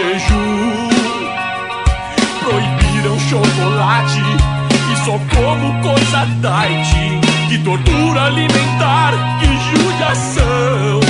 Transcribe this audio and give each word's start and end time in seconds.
Jejum. 0.00 0.88
Proibiram 2.42 3.18
chocolate 3.20 4.22
e 4.92 4.96
só 5.04 5.18
como 5.34 5.82
coisa 5.82 6.26
diet. 6.40 7.20
Que 7.48 7.58
tortura 7.58 8.24
alimentar, 8.24 9.12
que 9.40 9.76
judiação. 9.76 11.00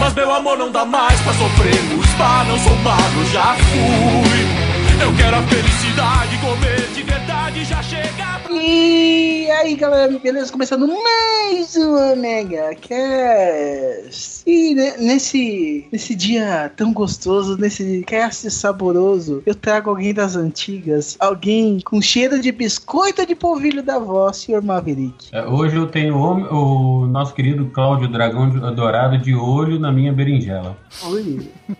Mas 0.00 0.14
meu 0.14 0.34
amor 0.34 0.58
não 0.58 0.70
dá 0.70 0.84
mais 0.84 1.20
pra 1.20 1.32
sofrermos. 1.34 2.06
Pá, 2.18 2.44
não 2.48 2.58
sou 2.58 2.76
magro, 2.78 3.24
já 3.32 3.54
fui. 3.54 5.04
Eu 5.04 5.14
quero 5.14 5.36
a 5.36 5.42
felicidade, 5.42 6.36
comer 6.38 6.90
de 6.94 7.02
verdade, 7.02 7.64
já 7.64 7.82
chega. 7.82 8.27
E 8.50 9.46
aí 9.50 9.74
galera, 9.76 10.18
beleza? 10.18 10.50
Começando 10.50 10.86
mais 10.88 11.76
um 11.76 12.12
Omega 12.12 12.74
Cast. 12.76 14.42
E 14.46 14.74
ne- 14.74 14.96
nesse, 14.96 15.86
nesse 15.92 16.14
dia 16.14 16.72
tão 16.74 16.92
gostoso, 16.92 17.58
nesse 17.58 18.02
cast 18.06 18.50
saboroso, 18.50 19.42
eu 19.44 19.54
trago 19.54 19.90
alguém 19.90 20.14
das 20.14 20.34
antigas, 20.34 21.14
alguém 21.20 21.80
com 21.80 22.00
cheiro 22.00 22.40
de 22.40 22.50
biscoito 22.50 23.26
de 23.26 23.34
polvilho 23.34 23.82
da 23.82 23.96
avó, 23.96 24.32
senhor 24.32 24.62
Maverick. 24.62 25.28
É, 25.32 25.44
Hoje 25.46 25.76
eu 25.76 25.86
tenho 25.86 26.16
o, 26.16 27.02
o 27.02 27.06
nosso 27.06 27.34
querido 27.34 27.66
Cláudio 27.66 28.08
Dragão 28.08 28.48
Dourado 28.74 29.18
de 29.18 29.34
olho 29.34 29.78
na 29.78 29.92
minha 29.92 30.12
berinjela. 30.12 30.76
Oi. 31.04 31.50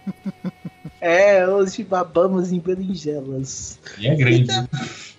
É, 1.00 1.46
hoje 1.46 1.84
babamos 1.84 2.50
em 2.50 2.58
berinjelas. 2.58 3.78
E 3.98 4.08
é 4.08 4.16
grande. 4.16 4.48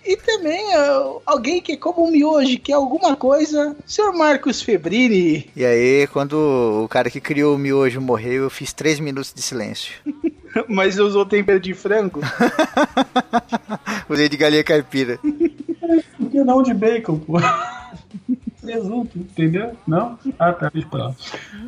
E 0.04 0.16
também 0.16 0.74
é, 0.74 0.78
alguém 1.26 1.60
que 1.60 1.76
como 1.76 2.06
um 2.06 2.10
miojo, 2.10 2.58
que 2.58 2.72
é 2.72 2.74
alguma 2.74 3.14
coisa, 3.14 3.76
senhor 3.86 4.12
Marcos 4.12 4.62
Febrini. 4.62 5.48
E 5.54 5.64
aí, 5.64 6.06
quando 6.08 6.82
o 6.84 6.88
cara 6.88 7.10
que 7.10 7.20
criou 7.20 7.54
o 7.54 7.58
miojo 7.58 8.00
morreu, 8.00 8.44
eu 8.44 8.50
fiz 8.50 8.72
três 8.72 8.98
minutos 8.98 9.32
de 9.32 9.42
silêncio. 9.42 9.94
Mas 10.68 10.98
usou 10.98 11.24
tempero 11.24 11.60
de 11.60 11.74
frango? 11.74 12.20
Usei 14.08 14.28
de 14.28 14.36
galinha 14.36 14.64
caipira. 14.64 15.18
Por 16.18 16.28
que 16.30 16.42
não 16.42 16.62
de 16.62 16.74
bacon, 16.74 17.18
pô? 17.18 17.34
Presunto, 18.60 19.18
entendeu? 19.18 19.72
Não? 19.86 20.18
Ah, 20.38 20.52
tá, 20.52 20.70
deixa 20.72 20.88
pra 20.88 21.04
lá. 21.08 21.14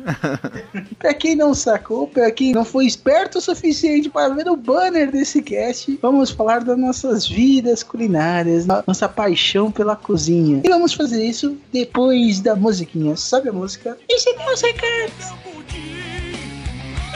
Pra 0.99 1.13
quem 1.13 1.35
não 1.35 1.53
sacou, 1.53 2.07
pra 2.07 2.29
quem 2.31 2.53
não 2.53 2.63
foi 2.65 2.85
esperto 2.85 3.37
o 3.37 3.41
suficiente 3.41 4.09
para 4.09 4.33
ver 4.33 4.47
o 4.49 4.55
banner 4.55 5.11
desse 5.11 5.41
cast, 5.41 5.97
vamos 6.01 6.29
falar 6.31 6.63
das 6.63 6.77
nossas 6.77 7.27
vidas 7.27 7.83
culinárias, 7.83 8.65
no- 8.65 8.83
nossa 8.85 9.07
paixão 9.09 9.71
pela 9.71 9.95
cozinha. 9.95 10.61
E 10.63 10.69
vamos 10.69 10.93
fazer 10.93 11.23
isso 11.25 11.57
depois 11.71 12.39
da 12.39 12.55
musiquinha. 12.55 13.15
Sabe 13.15 13.49
a 13.49 13.53
música? 13.53 13.97
Esse 14.09 14.29
é 14.29 14.33
o 14.33 14.37
recados. 14.37 15.33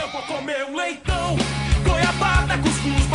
Eu 0.00 0.08
vou 0.10 0.22
comer 0.22 0.64
um 0.70 0.76
leitão, 0.76 1.36
goiabada, 1.84 2.58
cuscuz, 2.58 3.06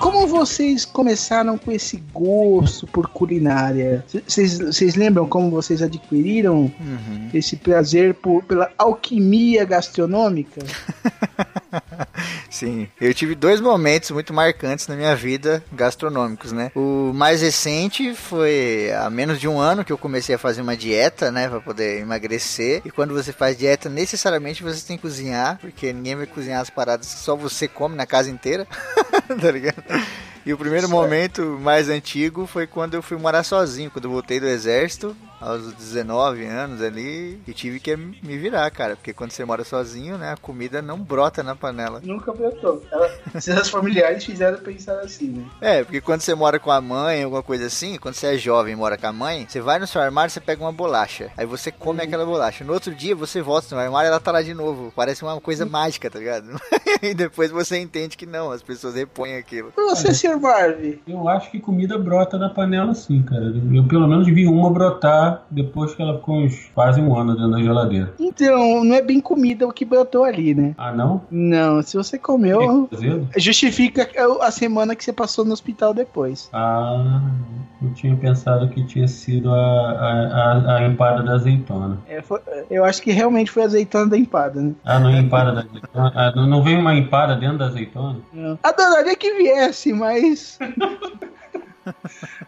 Como 0.00 0.26
vocês 0.26 0.84
começaram 0.84 1.58
com 1.58 1.70
esse 1.72 1.96
gosto 2.12 2.86
por 2.86 3.08
culinária? 3.08 4.04
Vocês 4.26 4.94
lembram 4.94 5.26
como 5.26 5.50
vocês 5.50 5.82
adquiriram 5.82 6.72
Uhum. 6.80 7.30
esse 7.34 7.56
prazer 7.56 8.14
por, 8.14 8.42
pela 8.44 8.70
alquimia 8.78 9.64
gastronômica? 9.64 10.60
Sim, 12.50 12.86
eu 13.00 13.12
tive 13.12 13.34
dois 13.34 13.60
momentos 13.60 14.10
muito 14.12 14.32
marcantes 14.32 14.86
na 14.86 14.94
minha 14.94 15.14
vida 15.16 15.64
gastronômicos, 15.72 16.52
né? 16.52 16.70
O 16.74 17.10
mais 17.12 17.42
recente 17.42 18.14
foi 18.14 18.92
há 18.96 19.10
menos 19.10 19.40
de 19.40 19.48
um 19.48 19.58
ano 19.58 19.84
que 19.84 19.92
eu 19.92 19.98
comecei 19.98 20.34
a 20.36 20.38
fazer 20.38 20.62
uma 20.62 20.76
dieta, 20.76 21.32
né, 21.32 21.48
Pra 21.48 21.60
poder 21.60 22.00
emagrecer. 22.00 22.80
E 22.84 22.90
quando 22.90 23.12
você 23.12 23.32
faz 23.32 23.56
dieta, 23.58 23.88
necessariamente 23.88 24.62
você 24.62 24.86
tem 24.86 24.96
que 24.96 25.02
cozinhar, 25.02 25.58
porque 25.60 25.92
ninguém 25.92 26.14
vai 26.16 26.26
cozinhar 26.26 26.60
as 26.60 26.70
paradas 26.70 27.12
que 27.12 27.20
só 27.20 27.34
você 27.36 27.66
come 27.66 27.96
na 27.96 28.06
casa 28.06 28.30
inteira, 28.30 28.66
tá 29.40 29.50
ligado? 29.50 29.82
E 30.46 30.52
o 30.52 30.58
primeiro 30.58 30.88
momento 30.88 31.58
mais 31.60 31.88
antigo 31.88 32.46
foi 32.46 32.66
quando 32.66 32.94
eu 32.94 33.02
fui 33.02 33.16
morar 33.16 33.42
sozinho, 33.42 33.90
quando 33.90 34.04
eu 34.04 34.10
voltei 34.10 34.38
do 34.38 34.46
exército, 34.46 35.16
aos 35.44 35.72
19 35.74 36.44
anos 36.46 36.80
ali, 36.82 37.40
e 37.46 37.52
tive 37.52 37.78
que 37.78 37.94
me 37.96 38.38
virar, 38.38 38.70
cara, 38.70 38.96
porque 38.96 39.12
quando 39.12 39.30
você 39.32 39.44
mora 39.44 39.64
sozinho, 39.64 40.16
né, 40.16 40.32
a 40.32 40.36
comida 40.36 40.80
não 40.80 40.98
brota 40.98 41.42
na 41.42 41.54
panela. 41.54 42.00
Nunca 42.02 42.32
brotou. 42.32 42.82
Ela- 42.90 43.10
Seus 43.40 43.68
familiares 43.68 44.24
fizeram 44.24 44.58
pensar 44.58 44.98
assim, 45.00 45.28
né? 45.28 45.44
É, 45.60 45.84
porque 45.84 46.00
quando 46.00 46.20
você 46.22 46.34
mora 46.34 46.58
com 46.58 46.70
a 46.70 46.80
mãe, 46.80 47.22
alguma 47.22 47.42
coisa 47.42 47.66
assim, 47.66 47.96
quando 47.98 48.14
você 48.14 48.34
é 48.34 48.38
jovem 48.38 48.72
e 48.72 48.76
mora 48.76 48.96
com 48.96 49.06
a 49.06 49.12
mãe, 49.12 49.46
você 49.48 49.60
vai 49.60 49.78
no 49.78 49.86
seu 49.86 50.00
armário, 50.00 50.30
você 50.30 50.40
pega 50.40 50.62
uma 50.62 50.72
bolacha. 50.72 51.30
Aí 51.36 51.44
você 51.46 51.70
come 51.70 52.02
aquela 52.02 52.24
bolacha. 52.24 52.64
No 52.64 52.72
outro 52.72 52.94
dia 52.94 53.14
você 53.14 53.42
volta 53.42 53.64
no 53.66 53.68
seu 53.70 53.78
armário 53.78 54.08
e 54.08 54.10
ela 54.10 54.20
tá 54.20 54.32
lá 54.32 54.42
de 54.42 54.54
novo. 54.54 54.92
Parece 54.96 55.22
uma 55.22 55.40
coisa 55.40 55.66
mágica, 55.66 56.10
tá 56.10 56.18
ligado? 56.18 56.46
e 57.02 57.12
depois 57.14 57.50
você 57.50 57.78
entende 57.78 58.16
que 58.16 58.26
não, 58.26 58.50
as 58.50 58.62
pessoas 58.62 58.94
repõem 58.94 59.36
aquilo. 59.36 59.72
Você, 59.76 60.14
Sr. 60.14 60.40
Marvin? 60.40 60.98
Eu 61.06 61.28
acho 61.28 61.50
que 61.50 61.58
comida 61.60 61.98
brota 61.98 62.38
da 62.38 62.48
panela 62.48 62.94
sim, 62.94 63.22
cara. 63.22 63.52
Eu 63.72 63.84
pelo 63.84 64.06
menos 64.08 64.26
vi 64.26 64.46
uma 64.46 64.70
brotar 64.70 65.33
depois 65.50 65.94
que 65.94 66.02
ela 66.02 66.14
ficou 66.18 66.36
uns 66.36 66.70
quase 66.74 67.00
um 67.00 67.16
ano 67.16 67.34
dentro 67.34 67.50
da 67.50 67.62
geladeira. 67.62 68.14
Então, 68.18 68.84
não 68.84 68.94
é 68.94 69.02
bem 69.02 69.20
comida 69.20 69.66
o 69.66 69.72
que 69.72 69.84
brotou 69.84 70.24
ali, 70.24 70.54
né? 70.54 70.74
Ah, 70.78 70.92
não? 70.92 71.22
Não, 71.30 71.82
se 71.82 71.96
você 71.96 72.18
comeu, 72.18 72.88
Azedo? 72.92 73.28
justifica 73.36 74.08
a 74.40 74.50
semana 74.50 74.94
que 74.94 75.04
você 75.04 75.12
passou 75.12 75.44
no 75.44 75.52
hospital 75.52 75.92
depois. 75.94 76.48
Ah, 76.52 77.20
eu 77.82 77.92
tinha 77.94 78.16
pensado 78.16 78.68
que 78.68 78.82
tinha 78.84 79.06
sido 79.08 79.52
a, 79.52 79.56
a, 79.56 80.52
a, 80.52 80.76
a 80.78 80.86
empada 80.86 81.22
da 81.22 81.32
azeitona. 81.34 81.98
É, 82.08 82.22
foi- 82.22 82.40
eu 82.70 82.84
acho 82.84 83.02
que 83.02 83.12
realmente 83.12 83.50
foi 83.50 83.62
a 83.62 83.66
azeitona 83.66 84.06
da 84.08 84.16
empada, 84.18 84.60
né? 84.60 84.72
Ah, 84.84 84.98
não 84.98 85.10
é 85.10 85.18
empada 85.18 85.52
da 85.52 85.60
azeitona? 85.60 86.12
Ah, 86.14 86.32
não, 86.34 86.46
não 86.46 86.62
veio 86.62 86.78
uma 86.80 86.94
empada 86.94 87.36
dentro 87.36 87.58
da 87.58 87.66
azeitona? 87.66 88.16
Não. 88.32 88.58
Adoraria 88.62 89.14
que 89.16 89.34
viesse, 89.34 89.92
mas. 89.92 90.58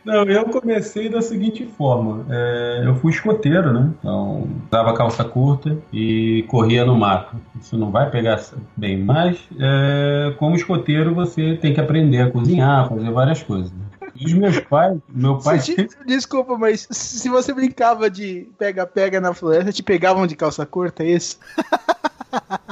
Não, 0.05 0.25
eu 0.25 0.45
comecei 0.47 1.09
da 1.09 1.21
seguinte 1.21 1.67
forma. 1.77 2.25
É, 2.31 2.83
eu 2.87 2.95
fui 2.97 3.13
escoteiro, 3.13 3.73
né? 3.73 3.91
Então, 3.99 4.49
usava 4.71 4.95
calça 4.95 5.25
curta 5.25 5.77
e 5.93 6.45
corria 6.49 6.85
no 6.85 6.97
mato. 6.97 7.37
Isso 7.61 7.77
não 7.77 7.91
vai 7.91 8.11
pegar 8.11 8.41
bem, 8.77 8.97
mas 9.03 9.39
é, 9.59 10.33
como 10.39 10.57
escoteiro 10.57 11.15
você 11.15 11.57
tem 11.57 11.75
que 11.75 11.81
aprender 11.81 12.21
a 12.23 12.31
cozinhar, 12.31 12.89
fazer 12.89 13.11
várias 13.11 13.43
coisas. 13.43 13.71
né? 13.73 13.79
Os 14.25 14.33
meus 14.33 14.59
pais, 14.61 14.99
meu 15.09 15.37
pai 15.45 15.59
te- 15.59 15.89
Desculpa, 16.07 16.57
mas 16.57 16.87
se 16.91 17.29
você 17.29 17.53
brincava 17.53 18.09
de 18.09 18.49
pega-pega 18.59 19.21
na 19.21 19.35
floresta, 19.35 19.73
te 19.73 19.83
pegavam 19.83 20.27
de 20.27 20.35
calça 20.37 20.65
curta, 20.65 21.03
é 21.05 21.09
isso? 21.11 21.39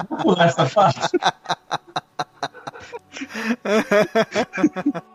Vou 0.08 0.18
pular 0.18 0.46
essa 0.46 0.66
parte. 0.66 1.10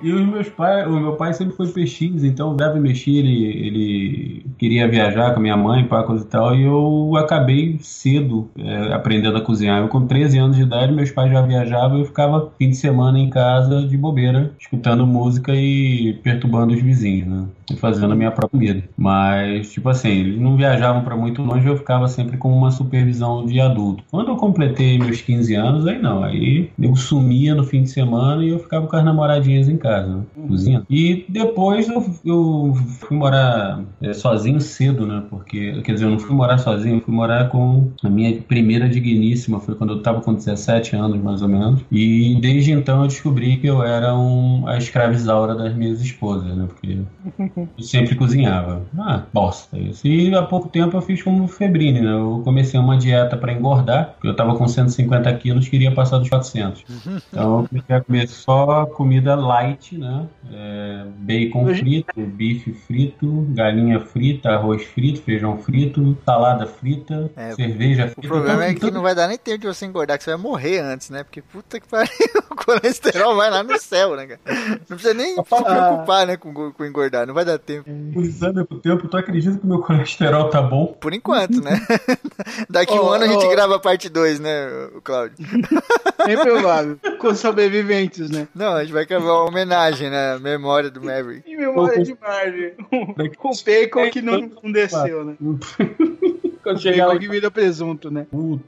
E 0.00 0.12
os 0.12 0.24
meus 0.24 0.48
pais, 0.48 0.86
o 0.86 1.00
meu 1.00 1.16
pai 1.16 1.32
sempre 1.32 1.56
foi 1.56 1.66
PX, 1.66 2.22
então 2.22 2.54
deve 2.54 2.78
mexer, 2.78 3.10
ele, 3.10 3.44
ele 3.44 4.46
queria 4.56 4.88
viajar 4.88 5.32
com 5.32 5.40
a 5.40 5.42
minha 5.42 5.56
mãe, 5.56 5.84
para 5.84 6.04
coisa 6.04 6.24
e 6.24 6.28
tal, 6.28 6.54
e 6.54 6.62
eu 6.62 7.16
acabei 7.16 7.78
cedo 7.80 8.48
é, 8.56 8.92
aprendendo 8.92 9.36
a 9.36 9.40
cozinhar. 9.40 9.80
Eu 9.80 9.88
com 9.88 10.06
13 10.06 10.38
anos 10.38 10.56
de 10.56 10.62
idade, 10.62 10.92
meus 10.92 11.10
pais 11.10 11.32
já 11.32 11.42
viajavam 11.42 11.98
e 11.98 12.00
eu 12.02 12.06
ficava 12.06 12.52
fim 12.58 12.70
de 12.70 12.76
semana 12.76 13.18
em 13.18 13.28
casa 13.28 13.86
de 13.86 13.96
bobeira, 13.96 14.52
escutando 14.58 15.06
música 15.06 15.52
e 15.54 16.14
perturbando 16.22 16.74
os 16.74 16.80
vizinhos, 16.80 17.26
né? 17.26 17.44
E 17.70 17.76
fazendo 17.76 18.12
a 18.12 18.16
minha 18.16 18.30
própria 18.30 18.58
comida. 18.58 18.84
Mas, 18.96 19.72
tipo 19.72 19.88
assim, 19.88 20.08
eles 20.08 20.40
não 20.40 20.56
viajavam 20.56 21.02
para 21.02 21.16
muito 21.16 21.42
longe, 21.42 21.66
eu 21.66 21.76
ficava 21.76 22.08
sempre 22.08 22.36
com 22.36 22.50
uma 22.50 22.70
supervisão 22.70 23.44
de 23.44 23.60
adulto. 23.60 24.04
Quando 24.10 24.28
eu 24.28 24.36
completei 24.36 24.98
meus 24.98 25.20
15 25.20 25.54
anos, 25.54 25.86
aí 25.86 26.00
não, 26.00 26.22
aí 26.22 26.70
eu 26.78 26.94
sumia 26.96 27.54
no 27.54 27.64
fim 27.64 27.82
de 27.82 27.90
semana 27.90 28.44
e 28.44 28.50
eu 28.50 28.58
ficava 28.58 28.86
com 28.86 28.96
as 28.96 29.04
namoradinhas 29.04 29.68
em 29.68 29.76
casa, 29.76 29.87
né? 30.06 30.22
cozinhando. 30.48 30.86
E 30.88 31.26
depois 31.28 31.88
eu, 31.88 32.04
eu 32.24 32.74
fui 33.00 33.16
morar 33.16 33.84
é, 34.00 34.12
sozinho 34.12 34.38
sozinho 34.38 34.60
cedo, 34.60 35.06
né? 35.06 35.24
Porque, 35.28 35.80
quer 35.82 35.92
dizer, 35.92 36.06
eu 36.06 36.10
não 36.10 36.18
fui 36.18 36.34
morar 36.34 36.58
sozinho, 36.58 36.96
eu 36.96 37.00
fui 37.00 37.14
morar 37.14 37.48
com 37.48 37.90
a 38.02 38.08
minha 38.08 38.40
primeira 38.42 38.88
digníssima, 38.88 39.60
foi 39.60 39.74
quando 39.74 39.94
eu 39.94 40.02
tava 40.02 40.20
com 40.20 40.34
17 40.34 40.96
anos, 40.96 41.20
mais 41.20 41.42
ou 41.42 41.48
menos. 41.48 41.80
E 41.90 42.38
desde 42.40 42.72
então 42.72 43.02
eu 43.02 43.08
descobri 43.08 43.56
que 43.58 43.66
eu 43.66 43.82
era 43.82 44.16
um, 44.16 44.66
a 44.66 44.76
escravizaura 44.76 45.54
das 45.54 45.74
minhas 45.74 46.00
esposas, 46.00 46.56
né? 46.56 46.66
Porque 46.66 46.98
eu 47.76 47.82
sempre 47.82 48.14
cozinhava. 48.14 48.86
Ah, 48.98 49.24
bosta 49.32 49.78
isso. 49.78 50.06
E 50.06 50.34
há 50.34 50.42
pouco 50.42 50.68
tempo 50.68 50.96
eu 50.96 51.02
fiz 51.02 51.22
como 51.22 51.46
Febrine, 51.48 52.00
né? 52.00 52.12
Eu 52.12 52.42
comecei 52.44 52.78
uma 52.78 52.96
dieta 52.96 53.36
para 53.36 53.52
engordar, 53.52 54.12
porque 54.12 54.28
eu 54.28 54.36
tava 54.36 54.56
com 54.56 54.66
150 54.66 55.32
quilos, 55.34 55.68
queria 55.68 55.92
passar 55.92 56.18
dos 56.18 56.28
400. 56.28 56.84
Então 57.28 57.60
eu 57.60 57.68
comecei 57.68 57.96
a 57.96 58.00
comer 58.00 58.28
só 58.28 58.86
comida 58.86 59.34
light, 59.34 59.77
né? 59.92 60.26
É, 60.52 61.04
bacon 61.18 61.74
frito, 61.74 62.20
bife 62.20 62.72
frito, 62.72 63.46
galinha 63.50 64.00
frita, 64.00 64.50
arroz 64.50 64.82
frito, 64.84 65.22
feijão 65.22 65.58
frito, 65.58 66.16
salada 66.24 66.66
frita, 66.66 67.30
É, 67.36 67.52
cerveja 67.54 68.06
O 68.06 68.10
frita. 68.10 68.28
problema 68.28 68.64
é 68.64 68.70
que 68.72 68.78
Então, 68.78 68.90
não 68.90 69.02
vai 69.02 69.14
dar 69.14 69.28
nem 69.28 69.38
tempo 69.38 69.58
de 69.58 69.66
você 69.66 69.86
engordar, 69.86 70.18
que 70.18 70.24
você 70.24 70.30
vai 70.30 70.40
morrer 70.40 70.78
antes, 70.80 71.10
né? 71.10 71.22
Porque 71.22 71.42
puta 71.42 71.78
que 71.80 71.86
pariu, 71.88 72.08
o 72.50 72.56
colesterol 72.56 73.36
vai 73.36 73.50
lá 73.50 73.62
no 73.62 73.78
céu, 73.78 74.16
né, 74.16 74.26
cara? 74.26 74.40
Não 74.88 74.96
precisa 74.96 75.14
nem 75.14 75.34
se 75.36 75.42
preocupar, 75.42 76.26
né, 76.26 76.36
com, 76.36 76.72
com 76.72 76.84
engordar, 76.84 77.26
não 77.26 77.34
vai 77.34 77.44
dar 77.44 77.58
tempo. 77.58 77.88
Usando 78.14 78.66
o 78.68 78.78
tempo, 78.78 79.08
tu 79.08 79.16
acredita 79.16 79.58
que 79.58 79.66
meu 79.66 79.80
colesterol 79.80 80.48
tá 80.50 80.60
bom? 80.62 80.86
Por 81.00 81.12
enquanto, 81.12 81.60
né? 81.62 81.80
Daqui 82.68 82.94
um 82.94 83.04
Ô, 83.04 83.12
ano 83.12 83.24
a 83.24 83.28
gente 83.28 83.48
grava 83.48 83.76
a 83.76 83.78
parte 83.78 84.08
2, 84.08 84.40
né, 84.40 84.68
o 84.94 85.00
Claudio? 85.00 85.36
Bem 86.26 86.36
provável. 86.38 86.98
Com 87.18 87.34
sobreviventes, 87.34 88.30
né? 88.30 88.48
Não, 88.54 88.74
a 88.74 88.82
gente 88.82 88.92
vai 88.92 89.06
gravar 89.06 89.32
uma 89.32 89.44
homenagem, 89.48 89.67
né? 89.68 90.34
à 90.34 90.38
Memória 90.38 90.90
do 90.90 91.02
Maverick. 91.02 91.50
Em 91.50 91.56
memória 91.56 92.02
de 92.02 92.16
Marvel. 92.20 92.72
Com 93.38 93.50
bacon 93.64 94.10
que 94.10 94.22
não, 94.22 94.50
não 94.62 94.72
desceu, 94.72 95.24
né? 95.24 95.36
Quando 96.62 96.80
chegar 96.82 97.06
lá 97.06 97.14
Bacon 97.14 97.20
que 97.26 97.30
vira 97.30 97.50
presunto, 97.50 98.10
né? 98.10 98.26
Putz, 98.30 98.62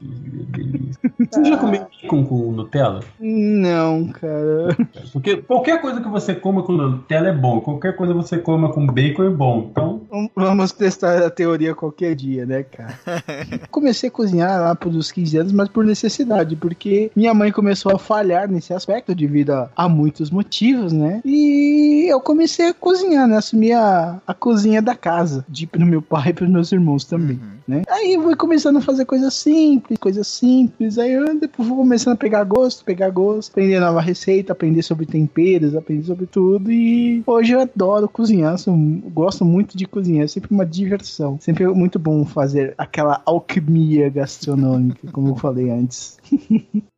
que 0.53 0.63
delícia. 0.63 1.13
Você 1.19 1.45
já 1.45 1.57
comeu 1.57 1.81
bacon 1.81 2.25
com 2.25 2.51
Nutella? 2.51 3.01
Não, 3.19 4.07
cara. 4.07 4.75
Porque 5.13 5.37
qualquer 5.37 5.79
coisa 5.79 6.01
que 6.01 6.09
você 6.09 6.33
coma 6.33 6.63
com 6.63 6.73
Nutella 6.73 7.29
é 7.29 7.33
bom. 7.33 7.61
Qualquer 7.61 7.95
coisa 7.95 8.13
que 8.13 8.19
você 8.19 8.39
coma 8.39 8.73
com 8.73 8.87
bacon 8.87 9.23
é 9.23 9.29
bom. 9.29 9.67
Então, 9.69 10.00
Vamos 10.35 10.71
testar 10.71 11.23
a 11.23 11.29
teoria 11.29 11.73
qualquer 11.73 12.15
dia, 12.15 12.45
né, 12.45 12.63
cara? 12.63 12.97
Comecei 13.71 14.09
a 14.09 14.11
cozinhar 14.11 14.59
lá 14.59 14.75
por 14.75 14.89
uns 14.93 15.11
15 15.11 15.37
anos, 15.37 15.51
mas 15.53 15.69
por 15.69 15.83
necessidade, 15.85 16.55
porque 16.55 17.09
minha 17.15 17.33
mãe 17.33 17.51
começou 17.51 17.95
a 17.95 17.99
falhar 17.99 18.49
nesse 18.49 18.73
aspecto 18.73 19.15
devido 19.15 19.51
a, 19.51 19.69
a 19.75 19.87
muitos 19.87 20.29
motivos, 20.29 20.91
né? 20.91 21.21
E 21.23 22.05
eu 22.09 22.19
comecei 22.19 22.67
a 22.69 22.73
cozinhar, 22.73 23.27
né? 23.27 23.37
Assumir 23.37 23.73
a, 23.73 24.21
a 24.27 24.33
cozinha 24.33 24.81
da 24.81 24.95
casa, 24.95 25.45
de 25.47 25.65
pro 25.65 25.85
meu 25.85 26.01
pai 26.01 26.29
e 26.29 26.33
pros 26.33 26.49
meus 26.49 26.71
irmãos 26.71 27.05
também, 27.05 27.39
né? 27.67 27.83
Aí 27.89 28.13
eu 28.13 28.21
fui 28.23 28.35
começando 28.35 28.77
a 28.77 28.81
fazer 28.81 29.05
coisas 29.05 29.33
simples, 29.33 29.97
coisas 29.97 30.27
simples, 30.27 30.97
aí 30.97 31.13
eu 31.13 31.39
depois 31.39 31.67
fui 31.67 31.77
começando 31.77 32.13
a 32.13 32.17
pegar 32.17 32.43
gosto, 32.43 32.83
pegar 32.83 33.09
gosto, 33.09 33.51
aprender 33.51 33.79
nova 33.79 34.01
receita, 34.01 34.51
aprender 34.51 34.81
sobre 34.81 35.05
temperos, 35.05 35.75
aprender 35.75 36.03
sobre 36.03 36.25
tudo 36.25 36.71
e 36.71 37.23
hoje 37.25 37.53
eu 37.53 37.61
adoro 37.61 38.09
cozinhar, 38.09 38.57
sou- 38.57 38.75
gosto 39.13 39.45
muito 39.45 39.77
de 39.77 39.85
cozinhar, 39.85 40.00
é 40.19 40.27
sempre 40.27 40.51
uma 40.51 40.65
diversão, 40.65 41.39
sempre 41.39 41.63
é 41.63 41.67
muito 41.67 41.97
bom 41.97 42.25
fazer 42.25 42.73
aquela 42.77 43.21
alquimia 43.25 44.09
gastronômica, 44.09 45.11
como 45.11 45.29
eu 45.29 45.35
falei 45.35 45.69
antes. 45.69 46.19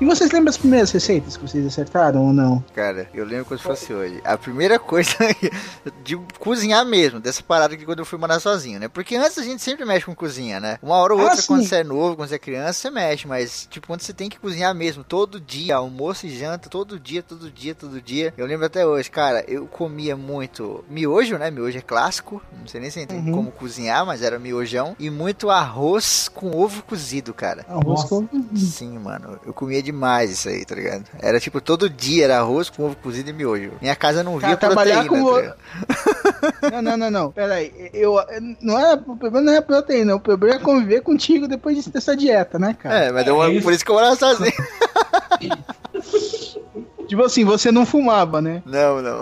E 0.00 0.04
vocês 0.04 0.30
lembram 0.30 0.50
as 0.50 0.56
primeiras 0.56 0.92
receitas 0.92 1.36
que 1.36 1.42
vocês 1.42 1.66
acertaram 1.66 2.24
ou 2.26 2.32
não? 2.32 2.64
Cara, 2.72 3.08
eu 3.12 3.24
lembro 3.24 3.56
se 3.58 3.64
fosse 3.64 3.92
hoje. 3.92 4.20
A 4.24 4.38
primeira 4.38 4.78
coisa 4.78 5.10
de 6.04 6.16
cozinhar 6.38 6.86
mesmo, 6.86 7.18
dessa 7.18 7.42
parada 7.42 7.76
que 7.76 7.84
quando 7.84 7.98
eu 7.98 8.04
fui 8.04 8.16
morar 8.16 8.38
sozinho, 8.38 8.78
né? 8.78 8.86
Porque 8.86 9.16
antes 9.16 9.36
a 9.38 9.42
gente 9.42 9.60
sempre 9.60 9.84
mexe 9.84 10.06
com 10.06 10.14
cozinha, 10.14 10.60
né? 10.60 10.78
Uma 10.80 10.94
hora 10.98 11.14
ou 11.14 11.20
Ah, 11.20 11.24
outra, 11.24 11.38
sim. 11.40 11.48
quando 11.48 11.64
você 11.64 11.76
é 11.76 11.84
novo, 11.84 12.14
quando 12.14 12.28
você 12.28 12.36
é 12.36 12.38
criança, 12.38 12.74
você 12.74 12.90
mexe, 12.90 13.26
mas 13.26 13.66
tipo, 13.68 13.88
quando 13.88 14.00
você 14.02 14.12
tem 14.12 14.28
que 14.28 14.38
cozinhar 14.38 14.72
mesmo, 14.72 15.02
todo 15.02 15.40
dia, 15.40 15.74
almoço 15.74 16.26
e 16.26 16.30
janta, 16.38 16.68
todo 16.68 16.98
dia, 17.00 17.20
todo 17.20 17.50
dia, 17.50 17.74
todo 17.74 18.00
dia. 18.00 18.32
Eu 18.38 18.46
lembro 18.46 18.66
até 18.66 18.86
hoje, 18.86 19.10
cara, 19.10 19.44
eu 19.48 19.66
comia 19.66 20.16
muito 20.16 20.84
miojo, 20.88 21.36
né? 21.38 21.50
Miojo 21.50 21.76
é 21.76 21.82
clássico, 21.82 22.40
não 22.56 22.68
sei 22.68 22.80
nem 22.80 22.88
se 22.90 23.04
tem 23.04 23.18
Uhum. 23.18 23.32
como 23.32 23.50
cozinhar, 23.50 24.06
mas 24.06 24.22
era 24.22 24.38
miojão. 24.38 24.94
E 24.96 25.10
muito 25.10 25.50
arroz 25.50 26.28
com 26.32 26.56
ovo 26.56 26.84
cozido, 26.84 27.34
cara. 27.34 27.66
Arroz 27.68 28.02
Nossa. 28.02 28.08
com... 28.08 28.28
Sim, 28.56 28.96
mano. 29.00 29.40
Eu 29.44 29.52
comia 29.52 29.82
demais 29.92 30.30
isso 30.30 30.48
aí, 30.48 30.64
tá 30.64 30.74
ligado? 30.74 31.04
Era 31.20 31.40
tipo, 31.40 31.60
todo 31.60 31.88
dia 31.88 32.24
era 32.24 32.38
arroz 32.38 32.68
com 32.70 32.84
ovo 32.84 32.96
cozido 32.96 33.30
e 33.30 33.32
miojo. 33.32 33.72
Minha 33.80 33.96
casa 33.96 34.22
não 34.22 34.32
via 34.38 34.48
Cara, 34.48 34.56
trabalhar 34.56 35.04
proteína, 35.04 35.24
com 35.24 35.42
tá 35.42 35.56
o-? 36.68 36.70
Não, 36.70 36.82
não, 36.82 36.96
não, 36.96 37.10
não. 37.10 37.32
Pera 37.32 37.54
aí. 37.54 37.90
Eu, 37.94 38.16
não 38.60 38.78
é, 38.78 38.94
o 38.94 39.16
problema 39.16 39.40
não 39.40 39.52
é 39.52 39.56
a 39.58 39.62
proteína, 39.62 40.14
o 40.16 40.20
problema 40.20 40.56
é 40.56 40.58
conviver 40.58 41.00
contigo 41.00 41.48
depois 41.48 41.86
dessa 41.86 42.16
dieta, 42.16 42.58
né, 42.58 42.76
cara? 42.78 43.06
É, 43.06 43.12
mas 43.12 43.24
deu 43.24 43.34
uma- 43.36 43.46
É 43.46 43.52
isso. 43.52 43.62
por 43.62 43.72
isso 43.72 43.84
que 43.84 43.90
eu 43.90 43.94
morava 43.94 44.16
sozinho. 44.16 44.52
Tipo 47.06 47.22
assim, 47.24 47.44
você 47.44 47.72
não 47.72 47.86
fumava, 47.86 48.40
né? 48.42 48.62
Não, 48.66 49.00
não. 49.00 49.20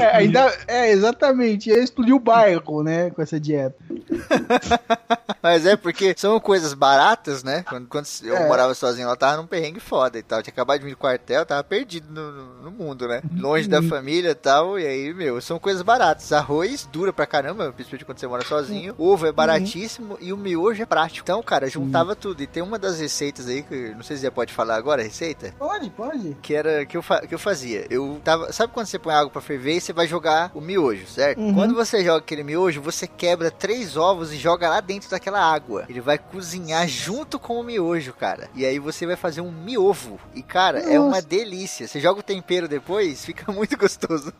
É, 0.00 0.16
ainda, 0.16 0.52
é, 0.66 0.90
exatamente. 0.90 1.70
Ia 1.70 1.78
explodir 1.82 2.14
o 2.14 2.20
bairro, 2.20 2.82
né, 2.82 3.10
com 3.10 3.20
essa 3.22 3.38
dieta. 3.40 3.76
Mas 5.42 5.64
é 5.66 5.76
porque 5.76 6.14
são 6.16 6.38
coisas 6.38 6.74
baratas, 6.74 7.42
né? 7.42 7.64
Quando, 7.68 7.88
quando 7.88 8.06
eu 8.24 8.36
É. 8.36 8.46
morava 8.46 8.74
sozinho, 8.74 9.06
ela 9.06 9.16
tava 9.16 9.38
num 9.38 9.46
perrengue 9.46 9.80
foda 9.80 10.18
e 10.18 10.22
tal. 10.22 10.42
Tinha 10.42 10.52
acabado 10.52 10.78
de 10.80 10.84
vir 10.84 10.90
do 10.92 10.96
quartel, 10.98 11.46
tava 11.46 11.64
perdido 11.64 12.12
no, 12.12 12.62
no- 12.64 12.70
mundo, 12.70 13.06
né? 13.08 13.20
Longe 13.36 13.68
da 13.68 13.82
família 13.82 14.30
e 14.30 14.34
tal. 14.34 14.78
E 14.78 14.86
aí, 14.86 15.12
meu, 15.12 15.40
são 15.40 15.58
coisas 15.58 15.82
baratas. 15.82 16.32
Arroz 16.32 16.88
dura 16.90 17.12
pra 17.12 17.26
caramba, 17.26 17.72
principalmente 17.72 18.04
quando 18.04 18.18
você 18.18 18.26
mora 18.26 18.44
sozinho. 18.44 18.94
Ovo 18.98 19.26
é 19.26 19.32
baratíssimo 19.32 20.16
e 20.20 20.32
o 20.32 20.36
miojo 20.36 20.82
é 20.82 20.86
prático. 20.86 21.24
Então, 21.24 21.42
cara, 21.42 21.68
juntava 21.68 22.14
tudo. 22.14 22.42
E 22.42 22.46
tem 22.46 22.62
uma 22.62 22.78
das 22.78 22.98
receitas 23.00 23.48
aí, 23.48 23.62
que 23.62 23.90
não 23.94 24.02
sei 24.02 24.16
se 24.16 24.22
já 24.22 24.30
pode 24.30 24.52
falar 24.52 24.76
agora 24.76 25.00
a 25.02 25.04
receita. 25.04 25.54
Pode, 25.58 25.90
pode. 25.90 26.36
que 26.42 26.54
era 26.54 26.84
que 26.86 26.96
eu, 26.96 27.02
fa- 27.02 27.20
que 27.26 27.34
eu 27.34 27.38
fazia. 27.38 27.86
Eu 27.90 28.20
tava. 28.24 28.52
Sabe 28.52 28.72
quando 28.72 28.86
você 28.86 28.98
põe 28.98 29.14
água 29.14 29.30
pra 29.30 29.39
ferver 29.40 29.76
e 29.76 29.80
você 29.80 29.92
vai 29.92 30.06
jogar 30.06 30.50
o 30.54 30.60
miojo, 30.60 31.06
certo? 31.06 31.40
Uhum. 31.40 31.54
Quando 31.54 31.74
você 31.74 32.04
joga 32.04 32.18
aquele 32.18 32.42
miojo, 32.42 32.80
você 32.80 33.06
quebra 33.06 33.50
três 33.50 33.96
ovos 33.96 34.32
e 34.32 34.36
joga 34.36 34.68
lá 34.68 34.80
dentro 34.80 35.10
daquela 35.10 35.40
água. 35.40 35.84
Ele 35.88 36.00
vai 36.00 36.18
cozinhar 36.18 36.86
junto 36.88 37.38
com 37.38 37.58
o 37.58 37.62
miojo, 37.62 38.12
cara. 38.12 38.48
E 38.54 38.64
aí 38.64 38.78
você 38.78 39.06
vai 39.06 39.16
fazer 39.16 39.40
um 39.40 39.50
miovo. 39.50 40.18
E, 40.34 40.42
cara, 40.42 40.80
é 40.80 40.98
uma 40.98 41.10
Nossa. 41.10 41.22
delícia. 41.22 41.86
Você 41.86 42.00
joga 42.00 42.20
o 42.20 42.22
tempero 42.22 42.68
depois, 42.68 43.24
fica 43.24 43.50
muito 43.52 43.76
gostoso. 43.76 44.32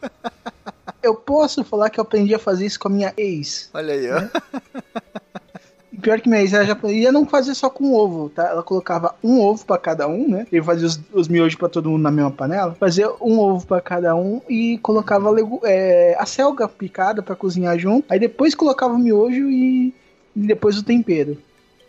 Eu 1.02 1.14
posso 1.14 1.64
falar 1.64 1.88
que 1.90 1.98
eu 1.98 2.02
aprendi 2.02 2.34
a 2.34 2.38
fazer 2.38 2.66
isso 2.66 2.78
com 2.78 2.88
a 2.88 2.90
minha 2.90 3.14
ex. 3.16 3.70
Olha 3.72 3.94
aí, 3.94 4.10
ó. 4.10 4.20
E 4.20 4.99
Pior 6.00 6.20
que 6.20 6.28
minha 6.28 6.40
ex, 6.40 6.52
ela 6.52 6.64
já 6.64 6.76
ia 6.88 7.12
não 7.12 7.26
fazer 7.26 7.54
só 7.54 7.68
com 7.70 7.92
ovo, 7.94 8.28
tá? 8.30 8.48
Ela 8.48 8.62
colocava 8.62 9.14
um 9.22 9.40
ovo 9.40 9.64
pra 9.64 9.78
cada 9.78 10.06
um, 10.08 10.28
né? 10.28 10.46
Ele 10.50 10.62
fazia 10.62 10.86
os, 10.86 11.00
os 11.12 11.28
miojos 11.28 11.56
pra 11.56 11.68
todo 11.68 11.90
mundo 11.90 12.02
na 12.02 12.10
mesma 12.10 12.30
panela. 12.30 12.74
Fazia 12.78 13.10
um 13.20 13.38
ovo 13.38 13.66
pra 13.66 13.80
cada 13.80 14.14
um 14.14 14.40
e 14.48 14.78
colocava 14.78 15.30
legu- 15.30 15.60
é, 15.64 16.16
a 16.18 16.26
selga 16.26 16.68
picada 16.68 17.22
pra 17.22 17.36
cozinhar 17.36 17.78
junto. 17.78 18.04
Aí 18.08 18.18
depois 18.18 18.54
colocava 18.54 18.94
o 18.94 18.98
miojo 18.98 19.48
e, 19.50 19.94
e 20.36 20.40
depois 20.40 20.76
o 20.78 20.82
tempero. 20.82 21.36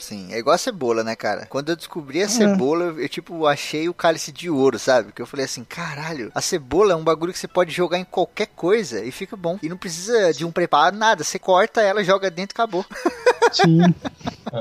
Sim, 0.01 0.33
é 0.33 0.39
igual 0.39 0.55
a 0.55 0.57
cebola, 0.57 1.03
né, 1.03 1.15
cara? 1.15 1.45
Quando 1.47 1.69
eu 1.69 1.75
descobri 1.75 2.21
a 2.21 2.25
É. 2.25 2.27
cebola, 2.27 2.85
eu, 2.85 2.99
eu, 3.01 3.07
tipo, 3.09 3.45
achei 3.45 3.87
o 3.87 3.93
cálice 3.93 4.31
de 4.31 4.49
ouro, 4.49 4.79
sabe? 4.79 5.11
Que 5.11 5.21
eu 5.21 5.27
falei 5.27 5.45
assim, 5.45 5.63
caralho, 5.63 6.31
a 6.33 6.41
cebola 6.41 6.93
é 6.93 6.95
um 6.95 7.03
bagulho 7.03 7.31
que 7.31 7.39
você 7.39 7.47
pode 7.47 7.71
jogar 7.71 7.99
em 7.99 8.03
qualquer 8.03 8.47
coisa 8.47 9.03
e 9.05 9.11
fica 9.11 9.35
bom. 9.37 9.59
E 9.61 9.69
não 9.69 9.77
precisa 9.77 10.33
de 10.33 10.43
um 10.43 10.51
preparo, 10.51 10.95
nada. 10.95 11.23
Você 11.23 11.37
corta 11.37 11.81
ela, 11.81 12.03
joga 12.03 12.29
dentro 12.31 12.53
e 12.53 12.55
acabou. 12.55 12.83
Sim. 13.51 13.81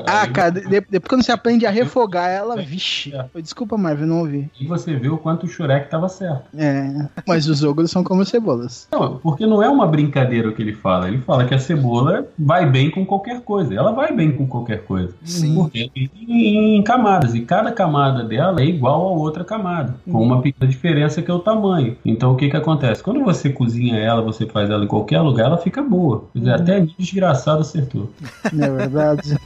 ah, 0.07 0.23
Aí- 0.23 0.31
cara, 0.33 0.51
de- 0.51 0.63
depois 0.81 1.09
quando 1.09 1.25
você 1.25 1.31
aprende 1.33 1.65
a 1.65 1.71
refogar 1.71 2.29
ela, 2.29 2.57
vixe. 2.57 3.15
É. 3.15 3.41
Desculpa, 3.41 3.77
Marvel, 3.77 4.07
não 4.07 4.21
ouvi. 4.21 4.51
E 4.61 4.67
você 4.67 4.95
vê 4.97 5.09
o 5.09 5.17
quanto 5.17 5.47
o 5.47 5.49
Shurek 5.49 5.89
tava 5.89 6.09
certo. 6.09 6.45
É, 6.57 7.09
mas 7.27 7.47
os 7.49 7.63
ogros 7.63 7.91
são 7.91 8.03
como 8.03 8.25
cebolas. 8.25 8.89
Não, 8.91 9.19
porque 9.19 9.47
não 9.47 9.63
é 9.63 9.69
uma 9.69 9.87
brincadeira 9.87 10.49
o 10.49 10.53
que 10.55 10.63
ele 10.63 10.75
fala. 10.75 11.09
Ele 11.09 11.19
fala 11.23 11.45
que 11.47 11.55
a 11.55 11.59
cebola 11.59 12.27
vai 12.39 12.67
bem 12.67 12.91
com 12.91 13.07
qualquer 13.07 13.41
coisa. 13.43 13.73
Ela 13.75 13.93
vai 13.93 14.13
bem 14.13 14.33
com 14.37 14.47
qualquer 14.47 14.83
coisa. 14.85 15.15
Sim. 15.31 15.55
Porque 15.55 15.91
em, 15.97 16.77
em 16.77 16.83
camadas. 16.83 17.35
E 17.35 17.41
cada 17.43 17.73
camada 17.73 18.25
dela 18.25 18.61
é 18.61 18.65
igual 18.65 19.09
a 19.09 19.13
outra 19.13 19.45
camada. 19.45 19.95
Com 20.11 20.23
uma 20.23 20.43
pequena 20.43 20.71
diferença 20.71 21.23
que 21.23 21.31
é 21.31 21.35
o 21.35 21.39
tamanho. 21.39 21.97
Então 22.05 22.33
o 22.33 22.37
que 22.37 22.51
que 22.51 22.57
acontece? 22.57 23.03
Quando 23.03 23.23
você 23.23 23.51
cozinha 23.51 23.97
ela, 23.97 24.23
você 24.23 24.47
faz 24.47 24.71
ela 24.71 24.85
em 24.85 24.89
qualquer 24.89 25.21
lugar, 25.21 25.47
ela 25.47 25.59
fica 25.59 25.83
boa. 25.83 26.25
Dizer, 26.35 26.55
Até 26.55 26.81
desgraçado 26.99 27.61
acertou. 27.61 28.11
Não 28.53 28.67
é 28.67 28.71
verdade? 28.71 29.37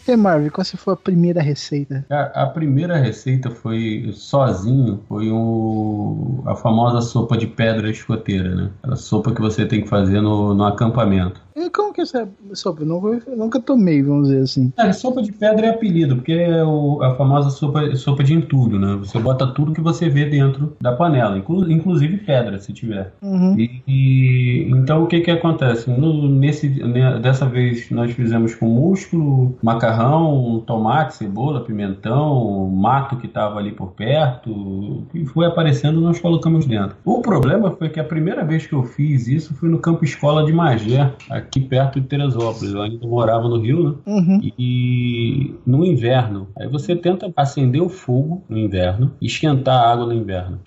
E 0.08 0.16
Marvel, 0.16 0.52
qual 0.52 0.66
foi 0.66 0.94
a 0.94 0.98
primeira 0.98 1.42
receita? 1.42 2.06
Cara, 2.08 2.32
a 2.34 2.46
primeira 2.48 2.96
receita 2.98 3.52
foi 3.52 4.10
sozinho, 4.14 5.04
foi 5.08 5.30
o, 5.30 6.42
a 6.46 6.56
famosa 6.56 7.02
sopa 7.02 7.38
de 7.38 7.46
pedra 7.46 7.90
escoteira, 7.90 8.56
né? 8.56 8.72
Aquela 8.80 8.96
sopa 8.96 9.34
que 9.34 9.42
você 9.42 9.66
tem 9.66 9.82
que 9.82 9.90
fazer 9.90 10.22
no, 10.22 10.54
no 10.54 10.64
acampamento. 10.64 11.42
E 11.60 11.70
como 11.72 11.92
que 11.92 12.02
é 12.02 12.04
essa 12.04 12.30
sopa? 12.54 12.84
Eu 12.84 12.86
nunca, 12.88 13.30
eu 13.30 13.36
nunca 13.38 13.60
tomei, 13.60 14.04
vamos 14.04 14.28
dizer 14.28 14.42
assim. 14.44 14.72
É, 14.78 14.92
sopa 14.94 15.24
de 15.24 15.32
pedra 15.32 15.66
é 15.66 15.70
apelido, 15.72 16.16
porque 16.18 16.32
é 16.34 16.64
o- 16.64 17.02
a 17.02 17.16
famosa 17.16 17.50
sopa, 17.50 17.96
sopa 17.96 18.24
de 18.24 18.34
entulho, 18.36 18.78
né? 18.78 18.96
Você 19.00 19.18
bota 19.18 19.48
tudo 19.48 19.74
que 19.74 19.82
você 19.82 20.08
vê 20.08 20.26
dentro 20.26 20.74
da 20.80 20.92
panela, 20.92 21.36
inclu- 21.38 21.70
inclusive 21.72 22.18
pedra, 22.18 22.60
se 22.60 22.72
tiver. 22.74 23.12
Uhum. 23.24 23.56
E, 23.58 23.82
e- 23.88 24.70
então 24.70 25.04
o 25.04 25.08
que 25.08 25.20
que 25.22 25.32
acontece? 25.32 25.90
No- 25.90 26.30
nesse, 26.30 26.70
né, 26.70 27.18
dessa 27.20 27.46
vez 27.48 27.90
nós 27.90 28.12
fizemos 28.12 28.54
com 28.54 28.68
músculo, 28.68 29.58
macarrão, 29.64 30.62
tomate, 30.66 31.16
cebola, 31.16 31.62
pimentão, 31.62 32.68
mato 32.70 33.16
que 33.18 33.26
estava 33.26 33.58
ali 33.58 33.72
por 33.72 33.94
perto, 33.94 35.04
que 35.12 35.26
foi 35.26 35.46
aparecendo 35.48 36.00
nós 36.02 36.20
colocamos 36.20 36.66
dentro. 36.68 36.96
O 37.04 37.22
problema 37.22 37.72
foi 37.72 37.90
que 37.90 38.00
a 38.00 38.04
primeira 38.04 38.44
vez 38.46 38.68
que 38.68 38.74
eu 38.74 38.84
fiz 38.84 39.28
isso 39.28 39.56
foi 39.56 39.70
no 39.70 39.80
campo 39.80 40.04
escola 40.06 40.46
de 40.46 40.54
Magé, 40.54 41.12
aqui 41.30 41.47
perto 41.60 42.00
de 42.00 42.08
Teresópolis. 42.08 42.74
Eu 42.74 42.82
ainda 42.82 43.08
morava 43.08 43.48
no 43.48 43.60
Rio, 43.60 43.89
né? 43.89 43.96
Uhum. 44.06 44.39
E 44.58 45.56
no 45.66 45.86
inverno, 45.86 46.48
aí 46.58 46.68
você 46.68 46.96
tenta 46.96 47.32
acender 47.36 47.82
o 47.82 47.89
fogo 47.89 48.44
no 48.50 48.58
inverno, 48.58 49.12
esquentar 49.22 49.75
a 49.75 49.92
água 49.92 50.06
no 50.06 50.13
inverno. 50.13 50.60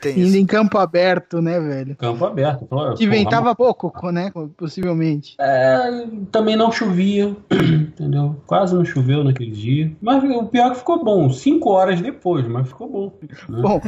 Tem 0.00 0.12
Indo 0.18 0.28
isso. 0.28 0.36
em 0.38 0.46
campo 0.46 0.78
aberto, 0.78 1.40
né, 1.40 1.58
velho? 1.60 1.96
Campo 1.96 2.24
aberto. 2.24 2.66
Que 2.96 3.06
ventava 3.06 3.54
pouco, 3.54 4.10
né? 4.10 4.30
Possivelmente. 4.56 5.36
É, 5.40 6.06
também 6.30 6.56
não 6.56 6.70
chovia, 6.72 7.34
entendeu? 7.50 8.36
Quase 8.46 8.74
não 8.74 8.84
choveu 8.84 9.24
naquele 9.24 9.50
dia. 9.50 9.92
Mas 10.00 10.22
o 10.24 10.44
pior 10.46 10.66
é 10.68 10.70
que 10.70 10.78
ficou 10.78 11.04
bom. 11.04 11.30
Cinco 11.30 11.70
horas 11.70 12.00
depois, 12.00 12.46
mas 12.46 12.68
ficou 12.68 12.88
bom. 12.90 13.12
né? 13.48 13.60
Bom, 13.60 13.80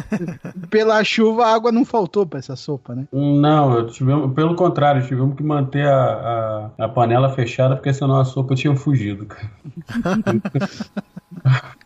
pela 0.71 1.03
chuva 1.05 1.47
a 1.47 1.55
água 1.55 1.73
não 1.73 1.85
faltou 1.85 2.27
pra 2.27 2.39
essa 2.39 2.57
sopa, 2.57 2.95
né? 2.95 3.07
Não, 3.13 3.87
tivemos, 3.87 4.33
pelo 4.35 4.55
contrário, 4.55 5.07
tivemos 5.07 5.37
que 5.37 5.42
manter 5.43 5.87
a, 5.87 6.71
a, 6.79 6.85
a 6.85 6.89
panela 6.89 7.31
fechada, 7.31 7.77
porque 7.77 7.93
senão 7.93 8.19
a 8.19 8.25
sopa 8.25 8.55
tinha 8.55 8.75
fugido. 8.75 9.27
cara. 9.27 9.51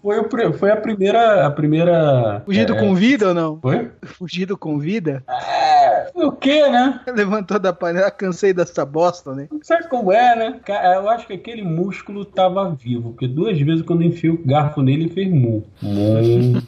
foi, 0.02 0.46
o 0.48 0.52
foi 0.52 0.70
a 0.70 0.76
primeira. 0.76 1.46
A 1.46 1.50
primeira 1.50 2.42
Fugido 2.44 2.74
é, 2.74 2.80
com 2.80 2.94
vida 2.94 3.28
ou 3.28 3.34
não? 3.34 3.60
Foi? 3.60 3.90
Fugido 4.02 4.56
com 4.56 4.78
vida? 4.78 5.22
É, 5.28 6.10
o 6.14 6.32
quê, 6.32 6.68
né? 6.68 7.00
Levantou 7.14 7.58
da 7.58 7.72
panela, 7.72 8.10
cansei 8.10 8.52
dessa 8.52 8.84
bosta, 8.84 9.34
né? 9.34 9.48
Sabe 9.62 9.88
como 9.88 10.12
é, 10.12 10.36
né? 10.36 10.60
Eu 10.94 11.08
acho 11.08 11.26
que 11.26 11.32
aquele 11.32 11.62
músculo 11.62 12.24
tava 12.24 12.70
vivo, 12.70 13.10
porque 13.10 13.26
duas 13.28 13.58
vezes 13.60 13.82
quando 13.82 14.02
enfio 14.02 14.34
o 14.34 14.46
garfo 14.46 14.82
nele, 14.82 15.04
ele 15.04 15.10
fez 15.14 15.28
mu. 15.30 15.64
Mu. 15.82 16.62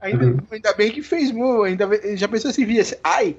Ainda, 0.00 0.42
ainda 0.50 0.72
bem 0.72 0.90
que 0.90 1.02
fez 1.02 1.30
mu, 1.30 1.62
ainda 1.62 1.86
bem- 1.86 2.16
já 2.16 2.26
pensou 2.26 2.50
se 2.50 2.64
via 2.64 2.80
assim, 2.80 2.94
ai! 3.04 3.36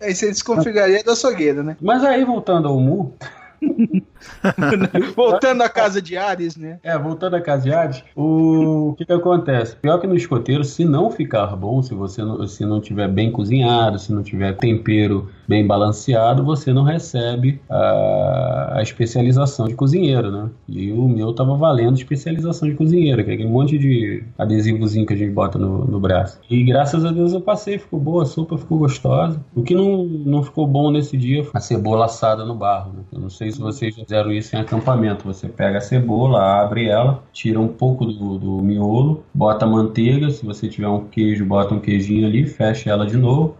Aí 0.00 0.14
você 0.14 0.28
desconfiguraria 0.28 1.02
da 1.02 1.12
açougueira, 1.12 1.62
né? 1.62 1.76
Mas 1.80 2.04
aí, 2.04 2.24
voltando 2.24 2.68
ao 2.68 2.78
mu, 2.80 3.14
Voltando 5.14 5.62
à 5.62 5.68
casa 5.68 6.00
de 6.00 6.16
Ares, 6.16 6.56
né? 6.56 6.78
É, 6.82 6.96
voltando 6.98 7.36
a 7.36 7.40
Casiades, 7.40 8.02
o 8.16 8.94
que 8.96 9.04
que 9.04 9.12
acontece? 9.12 9.76
Pior 9.76 9.98
que 9.98 10.06
no 10.06 10.16
escoteiro, 10.16 10.64
se 10.64 10.84
não 10.84 11.10
ficar 11.10 11.54
bom, 11.56 11.82
se 11.82 11.94
você 11.94 12.22
não, 12.22 12.46
se 12.46 12.64
não 12.64 12.80
tiver 12.80 13.08
bem 13.08 13.30
cozinhado, 13.30 13.98
se 13.98 14.12
não 14.12 14.22
tiver 14.22 14.56
tempero 14.56 15.28
bem 15.46 15.66
balanceado, 15.66 16.44
você 16.44 16.72
não 16.72 16.82
recebe 16.82 17.60
a, 17.68 18.74
a 18.78 18.82
especialização 18.82 19.66
de 19.66 19.74
cozinheiro, 19.74 20.30
né? 20.30 20.50
E 20.68 20.92
o 20.92 21.08
meu 21.08 21.32
tava 21.32 21.56
valendo 21.56 21.96
especialização 21.96 22.68
de 22.68 22.74
cozinheiro, 22.74 23.24
que 23.24 23.30
é 23.30 23.34
aquele 23.34 23.48
monte 23.48 23.78
de 23.78 24.24
adesivozinho 24.36 25.06
que 25.06 25.14
a 25.14 25.16
gente 25.16 25.32
bota 25.32 25.58
no, 25.58 25.84
no 25.84 26.00
braço. 26.00 26.38
E 26.50 26.62
graças 26.64 27.04
a 27.04 27.10
Deus 27.10 27.32
eu 27.32 27.40
passei, 27.40 27.78
ficou 27.78 27.98
boa, 27.98 28.22
a 28.22 28.26
sopa 28.26 28.58
ficou 28.58 28.78
gostosa. 28.78 29.40
O 29.54 29.62
que 29.62 29.74
não, 29.74 30.04
não 30.04 30.42
ficou 30.42 30.66
bom 30.66 30.90
nesse 30.90 31.16
dia 31.16 31.44
foi 31.44 31.52
a 31.54 31.60
cebola 31.60 32.04
assada 32.06 32.44
no 32.44 32.54
barro, 32.54 32.92
né? 32.92 33.02
Eu 33.12 33.20
não 33.20 33.30
sei 33.30 33.50
se 33.50 33.58
vocês 33.58 33.94
já 33.94 34.04
fizeram 34.08 34.32
isso 34.32 34.56
em 34.56 34.60
acampamento. 34.60 35.24
Você 35.24 35.46
pega 35.46 35.76
a 35.76 35.80
cebola, 35.82 36.62
abre 36.62 36.88
ela, 36.88 37.22
tira 37.30 37.60
um 37.60 37.68
pouco 37.68 38.06
do, 38.06 38.38
do 38.38 38.62
miolo, 38.62 39.22
bota 39.34 39.66
manteiga. 39.66 40.30
Se 40.30 40.46
você 40.46 40.66
tiver 40.66 40.88
um 40.88 41.04
queijo, 41.04 41.44
bota 41.44 41.74
um 41.74 41.80
queijinho 41.80 42.26
ali, 42.26 42.46
fecha 42.46 42.88
ela 42.88 43.06
de 43.06 43.18
novo, 43.18 43.56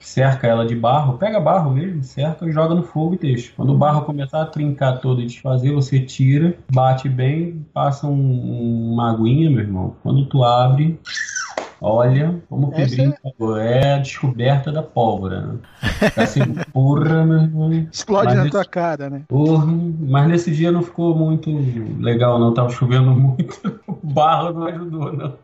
cerca 0.00 0.48
ela 0.48 0.66
de 0.66 0.74
barro, 0.74 1.16
pega 1.16 1.38
barro 1.38 1.70
mesmo, 1.70 2.02
cerca 2.02 2.44
e 2.44 2.50
joga 2.50 2.74
no 2.74 2.82
fogo 2.82 3.14
e 3.14 3.18
deixa. 3.18 3.52
Quando 3.54 3.72
o 3.72 3.78
barro 3.78 4.04
começar 4.04 4.42
a 4.42 4.46
trincar 4.46 5.00
todo 5.00 5.22
e 5.22 5.26
desfazer, 5.26 5.72
você 5.72 6.00
tira, 6.00 6.56
bate 6.72 7.08
bem, 7.08 7.64
passa 7.72 8.08
um, 8.08 8.92
uma 8.92 9.12
aguinha, 9.12 9.48
meu 9.48 9.60
irmão. 9.60 9.94
Quando 10.02 10.26
tu 10.26 10.42
abre, 10.42 10.98
Olha, 11.82 12.40
como 12.48 12.70
que 12.70 12.80
Essa 12.80 12.94
brinca. 12.96 13.18
É 13.60 13.94
a 13.94 13.98
descoberta 13.98 14.70
da 14.70 14.82
pólvora, 14.82 15.40
né? 15.40 15.54
Assim, 16.16 16.40
porra, 16.72 17.24
meu 17.24 17.38
irmão. 17.42 17.72
Explode 17.92 18.26
Mas 18.26 18.36
na 18.36 18.42
esse- 18.42 18.50
tua 18.52 18.64
cara, 18.64 19.10
né? 19.10 19.22
Porra, 19.28 19.66
mas 19.66 20.28
nesse 20.28 20.52
dia 20.52 20.70
não 20.70 20.82
ficou 20.82 21.14
muito 21.16 21.50
legal, 22.00 22.38
não. 22.38 22.54
Tava 22.54 22.70
chovendo 22.70 23.10
muito. 23.10 23.60
O 24.02 24.06
barro 24.14 24.52
não 24.52 24.66
ajudou, 24.66 25.12
não. 25.12 25.34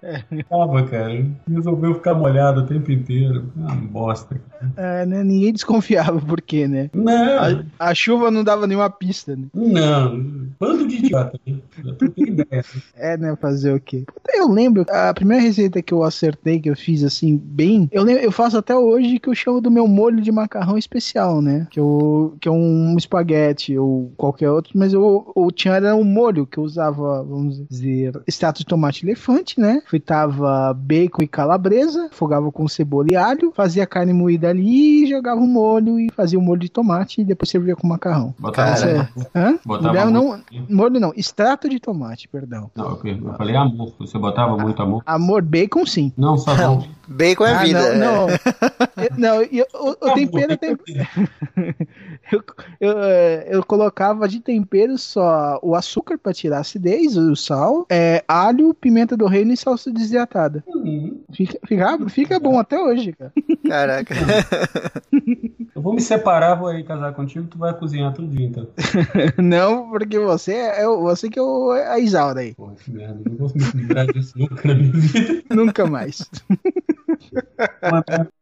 Tava, 0.51 0.83
cara. 0.85 1.25
Resolveu 1.49 1.95
ficar 1.95 2.15
molhado 2.15 2.63
o 2.63 2.67
tempo 2.67 2.91
inteiro. 2.91 3.53
Ah, 3.65 3.75
bosta. 3.77 4.41
É, 4.77 5.07
né? 5.07 5.23
Ninguém 5.23 5.53
desconfiava 5.53 6.21
por 6.21 6.41
quê, 6.41 6.67
né? 6.67 6.91
Não, 6.93 7.39
A, 7.79 7.89
a 7.91 7.95
chuva 7.95 8.33
não 8.33 8.43
dava 8.43 8.67
nenhuma 8.67 8.91
pista, 8.91 9.37
né? 9.37 9.47
não. 9.55 10.49
Bando 10.59 10.89
de 10.89 10.97
idiota. 10.97 11.39
né? 11.47 11.57
Tô 11.99 12.11
com 12.11 12.21
ideia. 12.25 12.65
É, 12.97 13.17
né? 13.17 13.37
Fazer 13.41 13.73
o 13.75 13.81
quê? 13.81 14.05
Eu 14.35 14.49
lembro, 14.51 14.85
a 14.91 15.15
primeira 15.15 15.43
receita 15.43 15.81
que 15.81 15.95
eu 15.95 16.03
acertei, 16.03 16.28
que 16.37 16.71
eu 16.71 16.77
fiz 16.77 17.05
assim, 17.05 17.37
bem. 17.37 17.89
Eu, 17.93 18.09
eu 18.09 18.33
faço 18.33 18.59
até 18.59 18.75
hoje 18.75 19.19
que 19.19 19.29
eu 19.29 19.35
chamo 19.35 19.61
do 19.61 19.71
meu 19.71 19.87
molho 19.87 20.21
de 20.21 20.33
macarrão 20.33 20.77
especial, 20.77 21.41
né? 21.41 21.67
Que, 21.71 21.81
eu, 21.81 22.37
que 22.41 22.49
é 22.49 22.53
um 22.53 22.97
espaguete 22.97 23.77
ou 23.79 24.13
qualquer 24.17 24.51
outro, 24.51 24.73
mas 24.77 24.93
eu, 24.93 25.33
eu 25.37 25.51
tinha 25.51 25.75
era 25.75 25.95
um 25.95 26.05
molho 26.05 26.47
que 26.47 26.59
eu 26.59 26.65
usava, 26.65 27.23
vamos 27.23 27.63
dizer, 27.69 28.21
extrato 28.27 28.61
de 28.61 28.67
tomate 28.67 29.05
elefante, 29.05 29.61
né? 29.61 29.83
Fritava 29.87 30.75
bacon 30.75 31.23
e 31.23 31.29
calabresa, 31.29 32.09
fogava 32.11 32.51
com 32.51 32.67
cebola 32.67 33.09
e 33.11 33.17
alho, 33.17 33.53
fazia 33.55 33.87
carne 33.87 34.13
moída 34.13 34.49
ali, 34.49 35.07
jogava 35.07 35.41
o 35.41 35.47
molho 35.47 35.99
e 35.99 36.11
fazia 36.13 36.39
o 36.39 36.43
molho 36.43 36.61
de 36.61 36.69
tomate 36.69 37.21
e 37.21 37.25
depois 37.25 37.51
servia 37.51 37.77
com 37.77 37.87
macarrão. 37.87 38.35
Botava 38.39 38.69
Cara. 38.69 39.11
É- 39.35 39.39
Hã? 39.39 39.59
Botava 39.65 40.11
não, 40.11 40.41
molho 40.69 41.01
não, 41.01 41.13
extrato 41.17 41.69
de 41.69 41.79
tomate, 41.79 42.29
perdão. 42.29 42.71
Não, 42.75 42.99
eu 43.05 43.19
eu 43.29 43.35
falei 43.35 43.57
amor. 43.57 43.95
Você 43.99 44.19
botava 44.19 44.57
muito 44.57 44.83
amor? 44.83 45.03
Amor, 45.07 45.43
bacon 45.43 45.87
sim. 45.87 46.13
Não, 46.19 46.37
só 46.37 46.55
não. 46.57 46.85
Bacon 47.07 47.47
é 47.47 47.53
Ah, 47.55 47.63
vida. 47.65 47.95
Não, 47.95 48.27
não. 48.27 48.29
Eu- 48.29 49.11
não, 49.17 49.43
eu, 49.43 49.67
eu, 49.73 49.97
eu 50.03 50.15
tempero. 50.15 50.57
tem- 50.59 50.77
eu, 52.31 52.43
eu, 52.81 52.99
eh, 53.03 53.47
eu 53.51 53.65
colocava 53.65 54.29
de 54.29 54.41
tempero 54.41 54.99
só 54.99 55.59
o 55.63 55.75
açúcar 55.75 56.19
pra 56.19 56.35
tirar 56.35 56.59
a 56.59 56.61
acidez, 56.61 57.17
o 57.17 57.35
sal, 57.37 57.87
é, 57.89 58.23
alho, 58.29 58.75
pimenta 58.75 59.17
do 59.17 59.27
reino 59.27 59.53
e 59.53 59.57
salsa 59.57 59.91
desidratada. 59.93 60.63
Hum, 60.69 61.21
Fica, 61.33 61.59
fica, 61.67 62.09
fica 62.11 62.41
bom 62.41 62.59
até 62.59 62.79
hoje, 62.79 63.13
cara. 63.13 63.33
Caraca. 63.67 64.15
Eu 65.75 65.83
vou 65.83 65.95
me 65.95 66.01
separar, 66.01 66.57
vou 66.57 66.69
aí 66.69 66.83
casar 66.83 67.13
contigo, 67.15 67.47
tu 67.49 67.57
vai 67.59 67.73
cozinhar 67.73 68.13
todo 68.13 68.27
dia, 68.27 68.47
então. 68.49 68.67
Não, 69.39 69.89
porque 69.91 70.19
você 70.19 70.53
é 70.55 70.87
o- 70.89 71.01
você 71.03 71.31
que 71.31 71.39
é 71.39 71.43
o, 71.43 71.71
a 71.71 72.01
Isaura 72.01 72.41
aí. 72.41 72.55
Porra, 72.55 72.75
que 72.75 72.91
merda. 72.91 73.21
Não 73.29 73.37
vou 73.37 73.49
me 73.55 73.63
livrar 73.83 74.07
disso 74.13 74.33
nunca 74.37 74.67
na 74.69 74.75
minha 74.75 74.93
vida. 74.93 75.43
Nunca 75.55 75.87
mais. 75.87 76.08
Christ. 76.09 76.43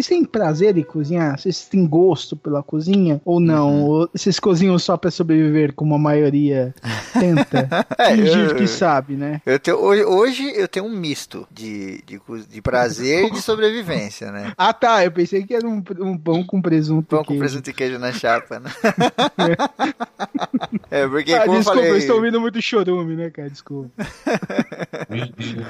Vocês 0.00 0.06
têm 0.08 0.24
prazer 0.24 0.78
em 0.78 0.82
cozinhar? 0.82 1.38
Vocês 1.38 1.66
têm 1.66 1.86
gosto 1.86 2.34
pela 2.34 2.62
cozinha? 2.62 3.20
Ou 3.22 3.38
não? 3.38 3.84
Ou 3.84 4.10
vocês 4.14 4.40
cozinham 4.40 4.78
só 4.78 4.96
pra 4.96 5.10
sobreviver, 5.10 5.74
como 5.74 5.94
a 5.94 5.98
maioria 5.98 6.74
tenta? 7.12 7.68
É, 7.98 8.16
Fingir 8.16 8.50
eu- 8.50 8.56
que 8.56 8.66
sabe, 8.66 9.14
né? 9.14 9.42
Eu 9.44 9.58
tenho, 9.58 9.76
hoje, 9.78 10.04
hoje 10.04 10.52
eu 10.56 10.66
tenho 10.66 10.86
um 10.86 10.96
misto 10.96 11.46
de, 11.50 12.02
de, 12.06 12.18
de 12.48 12.62
prazer 12.62 13.26
e 13.26 13.30
de 13.30 13.42
sobrevivência, 13.42 14.32
né? 14.32 14.52
Ah 14.56 14.72
tá, 14.72 15.04
eu 15.04 15.12
pensei 15.12 15.44
que 15.44 15.54
era 15.54 15.66
um, 15.68 15.82
um 16.00 16.16
pão 16.16 16.42
com 16.44 16.62
presunto. 16.62 17.08
Pão 17.08 17.22
e 17.22 17.26
com 17.26 17.38
presunto 17.38 17.68
e 17.68 17.72
queijo 17.74 17.98
na 17.98 18.10
chapa, 18.12 18.58
né? 18.58 18.70
é, 20.90 21.06
porque 21.06 21.34
Ah, 21.34 21.40
como 21.42 21.54
eu 21.54 21.58
desculpa, 21.58 21.78
falei... 21.80 21.90
eu 21.90 21.96
estou 21.98 22.16
ouvindo 22.16 22.40
muito 22.40 22.60
chorume, 22.62 23.16
né, 23.16 23.30
cara? 23.30 23.50
Desculpa. 23.50 23.90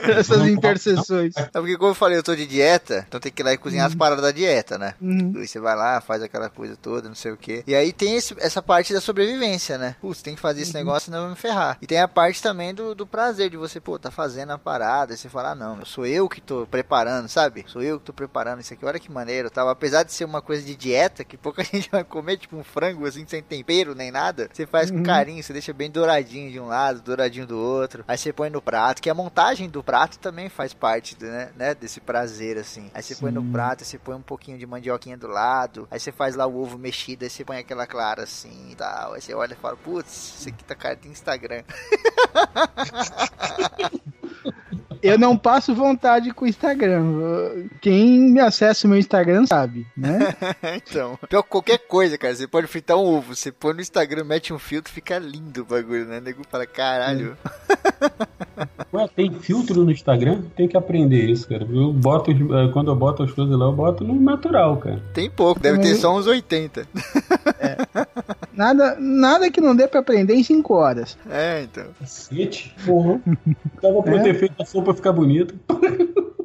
Essas 0.02 0.38
Não, 0.38 0.49
intercessões. 0.49 1.34
É 1.37 1.44
porque 1.52 1.76
como 1.76 1.90
eu 1.90 1.94
falei, 1.94 2.18
eu 2.18 2.22
tô 2.22 2.34
de 2.34 2.46
dieta, 2.46 3.04
então 3.08 3.20
tem 3.20 3.32
que 3.32 3.42
ir 3.42 3.44
lá 3.44 3.52
e 3.52 3.58
cozinhar 3.58 3.87
as 3.87 3.94
paradas 3.94 4.19
hora 4.20 4.32
da 4.32 4.32
dieta, 4.32 4.78
né? 4.78 4.94
Uhum. 5.00 5.32
Aí 5.36 5.46
você 5.48 5.58
vai 5.60 5.74
lá, 5.76 6.00
faz 6.00 6.22
aquela 6.22 6.48
coisa 6.48 6.76
toda, 6.76 7.08
não 7.08 7.14
sei 7.14 7.32
o 7.32 7.36
que. 7.36 7.62
E 7.66 7.74
aí 7.74 7.92
tem 7.92 8.16
esse- 8.16 8.34
essa 8.38 8.62
parte 8.62 8.92
da 8.92 9.00
sobrevivência, 9.00 9.78
né? 9.78 9.96
Putz, 10.00 10.22
tem 10.22 10.34
que 10.34 10.40
fazer 10.40 10.62
esse 10.62 10.74
negócio, 10.74 11.06
senão 11.06 11.18
eu 11.18 11.24
vou 11.24 11.30
me 11.30 11.36
ferrar. 11.36 11.78
E 11.80 11.86
tem 11.86 12.00
a 12.00 12.08
parte 12.08 12.42
também 12.42 12.74
do, 12.74 12.94
do 12.94 13.06
prazer 13.06 13.50
de 13.50 13.56
você, 13.56 13.80
pô, 13.80 13.98
tá 13.98 14.10
fazendo 14.10 14.52
a 14.52 14.58
parada. 14.58 15.14
E 15.14 15.16
você 15.16 15.28
fala, 15.28 15.50
ah, 15.50 15.54
não, 15.54 15.84
sou 15.84 16.06
eu 16.06 16.28
que 16.28 16.40
tô 16.40 16.66
preparando, 16.66 17.28
sabe? 17.28 17.64
Sou 17.68 17.82
eu 17.82 17.98
que 17.98 18.06
tô 18.06 18.12
preparando 18.12 18.60
isso 18.60 18.72
aqui. 18.74 18.84
Olha 18.84 18.98
que 18.98 19.10
maneiro, 19.10 19.50
tal. 19.50 19.68
Apesar 19.68 20.02
de 20.02 20.12
ser 20.12 20.24
uma 20.24 20.42
coisa 20.42 20.62
de 20.62 20.74
dieta, 20.76 21.24
que 21.24 21.36
pouca 21.36 21.62
gente 21.64 21.90
vai 21.90 22.04
comer, 22.04 22.36
tipo 22.36 22.56
um 22.56 22.64
frango 22.64 23.06
assim, 23.06 23.24
sem 23.26 23.42
tempero 23.42 23.94
nem 23.94 24.10
nada. 24.10 24.48
Você 24.52 24.66
faz 24.66 24.90
com 24.90 25.02
carinho, 25.02 25.42
você 25.42 25.52
deixa 25.52 25.72
bem 25.72 25.90
douradinho 25.90 26.50
de 26.50 26.60
um 26.60 26.66
lado, 26.66 27.00
douradinho 27.00 27.46
do 27.46 27.58
outro. 27.58 28.04
Aí 28.06 28.16
você 28.18 28.32
põe 28.32 28.50
no 28.50 28.60
prato, 28.62 29.00
que 29.02 29.10
a 29.10 29.14
montagem 29.14 29.68
do 29.68 29.82
prato 29.82 30.18
também 30.18 30.48
faz 30.48 30.72
parte, 30.74 31.16
né, 31.20 31.50
né, 31.56 31.74
desse 31.74 32.00
prazer, 32.00 32.58
assim. 32.58 32.90
Aí 32.94 33.02
você 33.02 33.14
põe 33.14 33.30
no 33.32 33.42
prato, 33.52 33.84
você 33.84 33.98
põe 34.00 34.14
um 34.14 34.23
pouquinho 34.23 34.59
de 34.59 34.66
mandioquinha 34.66 35.16
do 35.16 35.26
lado. 35.26 35.87
Aí 35.90 36.00
você 36.00 36.12
faz 36.12 36.37
lá 36.37 36.47
o 36.47 36.61
ovo 36.61 36.78
mexido, 36.78 37.25
aí 37.25 37.30
você 37.30 37.45
põe 37.45 37.59
aquela 37.59 37.87
clara 37.87 38.25
assim 38.25 38.71
e 38.71 38.75
tal. 38.75 39.14
Aí 39.14 39.21
você 39.21 39.35
olha 39.35 39.52
e 39.52 39.57
fala, 39.57 39.76
putz, 39.76 40.38
isso 40.38 40.49
aqui 40.49 40.64
tá 40.64 40.75
cara 40.75 40.97
de 40.97 41.09
Instagram. 41.09 41.62
Eu 45.02 45.19
não 45.19 45.37
passo 45.37 45.75
vontade 45.75 46.33
com 46.33 46.45
o 46.45 46.49
Instagram. 46.49 47.69
Quem 47.80 48.19
me 48.30 48.40
acessa 48.40 48.87
o 48.87 48.90
meu 48.90 48.99
Instagram 48.99 49.47
sabe, 49.47 49.87
né? 49.97 50.35
então, 50.76 51.19
pior 51.28 51.42
qualquer 51.42 51.78
coisa, 51.78 52.19
cara. 52.19 52.35
Você 52.35 52.47
pode 52.47 52.66
fritar 52.66 52.97
um 52.97 53.04
ovo, 53.04 53.35
você 53.35 53.50
põe 53.50 53.75
no 53.75 53.80
Instagram, 53.80 54.25
mete 54.25 54.52
um 54.52 54.59
filtro, 54.59 54.92
fica 54.92 55.19
lindo 55.19 55.62
o 55.62 55.64
bagulho, 55.64 56.04
né? 56.04 56.19
O 56.19 56.21
nego 56.21 56.42
fala, 56.49 56.66
caralho. 56.66 57.37
Ué, 58.92 59.09
tem 59.14 59.33
filtro 59.33 59.85
no 59.85 59.90
Instagram? 59.90 60.42
Tem 60.57 60.69
que 60.69 60.76
aprender 60.76 61.25
isso, 61.30 61.49
cara. 61.49 61.66
Eu 61.71 61.92
boto, 61.92 62.30
eh, 62.30 62.71
quando 62.73 62.90
eu 62.90 62.97
boto 62.97 63.23
as 63.23 63.30
coisas 63.30 63.57
lá, 63.57 63.66
eu 63.66 63.73
boto 63.73 64.04
no 64.04 64.21
natural, 64.21 64.76
cara. 64.78 65.02
Tem 65.14 65.30
pouco, 65.30 65.61
deve 65.61 65.78
ter 65.78 65.95
só 65.95 66.16
uns 66.16 66.26
80. 66.26 66.87
Nada, 68.52 68.95
nada 69.00 69.50
que 69.50 69.59
não 69.59 69.75
dê 69.75 69.88
pra 69.88 70.00
aprender 70.00 70.35
em 70.35 70.42
5 70.42 70.75
horas. 70.75 71.16
É, 71.30 71.62
então. 71.62 71.85
Cacete, 71.99 72.75
porra. 72.85 73.19
Dava 73.80 74.02
pra 74.02 74.16
eu 74.16 74.23
ter 74.23 74.35
feito 74.35 74.54
a 74.61 74.66
sopa 74.66 74.89
ficar 74.94 75.12
bonita. 75.12 75.54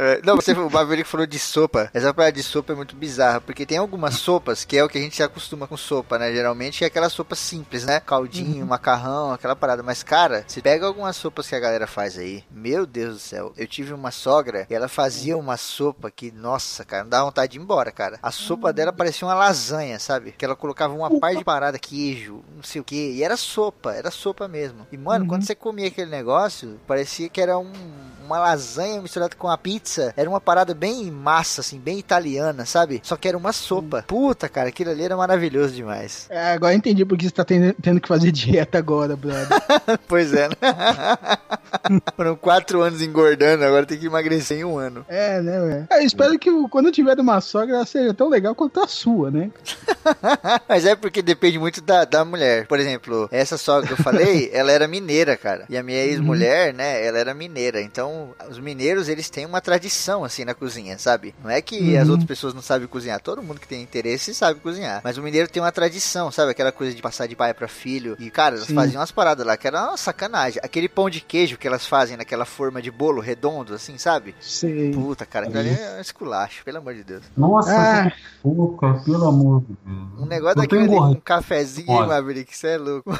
É, 0.00 0.20
não, 0.24 0.36
você, 0.36 0.52
o 0.52 0.70
Maverick 0.70 1.08
falou 1.08 1.26
de 1.26 1.40
sopa. 1.40 1.90
Essa 1.92 2.14
parada 2.14 2.36
de 2.36 2.42
sopa 2.44 2.72
é 2.72 2.76
muito 2.76 2.94
bizarra, 2.94 3.40
porque 3.40 3.66
tem 3.66 3.78
algumas 3.78 4.14
sopas 4.14 4.64
que 4.64 4.78
é 4.78 4.84
o 4.84 4.88
que 4.88 4.96
a 4.96 5.00
gente 5.00 5.16
se 5.16 5.24
acostuma 5.24 5.66
com 5.66 5.76
sopa, 5.76 6.16
né? 6.16 6.32
Geralmente 6.32 6.84
é 6.84 6.86
aquela 6.86 7.08
sopa 7.08 7.34
simples, 7.34 7.84
né? 7.84 7.98
Caldinho, 7.98 8.64
macarrão, 8.64 9.32
aquela 9.32 9.56
parada. 9.56 9.82
Mas, 9.82 10.04
cara, 10.04 10.44
você 10.46 10.62
pega 10.62 10.86
algumas 10.86 11.16
sopas 11.16 11.48
que 11.48 11.56
a 11.56 11.58
galera 11.58 11.88
faz 11.88 12.16
aí, 12.16 12.44
meu 12.48 12.86
Deus 12.86 13.14
do 13.14 13.18
céu. 13.18 13.52
Eu 13.56 13.66
tive 13.66 13.92
uma 13.92 14.12
sogra 14.12 14.68
e 14.70 14.74
ela 14.74 14.86
fazia 14.86 15.36
uma 15.36 15.56
sopa 15.56 16.12
que, 16.12 16.30
nossa, 16.30 16.84
cara, 16.84 17.02
não 17.02 17.10
dá 17.10 17.24
vontade 17.24 17.52
de 17.52 17.58
ir 17.58 17.62
embora, 17.62 17.90
cara. 17.90 18.20
A 18.22 18.30
sopa 18.30 18.72
dela 18.72 18.92
parecia 18.92 19.26
uma 19.26 19.34
lasanha, 19.34 19.98
sabe? 19.98 20.30
Que 20.30 20.44
ela 20.44 20.54
colocava 20.54 20.94
uma 20.94 21.18
par 21.18 21.34
de 21.34 21.42
parada, 21.42 21.76
queijo, 21.76 22.44
não 22.54 22.62
sei 22.62 22.80
o 22.80 22.84
que. 22.84 23.14
E 23.14 23.24
era 23.24 23.36
sopa, 23.36 23.94
era 23.94 24.12
sopa 24.12 24.46
mesmo. 24.46 24.86
E, 24.92 24.96
mano, 24.96 25.26
quando 25.26 25.44
você 25.44 25.56
comia 25.56 25.88
aquele 25.88 26.08
negócio, 26.10 26.78
parecia 26.86 27.28
que 27.28 27.40
era 27.40 27.58
um 27.58 27.72
uma 28.28 28.38
lasanha 28.38 29.00
misturada 29.00 29.34
com 29.34 29.48
a 29.48 29.56
pizza. 29.56 29.87
Era 30.16 30.28
uma 30.28 30.40
parada 30.40 30.74
bem 30.74 31.10
massa, 31.10 31.60
assim, 31.60 31.78
bem 31.78 31.98
italiana, 31.98 32.66
sabe? 32.66 33.00
Só 33.02 33.16
que 33.16 33.28
era 33.28 33.36
uma 33.36 33.52
sopa. 33.52 34.04
Puta, 34.06 34.48
cara, 34.48 34.68
aquilo 34.68 34.90
ali 34.90 35.02
era 35.02 35.16
maravilhoso 35.16 35.74
demais. 35.74 36.26
É, 36.28 36.52
agora 36.52 36.74
eu 36.74 36.78
entendi 36.78 37.04
porque 37.04 37.24
você 37.24 37.30
tá 37.30 37.44
tendo, 37.44 37.74
tendo 37.80 38.00
que 38.00 38.08
fazer 38.08 38.30
dieta 38.32 38.78
agora, 38.78 39.16
brother. 39.16 39.48
pois 40.06 40.32
é, 40.32 40.48
né? 40.48 40.54
Foram 42.16 42.36
quatro 42.36 42.82
anos 42.82 43.02
engordando, 43.02 43.64
agora 43.64 43.86
tem 43.86 43.98
que 43.98 44.06
emagrecer 44.06 44.58
em 44.58 44.64
um 44.64 44.78
ano. 44.78 45.04
É, 45.08 45.40
né, 45.40 45.60
velho? 45.60 45.88
Eu 45.90 46.06
espero 46.06 46.38
que 46.38 46.50
quando 46.68 46.86
eu 46.86 46.92
tiver 46.92 47.18
uma 47.18 47.40
sogra, 47.40 47.76
ela 47.76 47.86
seja 47.86 48.14
tão 48.14 48.28
legal 48.28 48.54
quanto 48.54 48.80
a 48.80 48.86
sua, 48.86 49.30
né? 49.30 49.50
Mas 50.68 50.84
é 50.84 50.94
porque 50.94 51.22
depende 51.22 51.58
muito 51.58 51.80
da, 51.80 52.04
da 52.04 52.24
mulher. 52.24 52.66
Por 52.66 52.78
exemplo, 52.78 53.28
essa 53.30 53.56
sogra 53.56 53.86
que 53.86 53.92
eu 53.92 54.04
falei, 54.04 54.50
ela 54.54 54.70
era 54.70 54.86
mineira, 54.88 55.36
cara. 55.36 55.64
E 55.68 55.76
a 55.76 55.82
minha 55.82 56.04
ex-mulher, 56.04 56.72
né, 56.72 57.04
ela 57.04 57.18
era 57.18 57.34
mineira. 57.34 57.80
Então, 57.80 58.34
os 58.48 58.58
mineiros, 58.58 59.08
eles 59.08 59.30
têm 59.30 59.46
uma 59.46 59.60
tradição, 59.60 60.24
assim, 60.24 60.44
na 60.44 60.54
cozinha, 60.54 60.98
sabe? 60.98 61.34
Não 61.42 61.50
é 61.50 61.60
que 61.60 61.96
as 61.96 62.08
outras 62.08 62.26
pessoas 62.26 62.54
não 62.54 62.62
sabem 62.62 62.86
cozinhar. 62.86 63.20
Todo 63.20 63.42
mundo 63.42 63.60
que 63.60 63.68
tem 63.68 63.82
interesse 63.82 64.34
sabe 64.34 64.60
cozinhar. 64.60 65.00
Mas 65.02 65.16
o 65.18 65.22
mineiro 65.22 65.48
tem 65.48 65.62
uma 65.62 65.72
tradição, 65.72 66.30
sabe? 66.30 66.50
Aquela 66.50 66.72
coisa 66.72 66.94
de 66.94 67.02
passar 67.02 67.26
de 67.26 67.36
pai 67.36 67.54
pra 67.54 67.68
filho. 67.68 68.16
E, 68.18 68.30
cara, 68.30 68.56
elas 68.56 68.68
Sim. 68.68 68.74
faziam 68.74 69.00
umas 69.00 69.10
paradas 69.10 69.46
lá 69.46 69.56
que 69.56 69.66
era 69.66 69.88
uma 69.88 69.96
sacanagem. 69.96 70.60
Aquele 70.62 70.88
pão 70.88 71.08
de 71.08 71.20
queijo 71.20 71.56
que 71.56 71.66
elas 71.66 71.77
fazem 71.86 72.16
naquela 72.16 72.44
forma 72.44 72.80
de 72.82 72.90
bolo 72.90 73.20
redondo, 73.20 73.74
assim, 73.74 73.98
sabe? 73.98 74.34
Sei. 74.40 74.90
Puta, 74.92 75.24
cara, 75.26 75.46
aquilo 75.46 75.60
ali 75.60 75.70
é 75.70 75.96
um 75.98 76.00
esculacho, 76.00 76.64
pelo 76.64 76.78
amor 76.78 76.94
de 76.94 77.04
Deus. 77.04 77.22
Nossa, 77.36 77.70
Ah. 77.72 78.10
que 78.10 79.04
pelo 79.04 79.24
amor 79.26 79.60
de 79.62 79.66
Deus. 79.84 80.20
Um 80.20 80.26
negócio 80.26 80.58
Eu 80.58 80.62
daquele 80.62 80.82
ali 80.82 80.96
com 80.96 81.04
um 81.10 81.14
cafezinho, 81.14 81.90
Olha. 81.90 82.08
Maverick, 82.08 82.56
você 82.56 82.68
é 82.68 82.78
louco. 82.78 83.10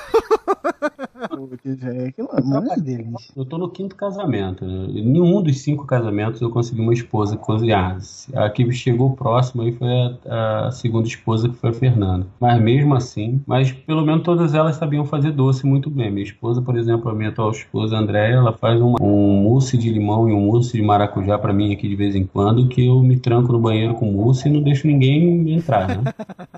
É, 1.82 2.06
aquilo 2.08 2.28
é. 2.32 3.04
Eu 3.36 3.44
tô 3.44 3.58
no 3.58 3.68
quinto 3.70 3.94
casamento. 3.96 4.64
né? 4.64 4.86
Em 4.90 5.04
nenhum 5.04 5.42
dos 5.42 5.60
cinco 5.60 5.84
casamentos 5.86 6.40
eu 6.40 6.50
consegui 6.50 6.80
uma 6.80 6.92
esposa 6.92 7.37
que 7.37 7.42
cozinhasse. 7.42 8.35
A 8.37 8.48
que 8.48 8.70
chegou 8.72 9.14
próximo 9.14 9.62
aí 9.62 9.72
foi 9.72 9.88
a, 10.26 10.66
a 10.66 10.70
segunda 10.70 11.06
esposa, 11.09 11.48
que 11.48 11.56
foi 11.56 11.70
a 11.70 11.72
Fernanda. 11.72 12.26
Mas 12.40 12.61
mesmo 12.61 12.94
assim, 12.94 13.42
mas 13.46 13.72
pelo 13.72 14.04
menos 14.04 14.22
todas 14.22 14.54
elas 14.54 14.76
sabiam 14.76 15.04
fazer 15.04 15.33
doce 15.33 15.66
muito 15.66 15.90
bem. 15.90 16.11
Minha 16.11 16.24
esposa, 16.24 16.62
por 16.62 16.76
exemplo, 16.76 17.11
a 17.11 17.14
minha 17.14 17.30
atual 17.30 17.50
esposa, 17.50 17.96
a 17.96 18.00
Andréia, 18.00 18.40
ela 18.48 18.56
faz 18.56 18.80
uma- 18.80 19.00
um 19.00 19.42
mousse 19.42 19.76
de 19.76 19.90
limão 19.90 20.28
e 20.28 20.32
um 20.32 20.40
mousse 20.40 20.72
de 20.72 20.82
maracujá 20.82 21.38
pra 21.38 21.52
mim 21.52 21.72
aqui 21.72 21.87
de 21.88 21.94
vez 21.96 22.14
em 22.14 22.24
quando, 22.24 22.68
que 22.68 22.87
eu 22.87 23.00
me 23.02 23.18
tranco 23.18 23.52
no 23.52 23.61
banheiro 23.61 23.94
com 23.94 24.11
mousse 24.11 24.48
e 24.48 24.52
não 24.52 24.62
deixo 24.62 24.87
ninguém 24.87 25.52
entrar, 25.52 25.87
né? 25.87 26.02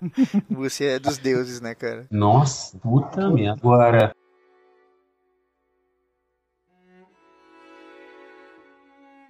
Você 0.48 0.84
é 0.84 0.98
dos 0.98 1.18
deuses, 1.18 1.60
né, 1.60 1.74
cara? 1.74 2.06
Nossa, 2.10 2.78
puta 2.78 3.28
merda. 3.30 3.58
Agora, 3.60 4.12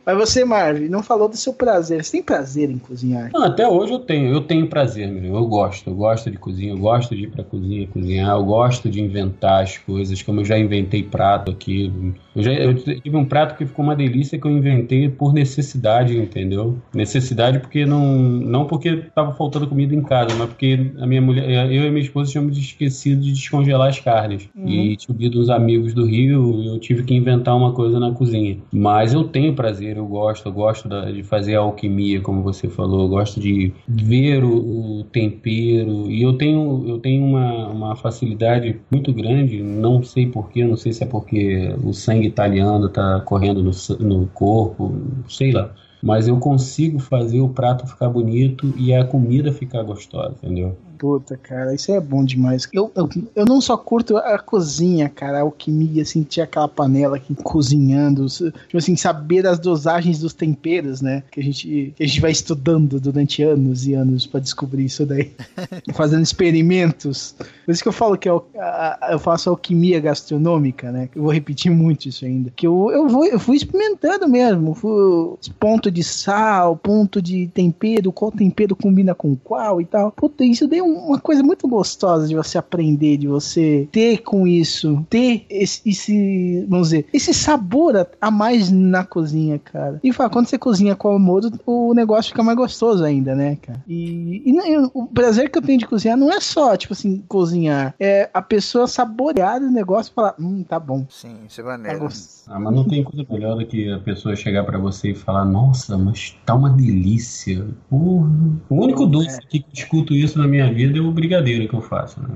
Mas 0.05 0.17
você, 0.17 0.45
Marvin, 0.45 0.89
não 0.89 1.03
falou 1.03 1.29
do 1.29 1.37
seu 1.37 1.53
prazer. 1.53 2.03
Você 2.03 2.13
tem 2.13 2.23
prazer 2.23 2.71
em 2.71 2.79
cozinhar? 2.79 3.31
Não, 3.33 3.45
até 3.45 3.69
hoje 3.69 3.93
eu 3.93 3.99
tenho, 3.99 4.33
eu 4.33 4.41
tenho 4.41 4.67
prazer, 4.67 5.09
meu. 5.09 5.35
Eu 5.35 5.47
gosto, 5.47 5.91
eu 5.91 5.95
gosto 5.95 6.31
de 6.31 6.39
cozinha, 6.39 6.73
eu 6.73 6.79
gosto 6.79 7.15
de 7.15 7.25
ir 7.25 7.31
pra 7.31 7.45
cozinha 7.45 7.87
cozinhar, 7.87 8.37
eu 8.37 8.45
gosto 8.45 8.89
de 8.89 9.01
inventar 9.01 9.63
as 9.63 9.79
coisas, 9.79 10.23
como 10.23 10.41
eu 10.41 10.45
já 10.45 10.59
inventei 10.59 11.03
prato 11.03 11.51
aqui. 11.51 11.93
Eu 12.35 12.43
já 12.43 12.53
eu 12.53 12.75
tive 12.75 13.17
um 13.17 13.25
prato 13.25 13.57
que 13.57 13.67
ficou 13.67 13.85
uma 13.85 13.97
delícia 13.97 14.39
que 14.39 14.47
eu 14.47 14.51
inventei 14.51 15.09
por 15.09 15.33
necessidade, 15.33 16.17
entendeu? 16.17 16.79
Necessidade 16.95 17.59
porque 17.59 17.85
não, 17.85 18.17
não 18.17 18.67
porque 18.67 19.05
tava 19.15 19.33
faltando 19.35 19.67
comida 19.67 19.95
em 19.95 20.03
casa, 20.03 20.35
mas 20.37 20.49
porque 20.49 20.93
a 20.99 21.07
minha 21.07 21.21
mulher, 21.21 21.71
eu 21.71 21.85
e 21.85 21.91
minha 21.91 22.03
esposa 22.03 22.31
tínhamos 22.31 22.57
esquecido 22.57 23.23
de 23.23 23.33
descongelar 23.33 23.89
as 23.89 24.01
carnes. 24.01 24.49
E 24.57 24.97
subido 24.99 25.41
uns 25.41 25.51
amigos 25.51 25.95
do 25.95 26.05
Rio, 26.05 26.63
eu 26.65 26.79
tive 26.79 27.03
que 27.03 27.15
inventar 27.15 27.57
uma 27.57 27.73
coisa 27.73 27.99
na 27.99 28.13
cozinha. 28.13 28.59
Mas 28.73 29.13
eu 29.13 29.25
tenho 29.25 29.55
prazer, 29.55 29.90
eu 29.97 30.07
gosto, 30.07 30.47
eu 30.49 30.53
gosto 30.53 30.89
da- 30.89 31.11
de 31.11 31.23
fazer 31.23 31.57
a 31.57 31.61
alquimia, 31.61 32.21
como 32.21 32.43
você 32.43 32.69
falou, 32.69 33.03
eu 33.03 33.09
gosto 33.09 33.41
de 33.41 33.73
ver 33.89 34.45
o, 34.45 35.01
o 35.01 35.05
tempero. 35.05 36.11
E 36.11 36.23
eu 36.23 36.37
tenho, 36.37 36.87
eu 36.89 36.99
tenho 37.01 37.25
uma, 37.25 37.69
uma 37.69 37.97
facilidade 37.97 38.81
muito 38.91 39.13
grande, 39.13 39.63
não 39.63 40.03
sei 40.03 40.27
porquê, 40.31 40.65
não 40.65 40.77
sei 40.77 40.93
se 40.93 41.03
é 41.05 41.07
porque 41.07 41.75
o 41.83 41.93
sangue 41.93 42.27
italiano 42.29 42.89
tá 42.89 43.21
correndo 43.21 43.63
no, 43.63 43.71
no 44.01 44.27
corpo, 44.29 45.23
sei 45.29 45.53
lá. 45.53 45.75
Mas 46.03 46.27
eu 46.29 46.39
consigo 46.39 46.99
fazer 46.99 47.41
o 47.41 47.49
prato 47.51 47.87
ficar 47.87 48.09
bonito 48.09 48.73
e 48.77 48.93
a 48.95 49.05
comida 49.05 49.53
ficar 49.53 49.83
gostosa, 49.83 50.37
entendeu? 50.43 50.79
Puta, 51.01 51.35
cara, 51.35 51.75
isso 51.75 51.91
é 51.91 51.99
bom 51.99 52.23
demais. 52.23 52.69
Eu, 52.75 52.93
eu, 52.95 53.09
eu 53.35 53.47
não 53.47 53.59
só 53.59 53.75
curto 53.75 54.19
a 54.19 54.39
cozinha, 54.39 55.09
cara, 55.09 55.39
a 55.39 55.41
alquimia, 55.41 56.05
sentir 56.05 56.43
aquela 56.43 56.69
panela 56.69 57.17
aqui 57.17 57.35
cozinhando, 57.35 58.27
tipo 58.27 58.77
assim, 58.77 58.95
saber 58.97 59.47
as 59.47 59.59
dosagens 59.59 60.19
dos 60.19 60.35
temperos, 60.35 61.01
né? 61.01 61.23
Que 61.31 61.41
a 61.41 61.43
gente, 61.43 61.95
que 61.97 62.05
a 62.05 62.07
gente 62.07 62.21
vai 62.21 62.31
estudando 62.31 63.01
durante 63.01 63.43
anos 63.43 63.87
e 63.87 63.95
anos 63.95 64.27
pra 64.27 64.41
descobrir 64.41 64.85
isso 64.85 65.07
daí. 65.07 65.33
Fazendo 65.95 66.23
experimentos. 66.23 67.35
Por 67.65 67.73
isso 67.73 67.83
que 67.83 67.89
eu 67.89 67.93
falo 67.95 68.19
que 68.19 68.29
eu, 68.29 68.45
a- 68.59 68.99
a- 69.01 69.13
eu 69.13 69.19
faço 69.19 69.49
alquimia 69.49 69.99
gastronômica, 70.01 70.93
né? 70.93 71.09
Eu 71.17 71.23
vou 71.23 71.33
repetir 71.33 71.71
muito 71.73 72.09
isso 72.11 72.27
ainda. 72.27 72.53
Que 72.55 72.67
eu, 72.67 72.91
eu, 72.91 73.09
vou, 73.09 73.25
eu 73.25 73.39
fui 73.41 73.57
experimentando 73.57 74.29
mesmo. 74.29 74.75
Fui, 74.75 75.37
ponto 75.59 75.91
de 75.91 76.05
sal, 76.05 76.77
ponto 76.77 77.23
de 77.23 77.47
tempero, 77.49 78.13
qual 78.13 78.31
tempero 78.31 78.77
combina 78.77 79.15
com 79.15 79.35
qual 79.35 79.81
e 79.81 79.87
tal. 79.87 80.13
Puta, 80.13 80.45
isso 80.45 80.69
deu 80.69 80.90
uma 80.97 81.19
coisa 81.19 81.43
muito 81.43 81.67
gostosa 81.69 82.27
de 82.27 82.35
você 82.35 82.59
aprender, 82.59 83.17
de 83.17 83.27
você 83.27 83.89
ter 83.93 84.19
com 84.19 84.47
isso, 84.47 85.05
ter 85.09 85.45
esse, 85.51 85.81
esse 85.89 86.65
vamos 86.69 86.89
dizer, 86.89 87.07
esse 87.13 87.33
sabor 87.33 87.97
a, 87.97 88.07
a 88.21 88.31
mais 88.31 88.71
na 88.71 89.05
cozinha, 89.05 89.59
cara. 89.59 90.01
E 90.03 90.13
fala, 90.13 90.31
quando 90.31 90.47
você 90.47 90.59
cozinha 90.59 90.95
com 90.95 91.09
amor, 91.15 91.43
o 91.67 91.95
negócio 91.95 92.31
fica 92.31 92.43
mais 92.43 92.57
gostoso 92.57 93.05
ainda, 93.05 93.35
né, 93.35 93.57
cara? 93.61 93.83
E, 93.89 94.43
e, 94.45 94.51
e 94.51 94.91
o 94.95 95.07
prazer 95.07 95.51
que 95.51 95.59
eu 95.59 95.63
tenho 95.63 95.79
de 95.79 95.87
cozinhar 95.87 96.17
não 96.17 96.31
é 96.33 96.41
só, 96.41 96.77
tipo 96.77 96.93
assim, 96.93 97.23
cozinhar. 97.29 97.95
É 97.99 98.29
a 98.33 98.43
pessoa 98.43 98.87
saborear 98.87 99.61
o 99.63 99.71
negócio 99.71 100.11
e 100.11 100.15
falar, 100.15 100.35
hum, 100.39 100.63
tá 100.67 100.79
bom. 100.79 101.07
Sim, 101.09 101.37
isso 101.49 101.61
é 101.61 101.65
Tá 101.65 101.71
maneiro. 101.71 101.99
gostoso. 102.01 102.41
Ah, 102.49 102.59
mas 102.59 102.75
não 102.75 102.85
tem 102.85 103.05
coisa 103.05 103.25
melhor 103.31 103.57
do 103.57 103.65
que 103.67 103.91
a 103.93 103.99
pessoa 104.01 104.35
chegar 104.35 104.65
pra 104.65 104.79
você 104.79 105.11
e 105.11 105.15
falar, 105.15 105.45
nossa, 105.45 105.97
mas 105.97 106.37
tá 106.45 106.55
uma 106.55 106.71
delícia. 106.71 107.65
Porra. 107.89 108.29
O 108.69 108.75
único 108.85 109.07
doce 109.07 109.39
que 109.49 109.59
eu 109.59 109.65
escuto 109.73 110.15
isso 110.15 110.39
na 110.39 110.49
minha 110.49 110.73
vida 110.73 110.80
é 110.85 111.01
o 111.01 111.13
brigadeiro 111.13 111.69
que 111.69 111.75
eu 111.75 111.81
faço. 111.81 112.21
Né? 112.21 112.29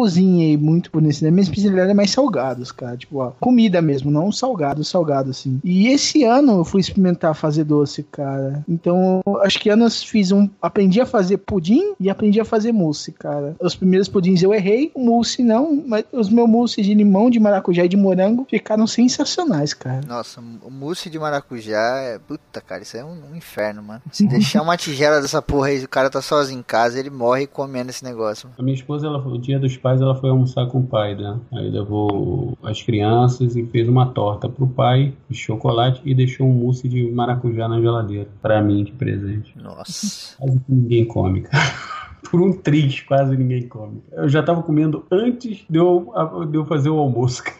cozinhei 0.00 0.56
muito 0.56 0.90
por 0.90 1.02
nesse. 1.02 1.28
Minha 1.30 1.42
especialidade 1.42 1.90
é 1.90 1.94
mais 1.94 2.10
salgados, 2.10 2.72
cara. 2.72 2.96
Tipo, 2.96 3.18
ó, 3.18 3.32
comida 3.38 3.82
mesmo, 3.82 4.10
não 4.10 4.32
salgado, 4.32 4.82
salgado 4.82 5.30
assim. 5.30 5.60
E 5.62 5.88
esse 5.88 6.24
ano 6.24 6.60
eu 6.60 6.64
fui 6.64 6.80
experimentar 6.80 7.34
fazer 7.34 7.64
doce, 7.64 8.02
cara. 8.04 8.64
Então, 8.68 9.20
acho 9.42 9.58
que 9.58 9.68
anos 9.68 10.02
fiz 10.02 10.32
um. 10.32 10.48
Aprendi 10.62 11.00
a 11.00 11.06
fazer 11.06 11.38
pudim 11.38 11.94
e 12.00 12.08
aprendi 12.08 12.40
a 12.40 12.44
fazer 12.44 12.72
mousse, 12.72 13.12
cara. 13.12 13.54
Os 13.60 13.74
primeiros 13.74 14.08
pudins 14.08 14.42
eu 14.42 14.54
errei, 14.54 14.90
o 14.94 15.04
mousse 15.04 15.42
não, 15.42 15.84
mas 15.86 16.04
os 16.12 16.30
meus 16.30 16.48
mousses 16.48 16.84
de 16.84 16.94
limão, 16.94 17.28
de 17.28 17.38
maracujá 17.38 17.84
e 17.84 17.88
de 17.88 17.96
morango 17.96 18.46
ficaram 18.48 18.86
sensacionais, 18.86 19.74
cara. 19.74 20.00
Nossa, 20.06 20.40
o 20.40 20.70
mousse 20.70 21.10
de 21.10 21.18
maracujá 21.18 21.98
é. 21.98 22.18
Puta, 22.18 22.60
cara, 22.60 22.82
isso 22.82 22.96
é 22.96 23.04
um, 23.04 23.32
um 23.32 23.36
inferno, 23.36 23.82
mano. 23.82 24.02
Se 24.10 24.26
deixar 24.26 24.62
uma 24.62 24.76
tigela 24.76 25.20
dessa 25.20 25.42
porra 25.42 25.68
aí, 25.68 25.84
o 25.84 25.88
cara 25.88 26.08
tá 26.08 26.22
sozinho 26.22 26.60
em 26.60 26.62
casa, 26.62 26.98
ele 26.98 27.10
morre 27.10 27.46
comendo 27.46 27.89
esse 27.90 28.04
negócio. 28.04 28.50
A 28.58 28.62
minha 28.62 28.74
esposa, 28.74 29.06
ela, 29.06 29.18
o 29.18 29.38
dia 29.38 29.58
dos 29.58 29.76
pais, 29.76 30.00
ela 30.00 30.14
foi 30.14 30.30
almoçar 30.30 30.66
com 30.66 30.80
o 30.80 30.86
pai, 30.86 31.14
né? 31.14 31.38
Aí 31.52 31.70
levou 31.70 32.56
as 32.62 32.82
crianças 32.82 33.56
e 33.56 33.66
fez 33.66 33.88
uma 33.88 34.06
torta 34.06 34.48
pro 34.48 34.66
pai 34.66 35.12
de 35.28 35.36
chocolate 35.36 36.00
e 36.04 36.14
deixou 36.14 36.46
um 36.46 36.52
mousse 36.52 36.88
de 36.88 37.10
maracujá 37.10 37.68
na 37.68 37.80
geladeira. 37.80 38.28
Pra 38.40 38.62
mim, 38.62 38.84
de 38.84 38.92
presente. 38.92 39.56
Nossa. 39.58 40.36
Quase 40.38 40.58
que 40.58 40.72
ninguém 40.72 41.04
come, 41.04 41.42
cara. 41.42 41.64
Por 42.30 42.40
um 42.40 42.52
triz, 42.52 43.00
quase 43.00 43.36
ninguém 43.36 43.66
come. 43.66 44.02
Eu 44.12 44.28
já 44.28 44.42
tava 44.42 44.62
comendo 44.62 45.04
antes 45.10 45.64
de 45.68 45.78
eu, 45.78 46.12
de 46.48 46.56
eu 46.56 46.64
fazer 46.64 46.90
o 46.90 46.98
almoço, 46.98 47.42
cara. 47.42 47.56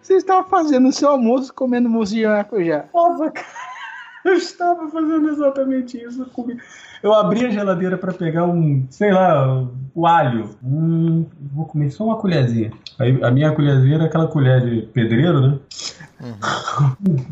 Você 0.00 0.14
estava 0.14 0.48
fazendo 0.48 0.88
o 0.88 0.92
seu 0.92 1.10
almoço 1.10 1.52
comendo 1.52 1.88
mousse 1.88 2.14
de 2.14 2.24
maracujá. 2.24 2.84
Nossa, 2.94 3.30
cara. 3.30 3.46
Eu 4.28 4.34
estava 4.34 4.88
fazendo 4.90 5.28
exatamente 5.28 6.02
isso. 6.02 6.22
Eu, 6.22 6.26
comi. 6.26 6.58
eu 7.00 7.14
abri 7.14 7.46
a 7.46 7.50
geladeira 7.50 7.96
para 7.96 8.12
pegar 8.12 8.44
um, 8.44 8.84
sei 8.90 9.12
lá, 9.12 9.64
o 9.94 10.04
alho. 10.04 10.50
Hum, 10.64 11.24
vou 11.52 11.64
comer 11.66 11.90
só 11.90 12.04
uma 12.04 12.16
colherzinha. 12.16 12.72
Aí 12.98 13.22
a 13.22 13.30
minha 13.30 13.52
colherzinha 13.52 13.94
era 13.94 14.06
aquela 14.06 14.26
colher 14.26 14.60
de 14.62 14.82
pedreiro, 14.88 15.40
né? 15.40 15.58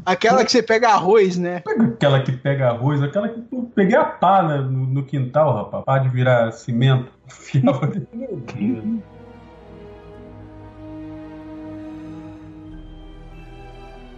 Aquela 0.06 0.44
que 0.44 0.52
você 0.52 0.62
pega 0.62 0.90
arroz, 0.90 1.36
né? 1.36 1.62
Aquela 1.66 2.22
que 2.22 2.30
pega 2.30 2.68
arroz, 2.68 3.02
aquela 3.02 3.28
que 3.28 3.42
eu 3.50 3.70
peguei 3.74 3.96
a 3.96 4.04
pá 4.04 4.42
né, 4.42 4.58
no, 4.58 4.86
no 4.86 5.02
quintal, 5.02 5.52
rapaz. 5.52 5.84
Pá 5.84 5.98
de 5.98 6.08
virar 6.10 6.52
cimento. 6.52 7.10
Meu 8.12 8.36
Deus. 8.36 8.84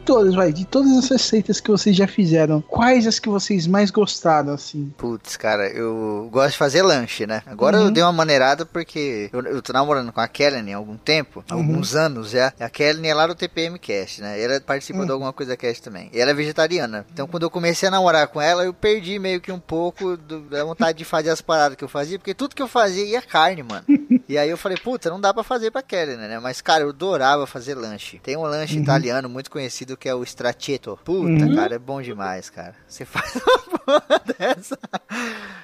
Todas, 0.06 0.34
vai, 0.34 0.52
de 0.52 0.64
todas 0.64 0.92
as 0.96 1.08
receitas 1.08 1.60
que 1.60 1.68
vocês 1.70 1.96
já 1.96 2.06
fizeram, 2.06 2.60
quais 2.62 3.06
as 3.06 3.18
que 3.18 3.28
vocês 3.28 3.66
mais 3.66 3.90
gostaram, 3.90 4.54
assim? 4.54 4.92
Putz, 4.96 5.36
cara, 5.36 5.68
eu 5.68 6.28
gosto 6.30 6.52
de 6.52 6.58
fazer 6.58 6.82
lanche, 6.82 7.26
né? 7.26 7.42
Agora 7.44 7.76
eu 7.78 7.90
dei 7.90 8.02
uma 8.02 8.12
maneirada 8.12 8.64
porque 8.64 9.28
eu, 9.32 9.40
eu 9.42 9.60
tô 9.62 9.72
namorando 9.72 10.12
com 10.12 10.20
a 10.20 10.28
Kellen 10.28 10.72
há 10.72 10.76
algum 10.76 10.96
tempo, 10.96 11.44
há 11.50 11.54
alguns 11.54 11.94
anos 11.96 12.30
já. 12.30 12.52
A 12.60 12.68
Kellen 12.70 13.10
é 13.10 13.14
lá 13.14 13.26
do 13.26 13.34
TPM 13.34 13.78
Cast, 13.78 14.20
né? 14.22 14.40
Ela 14.40 14.60
participa 14.60 15.04
de 15.04 15.10
alguma 15.10 15.32
coisa 15.32 15.56
cast 15.56 15.82
também. 15.82 16.08
E 16.12 16.20
ela 16.20 16.30
é 16.30 16.34
vegetariana. 16.34 17.04
Então 17.12 17.26
quando 17.26 17.42
eu 17.42 17.50
comecei 17.50 17.88
a 17.88 17.90
namorar 17.90 18.28
com 18.28 18.40
ela, 18.40 18.64
eu 18.64 18.72
perdi 18.72 19.18
meio 19.18 19.40
que 19.40 19.50
um 19.50 19.58
pouco 19.58 20.16
do- 20.16 20.40
da 20.42 20.64
vontade 20.64 20.98
de 20.98 21.04
fazer 21.04 21.30
as 21.30 21.40
paradas 21.40 21.76
que 21.76 21.82
eu 21.84 21.88
fazia, 21.88 22.18
porque 22.18 22.32
tudo 22.34 22.54
que 22.54 22.62
eu 22.62 22.68
fazia 22.68 23.04
ia 23.04 23.20
carne, 23.22 23.62
mano. 23.64 23.84
e 24.28 24.36
aí 24.36 24.50
eu 24.50 24.56
falei, 24.56 24.76
puta, 24.76 25.08
não 25.08 25.20
dá 25.20 25.32
pra 25.32 25.42
fazer 25.42 25.70
pra 25.70 25.82
Kellen, 25.82 26.16
né? 26.16 26.38
Mas, 26.40 26.60
cara, 26.60 26.82
eu 26.84 26.90
adorava 26.90 27.46
fazer 27.46 27.74
lanche. 27.74 28.18
Tem 28.18 28.36
um 28.36 28.42
lanche 28.42 28.78
italiano 28.78 29.28
muito 29.28 29.50
conhecido 29.50 29.96
que 29.96 30.08
é 30.08 30.14
o 30.14 30.22
Strachetto. 30.24 30.98
Puta, 31.04 31.54
cara, 31.54 31.76
é 31.76 31.78
bom 31.78 32.02
demais, 32.02 32.50
cara. 32.50 32.74
Você 32.88 33.04
faz 33.06 33.36
uma 33.36 33.78
porra 33.78 34.22
dessa. 34.38 34.78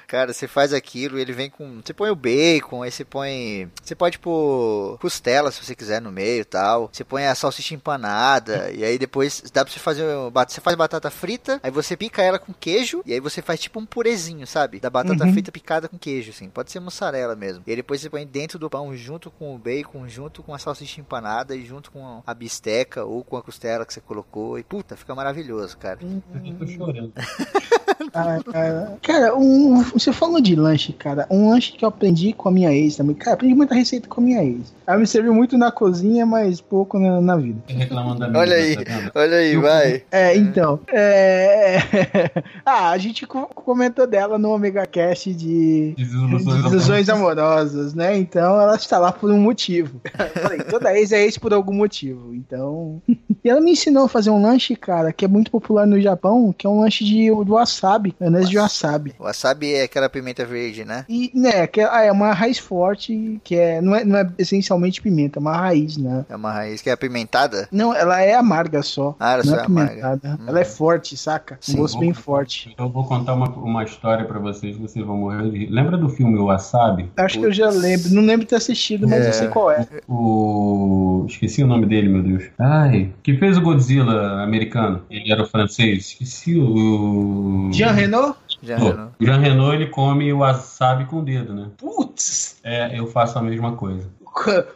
Cara, 0.07 0.31
você 0.31 0.47
faz 0.47 0.73
aquilo, 0.73 1.19
ele 1.19 1.33
vem 1.33 1.49
com. 1.49 1.81
Você 1.83 1.93
põe 1.93 2.09
o 2.09 2.15
bacon, 2.15 2.83
aí 2.83 2.91
você 2.91 3.03
põe. 3.03 3.69
Você 3.83 3.95
pode 3.95 4.19
pôr 4.19 4.97
costela 4.99 5.51
se 5.51 5.63
você 5.63 5.75
quiser 5.75 6.01
no 6.01 6.11
meio 6.11 6.41
e 6.41 6.45
tal. 6.45 6.89
Você 6.91 7.03
põe 7.03 7.25
a 7.25 7.35
salsicha 7.35 7.73
empanada. 7.73 8.71
E 8.71 8.83
aí 8.83 8.97
depois 8.97 9.43
dá 9.51 9.65
pra 9.65 9.73
você 9.73 9.79
fazer. 9.79 10.03
Você 10.47 10.61
faz 10.61 10.77
batata 10.77 11.09
frita, 11.09 11.59
aí 11.63 11.71
você 11.71 11.97
pica 11.97 12.21
ela 12.21 12.39
com 12.39 12.53
queijo. 12.53 13.01
E 13.05 13.13
aí 13.13 13.19
você 13.19 13.41
faz 13.41 13.59
tipo 13.59 13.79
um 13.79 13.85
purezinho, 13.85 14.47
sabe? 14.47 14.79
Da 14.79 14.89
batata 14.89 15.27
frita 15.27 15.51
picada 15.51 15.89
com 15.89 15.97
queijo, 15.97 16.31
assim. 16.31 16.49
Pode 16.49 16.71
ser 16.71 16.79
mussarela 16.79 17.35
mesmo. 17.35 17.63
E 17.65 17.71
aí 17.71 17.75
depois 17.75 17.99
você 17.99 18.09
põe 18.09 18.25
dentro 18.25 18.52
do 18.57 18.69
pão 18.69 18.95
junto 18.95 19.31
com 19.31 19.55
o 19.55 19.59
bacon, 19.59 20.07
junto 20.07 20.43
com 20.43 20.53
a 20.53 20.59
salsicha 20.59 21.01
empanada 21.01 21.55
e 21.55 21.65
junto 21.65 21.91
com 21.91 22.21
a 22.25 22.33
bisteca 22.33 23.03
ou 23.03 23.23
com 23.23 23.37
a 23.37 23.41
costela 23.41 23.85
que 23.85 23.93
você 23.93 24.01
colocou. 24.01 24.57
E 24.57 24.63
puta, 24.63 24.95
fica 24.95 25.13
maravilhoso, 25.15 25.77
cara. 25.77 25.99
Eu 26.01 26.55
tô 26.55 26.67
chorando. 26.67 27.13
Ah, 28.13 28.39
cara, 28.43 28.97
cara, 29.01 29.35
um, 29.35 29.81
você 29.83 30.11
falou 30.11 30.41
de 30.41 30.55
lanche, 30.55 30.93
cara. 30.93 31.25
Um 31.29 31.49
lanche 31.49 31.73
que 31.73 31.83
eu 31.83 31.89
aprendi 31.89 32.33
com 32.33 32.49
a 32.49 32.51
minha 32.51 32.73
ex 32.73 32.95
também. 32.95 33.15
Cara, 33.15 33.35
aprendi 33.35 33.55
muita 33.55 33.75
receita 33.75 34.07
com 34.07 34.21
a 34.21 34.23
minha 34.23 34.43
ex. 34.43 34.73
Ela 34.85 34.97
me 34.97 35.07
serviu 35.07 35.33
muito 35.33 35.57
na 35.57 35.71
cozinha, 35.71 36.25
mas 36.25 36.59
pouco 36.59 36.99
na, 36.99 37.21
na 37.21 37.35
vida. 37.37 37.59
Reclamando 37.67 38.19
da 38.19 38.27
minha 38.27 38.39
Olha 38.41 38.55
aí, 38.55 38.75
tá 38.75 39.11
olha 39.15 39.37
aí, 39.37 39.57
vai. 39.57 40.03
É, 40.11 40.35
então. 40.35 40.79
É... 40.87 41.77
ah, 42.65 42.89
a 42.89 42.97
gente 42.97 43.25
co- 43.25 43.49
comentou 43.53 44.05
dela 44.05 44.37
no 44.37 44.51
Omega 44.51 44.85
Cast 44.85 45.33
de 45.33 45.93
Desilusões 45.97 46.45
desilusões 46.45 47.09
amorosas, 47.09 47.93
né? 47.93 48.17
Então 48.17 48.59
ela 48.59 48.75
está 48.75 48.99
lá 48.99 49.11
por 49.11 49.31
um 49.31 49.39
motivo. 49.39 50.01
Eu 50.35 50.41
Falei, 50.41 50.59
toda 50.59 50.97
ex 50.97 51.11
é 51.11 51.23
ex 51.23 51.37
por 51.37 51.53
algum 51.53 51.73
motivo. 51.73 52.33
Então. 52.33 53.01
E 53.43 53.49
ela 53.49 53.59
me 53.59 53.71
ensinou 53.71 54.05
a 54.05 54.09
fazer 54.09 54.29
um 54.29 54.41
lanche, 54.41 54.73
cara, 54.73 55.11
que 55.11 55.25
é 55.25 55.27
muito 55.27 55.51
popular 55.51 55.85
no 55.85 55.99
Japão, 55.99 56.55
que 56.57 56.65
é 56.65 56.69
um 56.69 56.79
lanche 56.79 57.03
de, 57.03 57.25
de 57.25 57.51
wasabi, 57.83 58.15
maionese 58.19 58.49
de 58.49 58.57
wasabi. 58.57 59.13
O 59.19 59.23
wasabi 59.23 59.73
é 59.73 59.83
aquela 59.83 60.09
pimenta 60.09 60.45
verde, 60.45 60.85
né? 60.85 61.05
E, 61.09 61.31
né, 61.33 61.67
que 61.67 61.81
é, 61.81 61.89
ah, 61.89 62.03
é 62.03 62.11
uma 62.11 62.31
raiz 62.33 62.57
forte, 62.57 63.39
que 63.43 63.55
é 63.55 63.81
não, 63.81 63.95
é, 63.95 64.05
não 64.05 64.17
é 64.17 64.29
essencialmente 64.37 65.01
pimenta, 65.01 65.39
é 65.39 65.41
uma 65.41 65.55
raiz, 65.57 65.97
né? 65.97 66.25
É 66.29 66.35
uma 66.35 66.51
raiz 66.51 66.81
que 66.81 66.89
é 66.89 66.93
apimentada? 66.93 67.67
Não, 67.71 67.93
ela 67.93 68.21
é 68.21 68.33
amarga 68.33 68.81
só. 68.81 69.15
Ah, 69.19 69.33
ela 69.33 69.43
não 69.43 69.51
só 69.53 69.57
é 69.57 69.61
é 69.61 69.65
amarga. 69.65 69.91
apimentada. 70.07 70.39
Hum. 70.41 70.45
Ela 70.47 70.59
é 70.61 70.65
forte, 70.65 71.17
saca? 71.17 71.55
Um 71.55 71.57
Sim. 71.61 71.77
gosto 71.77 71.99
bem 71.99 72.13
forte. 72.13 72.69
Então 72.73 72.85
eu 72.87 72.91
vou 72.91 73.05
contar 73.05 73.33
uma, 73.33 73.49
uma 73.49 73.83
história 73.83 74.25
pra 74.25 74.39
vocês, 74.39 74.77
vocês 74.77 75.05
vão 75.05 75.17
morrer 75.17 75.49
de. 75.51 75.65
Lembra 75.67 75.97
do 75.97 76.09
filme 76.09 76.37
O 76.37 76.45
Wasabi? 76.45 77.11
Acho 77.17 77.39
que 77.39 77.45
eu 77.45 77.51
já 77.51 77.67
Putz. 77.67 77.81
lembro. 77.81 78.09
Não 78.13 78.21
lembro 78.23 78.41
de 78.45 78.47
ter 78.49 78.55
assistido, 78.55 79.07
mas 79.07 79.25
É. 79.25 79.29
eu 79.29 79.33
sei 79.33 79.47
qual 79.47 79.71
é. 79.71 79.85
O. 80.07 81.25
Esqueci 81.27 81.63
o 81.63 81.67
nome 81.67 81.85
dele, 81.85 82.09
meu 82.09 82.21
Deus. 82.23 82.43
Ai, 82.59 83.11
que 83.23 83.35
fez 83.37 83.57
o 83.57 83.61
Godzilla 83.61 84.43
americano. 84.43 85.01
Ele 85.09 85.31
era 85.31 85.43
o 85.43 85.47
francês. 85.47 86.07
Esqueci 86.07 86.57
o. 86.57 87.69
Jean 87.73 87.91
Renault? 87.91 88.37
Já 88.61 88.77
Pô, 88.79 88.93
Jean 89.19 89.39
Renault 89.39 89.75
ele 89.75 89.87
come 89.87 90.31
o 90.31 90.39
wasabi 90.39 91.05
com 91.05 91.17
o 91.19 91.21
dedo, 91.23 91.53
né? 91.53 91.67
Putz! 91.77 92.57
É, 92.63 92.97
eu 92.97 93.07
faço 93.07 93.37
a 93.37 93.41
mesma 93.41 93.73
coisa. 93.75 94.07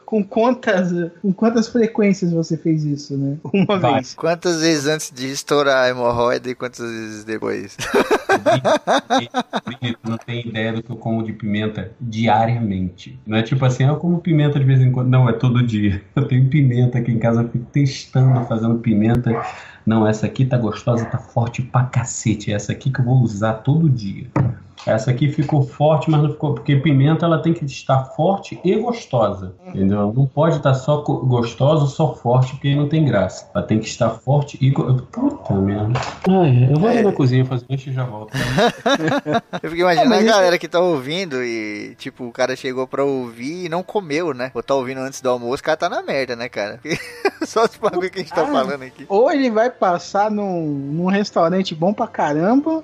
Com- 0.05 0.23
quantas, 0.23 0.91
com 1.19 1.33
quantas 1.33 1.67
frequências 1.67 2.31
você 2.31 2.55
fez 2.55 2.83
isso, 2.83 3.17
né? 3.17 3.37
Uma 3.43 3.79
Vai. 3.79 3.93
vez. 3.95 4.13
Quantas 4.13 4.61
vezes 4.61 4.85
antes 4.85 5.11
de 5.11 5.31
estourar 5.31 5.85
a 5.85 5.89
hemorroida 5.89 6.47
e 6.47 6.53
quantas 6.53 6.87
vezes 6.87 7.23
depois? 7.23 7.75
Não 10.03 10.17
tem 10.17 10.47
ideia 10.47 10.73
do 10.73 10.83
que 10.83 10.91
eu 10.91 10.95
como 10.95 11.23
de 11.23 11.33
pimenta 11.33 11.91
diariamente. 11.99 13.19
Não 13.25 13.37
é 13.37 13.41
tipo 13.41 13.63
assim, 13.65 13.85
eu 13.85 13.95
como 13.97 14.19
pimenta 14.19 14.59
de 14.59 14.65
vez 14.65 14.79
em 14.81 14.91
quando. 14.91 15.07
Não, 15.09 15.27
é 15.27 15.33
todo 15.33 15.65
dia. 15.65 16.03
Eu 16.15 16.27
tenho 16.27 16.47
pimenta 16.47 16.99
aqui 16.99 17.11
em 17.11 17.19
casa, 17.19 17.41
eu 17.41 17.49
fico 17.49 17.65
testando, 17.71 18.45
fazendo 18.45 18.75
pimenta. 18.79 19.31
Não, 19.87 20.05
essa 20.05 20.25
aqui 20.25 20.45
tá 20.45 20.57
gostosa, 20.57 21.05
tá 21.05 21.17
forte 21.17 21.61
pra 21.61 21.85
cacete. 21.85 22.51
É 22.51 22.55
essa 22.55 22.73
aqui 22.73 22.91
que 22.91 22.99
eu 22.99 23.05
vou 23.05 23.21
usar 23.21 23.53
todo 23.53 23.89
dia. 23.89 24.29
Essa 24.85 25.11
aqui 25.11 25.29
ficou 25.31 25.63
forte, 25.63 26.09
mas 26.09 26.21
não 26.21 26.29
ficou. 26.31 26.53
Porque 26.53 26.75
pimenta 26.77 27.25
ela 27.25 27.41
tem 27.41 27.53
que 27.53 27.65
estar 27.65 28.03
forte 28.15 28.59
e 28.63 28.75
gostosa. 28.79 29.53
Entendeu? 29.67 30.13
Não 30.15 30.25
pode 30.25 30.57
estar 30.57 30.73
só 30.73 31.01
gostosa 31.01 31.81
ou 31.83 31.87
só 31.87 32.13
forte, 32.15 32.51
porque 32.53 32.69
aí 32.69 32.75
não 32.75 32.87
tem 32.87 33.03
graça. 33.05 33.49
Ela 33.53 33.63
tem 33.65 33.79
que 33.79 33.87
estar 33.87 34.09
forte 34.11 34.57
e. 34.61 34.69
go- 34.69 34.93
Puta 35.11 35.53
merda. 35.55 35.99
Ai, 36.29 36.69
eu 36.71 36.79
vou 36.79 36.89
ali 36.89 37.01
na 37.01 37.11
cozinha 37.11 37.43
fazer 37.45 37.65
lanche 37.69 37.89
e 37.89 37.93
já 37.93 38.03
volto. 38.05 38.31
Eu 39.63 39.69
fico 39.69 39.81
imaginando 39.81 40.13
Ah, 40.13 40.19
a 40.19 40.23
galera 40.23 40.57
que 40.57 40.67
tá 40.67 40.79
ouvindo 40.79 41.43
e, 41.43 41.95
tipo, 41.97 42.25
o 42.25 42.31
cara 42.31 42.55
chegou 42.55 42.87
pra 42.87 43.03
ouvir 43.03 43.65
e 43.65 43.69
não 43.69 43.81
comeu, 43.83 44.33
né? 44.33 44.51
Ou 44.53 44.61
tá 44.63 44.75
ouvindo 44.75 44.99
antes 45.01 45.21
do 45.21 45.29
almoço, 45.29 45.61
o 45.61 45.65
cara 45.65 45.77
tá 45.77 45.89
na 45.89 46.01
merda, 46.01 46.35
né, 46.35 46.47
cara? 46.49 46.79
Só 47.45 47.63
os 47.65 47.75
bagulho 47.77 48.09
que 48.09 48.19
a 48.19 48.21
gente 48.21 48.33
tá 48.33 48.43
Ah. 48.43 48.47
falando 48.47 48.83
aqui. 48.83 49.05
Ou 49.09 49.31
ele 49.31 49.49
vai 49.49 49.69
passar 49.69 50.29
num, 50.31 50.65
num 50.67 51.05
restaurante 51.07 51.73
bom 51.75 51.93
pra 51.93 52.07
caramba, 52.07 52.83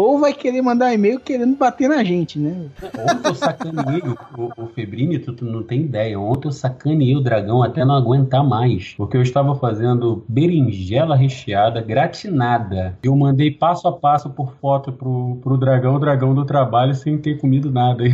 ou 0.00 0.18
vai 0.18 0.32
querer 0.32 0.62
mandar 0.62 0.92
e-mail 0.92 1.20
querendo 1.20 1.56
bater 1.56 1.88
na 1.88 2.02
gente, 2.02 2.38
né? 2.38 2.68
Ontem 2.82 3.28
eu 3.28 3.34
sacaneei 3.34 4.00
o, 4.00 4.18
o, 4.40 4.64
o 4.64 4.66
Febrini, 4.68 5.18
tu, 5.18 5.32
tu 5.32 5.44
não 5.44 5.62
tem 5.62 5.82
ideia. 5.82 6.18
Ontem 6.18 6.48
eu 6.48 6.52
sacaneei 6.52 7.16
o 7.16 7.20
dragão 7.20 7.62
até 7.62 7.84
não 7.84 7.94
aguentar 7.94 8.42
mais. 8.44 8.94
Porque 8.96 9.16
eu 9.16 9.22
estava 9.22 9.54
fazendo 9.54 10.24
berinjela 10.28 11.16
recheada, 11.16 11.80
gratinada. 11.80 12.98
Eu 13.02 13.14
mandei 13.14 13.50
passo 13.50 13.86
a 13.88 13.92
passo 13.92 14.30
por 14.30 14.54
foto 14.60 14.92
pro, 14.92 15.38
pro 15.42 15.58
dragão, 15.58 15.96
o 15.96 15.98
dragão 15.98 16.34
do 16.34 16.44
trabalho, 16.44 16.94
sem 16.94 17.18
ter 17.18 17.38
comido 17.38 17.70
nada. 17.70 18.04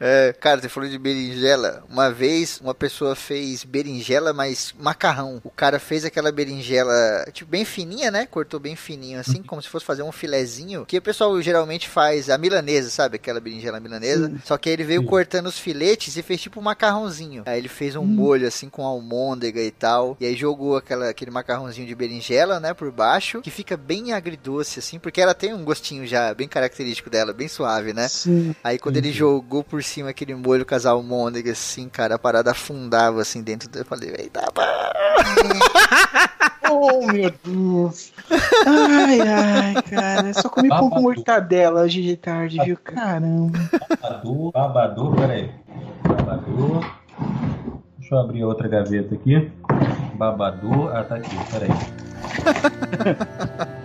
É, 0.00 0.34
cara, 0.40 0.60
você 0.60 0.68
falou 0.68 0.88
de 0.88 0.98
berinjela. 0.98 1.82
Uma 1.90 2.10
vez, 2.10 2.60
uma 2.60 2.74
pessoa 2.74 3.14
fez 3.14 3.64
berinjela, 3.64 4.32
mas 4.32 4.74
macarrão. 4.78 5.40
O 5.44 5.50
cara 5.50 5.78
fez 5.78 6.04
aquela 6.04 6.32
berinjela, 6.32 6.92
tipo, 7.32 7.50
bem 7.50 7.64
fininha, 7.64 8.10
né? 8.10 8.26
Cortou 8.26 8.58
bem 8.58 8.76
fininho, 8.76 9.20
assim, 9.20 9.33
como 9.42 9.62
se 9.62 9.68
fosse 9.68 9.84
fazer 9.84 10.02
um 10.02 10.12
filezinho. 10.12 10.84
Que 10.86 10.98
o 10.98 11.02
pessoal 11.02 11.40
geralmente 11.40 11.88
faz 11.88 12.30
a 12.30 12.38
milanesa, 12.38 12.90
sabe? 12.90 13.16
Aquela 13.16 13.40
berinjela 13.40 13.80
milanesa. 13.80 14.32
Só 14.44 14.56
que 14.56 14.68
aí 14.68 14.74
ele 14.74 14.84
veio 14.84 15.00
Sim. 15.00 15.06
cortando 15.06 15.46
os 15.46 15.58
filetes 15.58 16.16
e 16.16 16.22
fez 16.22 16.40
tipo 16.40 16.60
um 16.60 16.62
macarrãozinho. 16.62 17.42
Aí 17.46 17.58
ele 17.58 17.68
fez 17.68 17.96
um 17.96 18.04
molho, 18.04 18.46
assim, 18.46 18.68
com 18.68 18.84
almôndega 18.84 19.60
e 19.60 19.70
tal. 19.70 20.16
E 20.20 20.26
aí 20.26 20.36
jogou 20.36 20.76
aquela, 20.76 21.08
aquele 21.08 21.30
macarrãozinho 21.30 21.86
de 21.86 21.94
berinjela, 21.94 22.60
né? 22.60 22.74
Por 22.74 22.90
baixo. 22.90 23.40
Que 23.40 23.50
fica 23.50 23.76
bem 23.76 24.12
agridoce, 24.12 24.78
assim, 24.78 24.98
porque 24.98 25.20
ela 25.20 25.34
tem 25.34 25.52
um 25.52 25.64
gostinho 25.64 26.06
já 26.06 26.32
bem 26.34 26.48
característico 26.48 27.10
dela, 27.10 27.32
bem 27.32 27.48
suave, 27.48 27.92
né? 27.92 28.08
Sim. 28.08 28.54
Aí 28.62 28.78
quando 28.78 28.96
ele 28.96 29.12
jogou 29.12 29.62
por 29.62 29.82
cima 29.82 30.10
aquele 30.10 30.34
molho 30.34 30.64
com 30.64 30.74
as 30.74 30.86
almôndegas, 30.86 31.58
assim, 31.58 31.88
cara, 31.88 32.14
a 32.14 32.18
parada 32.18 32.50
afundava 32.50 33.20
assim 33.20 33.42
dentro 33.42 33.68
do... 33.68 33.78
Eu 33.78 33.84
falei, 33.84 34.14
eita, 34.18 34.40
pá. 34.52 34.92
Oh, 36.76 37.06
meu 37.06 37.32
Deus. 37.44 38.12
Ai, 38.66 39.20
ai, 39.20 39.82
cara. 39.82 40.28
Eu 40.28 40.34
só 40.34 40.48
comi 40.48 40.68
pão 40.68 40.80
com 40.80 40.88
Babado. 40.88 41.02
mortadela 41.02 41.82
hoje 41.82 42.02
de 42.02 42.16
tarde, 42.16 42.58
viu? 42.64 42.76
Caramba. 42.76 43.58
Babador, 44.02 44.52
babador, 44.52 45.14
peraí. 45.16 45.50
Babador. 46.02 46.84
Deixa 47.98 48.14
eu 48.14 48.18
abrir 48.18 48.44
outra 48.44 48.68
gaveta 48.68 49.14
aqui. 49.14 49.50
Babador. 50.14 50.94
Ah, 50.94 51.04
tá 51.04 51.16
aqui, 51.16 51.36
peraí. 51.50 51.70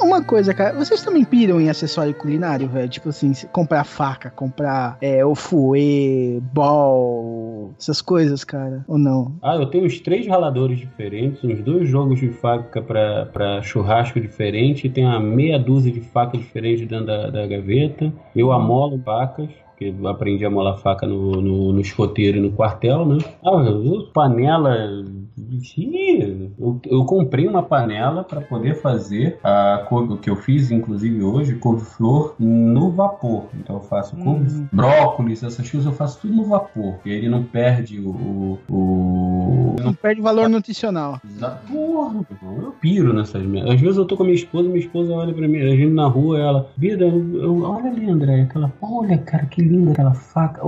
Uma, 0.00 0.22
coisa, 0.22 0.54
cara, 0.54 0.74
vocês 0.74 1.02
também 1.02 1.24
piram 1.24 1.60
em 1.60 1.68
acessório 1.68 2.14
culinário, 2.14 2.68
velho? 2.68 2.88
Tipo 2.88 3.08
assim, 3.08 3.32
comprar 3.52 3.84
faca, 3.84 4.30
comprar 4.30 4.96
é, 5.00 5.20
fouet, 5.34 6.40
bol, 6.52 7.74
essas 7.78 8.00
coisas, 8.00 8.44
cara? 8.44 8.84
Ou 8.88 8.98
não? 8.98 9.36
Ah, 9.42 9.56
eu 9.56 9.66
tenho 9.66 9.84
uns 9.84 10.00
três 10.00 10.26
raladores 10.26 10.78
diferentes, 10.78 11.42
uns 11.44 11.62
dois 11.62 11.88
jogos 11.88 12.20
de 12.20 12.28
faca 12.28 12.82
pra 12.82 13.62
churrasco 13.62 14.20
diferente, 14.20 14.88
tem 14.88 15.04
uma 15.04 15.20
meia 15.20 15.58
dúzia 15.58 15.92
de 15.92 16.00
facas 16.00 16.40
diferentes 16.40 16.86
dentro 16.86 17.06
da, 17.06 17.30
da 17.30 17.46
gaveta. 17.46 18.12
Eu 18.34 18.52
amolo 18.52 18.98
facas, 19.04 19.48
porque 19.70 19.92
eu 19.98 20.08
aprendi 20.08 20.44
a 20.44 20.48
amolar 20.48 20.78
faca 20.78 21.06
no, 21.06 21.40
no, 21.40 21.72
no 21.72 21.80
escoteiro 21.80 22.38
e 22.38 22.40
no 22.40 22.52
quartel, 22.52 23.04
né? 23.04 23.18
Ah, 23.44 23.64
panela. 24.12 25.04
Ih, 25.36 26.50
Eu, 26.58 26.80
eu 26.86 27.04
comprei 27.04 27.48
uma 27.48 27.62
panela 27.62 28.22
para 28.22 28.40
poder 28.40 28.76
fazer 28.76 29.38
a 29.42 29.84
couve, 29.88 30.12
o 30.12 30.16
que 30.16 30.30
eu 30.30 30.36
fiz, 30.36 30.70
inclusive 30.70 31.22
hoje, 31.22 31.54
couve-flor 31.56 32.34
no 32.38 32.90
vapor. 32.92 33.46
Então 33.58 33.76
eu 33.76 33.82
faço 33.82 34.16
couve, 34.16 34.54
Uhum. 34.54 34.68
brócolis, 34.72 35.42
essas 35.42 35.68
coisas, 35.68 35.86
eu 35.86 35.92
faço 35.96 36.20
tudo 36.20 36.34
no 36.34 36.44
vapor. 36.44 36.94
E 37.04 37.10
aí 37.10 37.16
ele 37.18 37.28
não 37.28 37.42
perde 37.42 37.98
o. 38.00 38.58
o, 38.70 39.76
Não 39.82 39.92
perde 39.94 40.20
valor 40.20 40.48
nutricional. 40.48 41.20
Porra, 41.68 42.24
eu 42.62 42.72
piro 42.80 43.12
nessas 43.12 43.44
merdas. 43.44 43.74
Às 43.74 43.80
vezes 43.80 43.96
eu 43.96 44.04
tô 44.04 44.16
com 44.16 44.22
a 44.22 44.26
minha 44.26 44.36
esposa, 44.36 44.68
minha 44.68 44.80
esposa 44.80 45.12
olha 45.12 45.34
pra 45.34 45.48
mim, 45.48 45.58
a 45.58 45.68
gente 45.76 45.92
na 45.92 46.06
rua, 46.06 46.38
ela, 46.38 46.70
vida, 46.76 47.04
eu, 47.04 47.42
eu- 47.42 47.62
olha 47.62 47.90
ali, 47.90 48.08
André, 48.08 48.42
aquela, 48.42 48.72
olha, 48.80 49.18
cara, 49.18 49.46
que 49.46 49.62
linda 49.62 49.92
aquela 49.92 50.14
faca. 50.14 50.62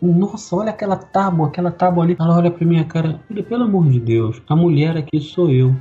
Nossa, 0.00 0.56
olha 0.56 0.70
aquela 0.70 0.96
tábua, 0.96 1.48
aquela 1.48 1.70
tábua 1.70 2.04
ali. 2.04 2.16
Ela 2.18 2.36
olha 2.36 2.50
pra 2.50 2.66
minha 2.66 2.84
cara, 2.84 3.20
pelo 3.48 3.64
amor 3.64 3.88
de 3.88 3.95
Deus, 4.00 4.40
a 4.48 4.56
mulher 4.56 4.96
aqui 4.96 5.20
sou 5.20 5.50
eu. 5.50 5.74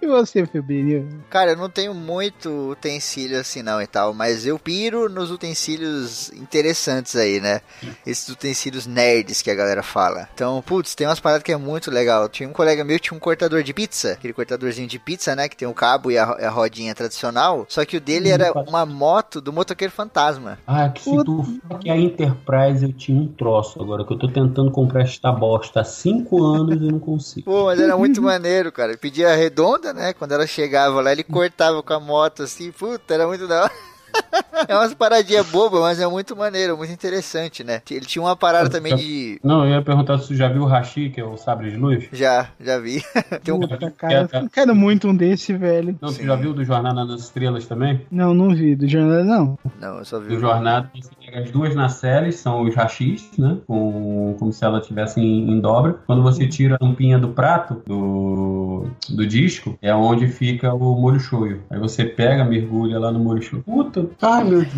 E 0.00 0.06
você, 0.06 0.46
Febrinho? 0.46 1.08
Cara, 1.30 1.52
eu 1.52 1.56
não 1.56 1.68
tenho 1.68 1.94
muito 1.94 2.70
utensílio 2.70 3.40
assim 3.40 3.62
não 3.62 3.80
e 3.80 3.86
tal, 3.86 4.14
mas 4.14 4.46
eu 4.46 4.58
piro 4.58 5.08
nos 5.08 5.30
utensílios 5.30 6.32
interessantes 6.32 7.16
aí, 7.16 7.40
né? 7.40 7.60
Esses 8.06 8.28
utensílios 8.28 8.86
nerds 8.86 9.42
que 9.42 9.50
a 9.50 9.54
galera 9.54 9.82
fala. 9.82 10.28
Então, 10.34 10.62
putz, 10.64 10.94
tem 10.94 11.06
umas 11.06 11.20
paradas 11.20 11.42
que 11.42 11.52
é 11.52 11.56
muito 11.56 11.90
legal. 11.90 12.28
Tinha 12.28 12.48
um 12.48 12.52
colega 12.52 12.84
meu 12.84 12.96
que 12.96 13.04
tinha 13.04 13.16
um 13.16 13.20
cortador 13.20 13.62
de 13.62 13.72
pizza, 13.72 14.12
aquele 14.12 14.32
cortadorzinho 14.32 14.88
de 14.88 14.98
pizza, 14.98 15.34
né? 15.34 15.48
Que 15.48 15.56
tem 15.56 15.68
o 15.68 15.74
cabo 15.74 16.10
e 16.10 16.18
a, 16.18 16.24
a 16.24 16.50
rodinha 16.50 16.94
tradicional. 16.94 17.66
Só 17.68 17.84
que 17.84 17.96
o 17.96 18.00
dele 18.00 18.28
era 18.28 18.52
uma 18.52 18.84
moto 18.84 19.40
do 19.40 19.52
motoqueiro 19.52 19.92
fantasma. 19.92 20.58
Ah, 20.66 20.88
que 20.88 21.02
se 21.02 21.24
tu 21.24 21.60
que 21.80 21.90
a 21.90 21.96
Enterprise 21.96 22.84
eu 22.84 22.92
tinha 22.92 23.20
um 23.20 23.28
troço 23.28 23.80
agora, 23.80 24.04
que 24.04 24.12
eu 24.12 24.18
tô 24.18 24.28
tentando 24.28 24.70
comprar 24.70 25.02
esta 25.02 25.30
bosta 25.32 25.80
há 25.80 25.84
cinco 25.84 26.42
anos 26.42 26.80
e 26.80 26.92
não 26.92 26.98
consigo. 26.98 27.47
Pô, 27.48 27.64
mas 27.64 27.80
era 27.80 27.96
muito 27.96 28.20
maneiro, 28.20 28.70
cara. 28.70 28.90
Ele 28.90 28.98
pedia 28.98 29.34
redonda, 29.34 29.94
né? 29.94 30.12
Quando 30.12 30.32
ela 30.32 30.46
chegava 30.46 31.00
lá, 31.00 31.12
ele 31.12 31.24
cortava 31.24 31.82
com 31.82 31.94
a 31.94 31.98
moto 31.98 32.42
assim. 32.42 32.70
Puta, 32.70 33.14
era 33.14 33.26
muito 33.26 33.48
da 33.48 33.62
hora. 33.62 33.72
É 34.68 34.74
umas 34.74 34.92
paradinhas 34.92 35.46
bobas, 35.50 35.80
mas 35.80 36.00
é 36.00 36.06
muito 36.08 36.34
maneiro, 36.36 36.76
muito 36.76 36.92
interessante, 36.92 37.62
né? 37.62 37.80
Ele 37.90 38.04
tinha 38.04 38.20
uma 38.22 38.36
parada 38.36 38.68
também 38.68 38.94
de. 38.96 39.40
Não, 39.42 39.64
eu 39.64 39.70
ia 39.70 39.82
perguntar 39.82 40.18
se 40.18 40.28
tu 40.28 40.34
já 40.34 40.48
viu 40.48 40.62
o 40.62 40.66
Hashi, 40.66 41.10
que 41.10 41.20
é 41.20 41.24
o 41.24 41.36
sabre 41.36 41.70
de 41.70 41.76
luz? 41.76 42.08
Já, 42.12 42.48
já 42.60 42.78
vi. 42.78 43.02
Tem 43.44 43.54
um... 43.54 43.60
Puta, 43.60 43.90
cara, 43.92 44.28
eu 44.32 44.50
quero 44.50 44.74
muito 44.74 45.08
um 45.08 45.14
desse, 45.16 45.52
velho. 45.52 45.96
Não, 46.00 46.08
tu 46.08 46.16
Sim. 46.16 46.26
já 46.26 46.34
viu 46.34 46.52
do 46.52 46.64
Jornada 46.64 47.04
nas 47.04 47.20
Estrelas 47.22 47.66
também? 47.66 48.00
Não, 48.10 48.34
não 48.34 48.54
vi. 48.54 48.74
Do 48.74 48.88
jornal, 48.88 49.24
não. 49.24 49.58
Não, 49.80 49.98
eu 49.98 50.04
só 50.04 50.18
vi. 50.18 50.28
Do 50.28 50.36
o- 50.36 50.40
Jornada, 50.40 50.90
você 50.94 51.10
pega 51.24 51.40
as 51.40 51.50
duas 51.50 51.74
nacelles, 51.76 52.36
são 52.36 52.62
os 52.62 52.74
hashis, 52.74 53.30
né? 53.38 53.58
Com, 53.66 54.34
como 54.38 54.52
se 54.52 54.64
ela 54.64 54.80
estivesse 54.80 55.20
em, 55.20 55.50
em 55.52 55.60
dobra. 55.60 55.98
Quando 56.06 56.22
você 56.22 56.46
tira 56.48 56.74
a 56.74 56.78
tampinha 56.78 57.18
do 57.18 57.28
prato, 57.28 57.80
do, 57.86 58.86
do 59.08 59.26
disco, 59.26 59.78
é 59.80 59.94
onde 59.94 60.26
fica 60.26 60.74
o 60.74 61.00
molho 61.00 61.20
shoyu. 61.20 61.62
Aí 61.70 61.78
você 61.78 62.04
pega, 62.04 62.44
mergulha 62.44 62.98
lá 62.98 63.12
no 63.12 63.20
molho 63.20 63.40
shoyu. 63.42 63.62
Puta, 63.62 63.97
ai 64.20 64.44
meu 64.44 64.60
Deus. 64.64 64.74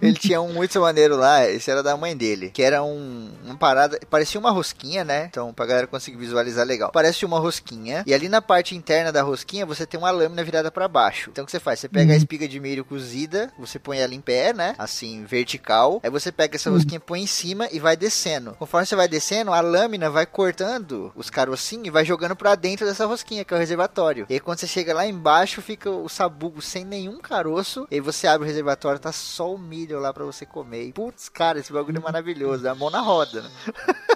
Ele 0.00 0.14
tinha 0.14 0.40
um 0.40 0.52
muito 0.52 0.80
maneiro 0.80 1.16
lá, 1.16 1.46
esse 1.48 1.70
era 1.70 1.82
da 1.82 1.96
mãe 1.96 2.16
dele, 2.16 2.50
que 2.50 2.62
era 2.62 2.82
um, 2.82 3.30
uma 3.44 3.56
parada, 3.56 3.98
parecia 4.10 4.38
uma 4.40 4.50
rosquinha, 4.50 5.04
né? 5.04 5.26
Então, 5.30 5.52
pra 5.52 5.66
galera 5.66 5.86
conseguir 5.86 6.16
visualizar 6.16 6.66
legal. 6.66 6.90
Parece 6.92 7.24
uma 7.24 7.38
rosquinha, 7.38 8.02
e 8.06 8.14
ali 8.14 8.28
na 8.28 8.40
parte 8.40 8.74
interna 8.74 9.12
da 9.12 9.22
rosquinha 9.22 9.66
você 9.66 9.86
tem 9.86 9.98
uma 9.98 10.10
lâmina 10.10 10.42
virada 10.42 10.70
pra 10.70 10.88
baixo. 10.88 11.30
Então, 11.30 11.44
o 11.44 11.46
que 11.46 11.52
você 11.52 11.60
faz? 11.60 11.80
Você 11.80 11.88
pega 11.88 12.12
a 12.12 12.16
espiga 12.16 12.48
de 12.48 12.60
milho 12.60 12.84
cozida, 12.84 13.50
você 13.58 13.78
põe 13.78 13.98
ela 13.98 14.14
em 14.14 14.20
pé, 14.20 14.52
né? 14.52 14.74
Assim, 14.78 15.24
vertical. 15.24 16.00
Aí 16.02 16.10
você 16.10 16.32
pega 16.32 16.56
essa 16.56 16.70
rosquinha, 16.70 17.00
põe 17.00 17.22
em 17.22 17.26
cima 17.26 17.68
e 17.70 17.78
vai 17.78 17.96
descendo. 17.96 18.54
Conforme 18.58 18.86
você 18.86 18.96
vai 18.96 19.08
descendo, 19.08 19.52
a 19.52 19.60
lâmina 19.60 20.10
vai 20.10 20.26
cortando 20.26 21.12
os 21.14 21.30
carocinhos 21.30 21.86
e 21.86 21.90
vai 21.90 22.04
jogando 22.04 22.36
pra 22.36 22.54
dentro 22.54 22.86
dessa 22.86 23.06
rosquinha, 23.06 23.44
que 23.44 23.52
é 23.52 23.56
o 23.56 23.60
reservatório. 23.60 24.26
E 24.28 24.34
aí, 24.34 24.40
quando 24.40 24.58
você 24.58 24.66
chega 24.66 24.94
lá 24.94 25.06
embaixo, 25.06 25.62
fica 25.62 25.90
o 25.90 26.08
sabugo 26.08 26.60
sem 26.62 26.84
nenhum 26.84 27.18
caroço. 27.28 27.86
E 27.90 27.96
aí 27.96 28.00
você 28.00 28.26
abre 28.26 28.44
o 28.44 28.48
reservatório, 28.48 28.98
tá 28.98 29.12
só 29.12 29.52
o 29.54 29.58
milho 29.58 30.00
lá 30.00 30.12
pra 30.12 30.24
você 30.24 30.46
comer. 30.46 30.84
E, 30.86 30.92
putz, 30.92 31.28
cara, 31.28 31.58
esse 31.58 31.72
bagulho 31.72 31.98
é 31.98 32.00
maravilhoso. 32.00 32.62
Dá 32.62 32.72
a 32.72 32.74
mão 32.74 32.90
na 32.90 33.00
roda, 33.00 33.42
né? 33.42 33.50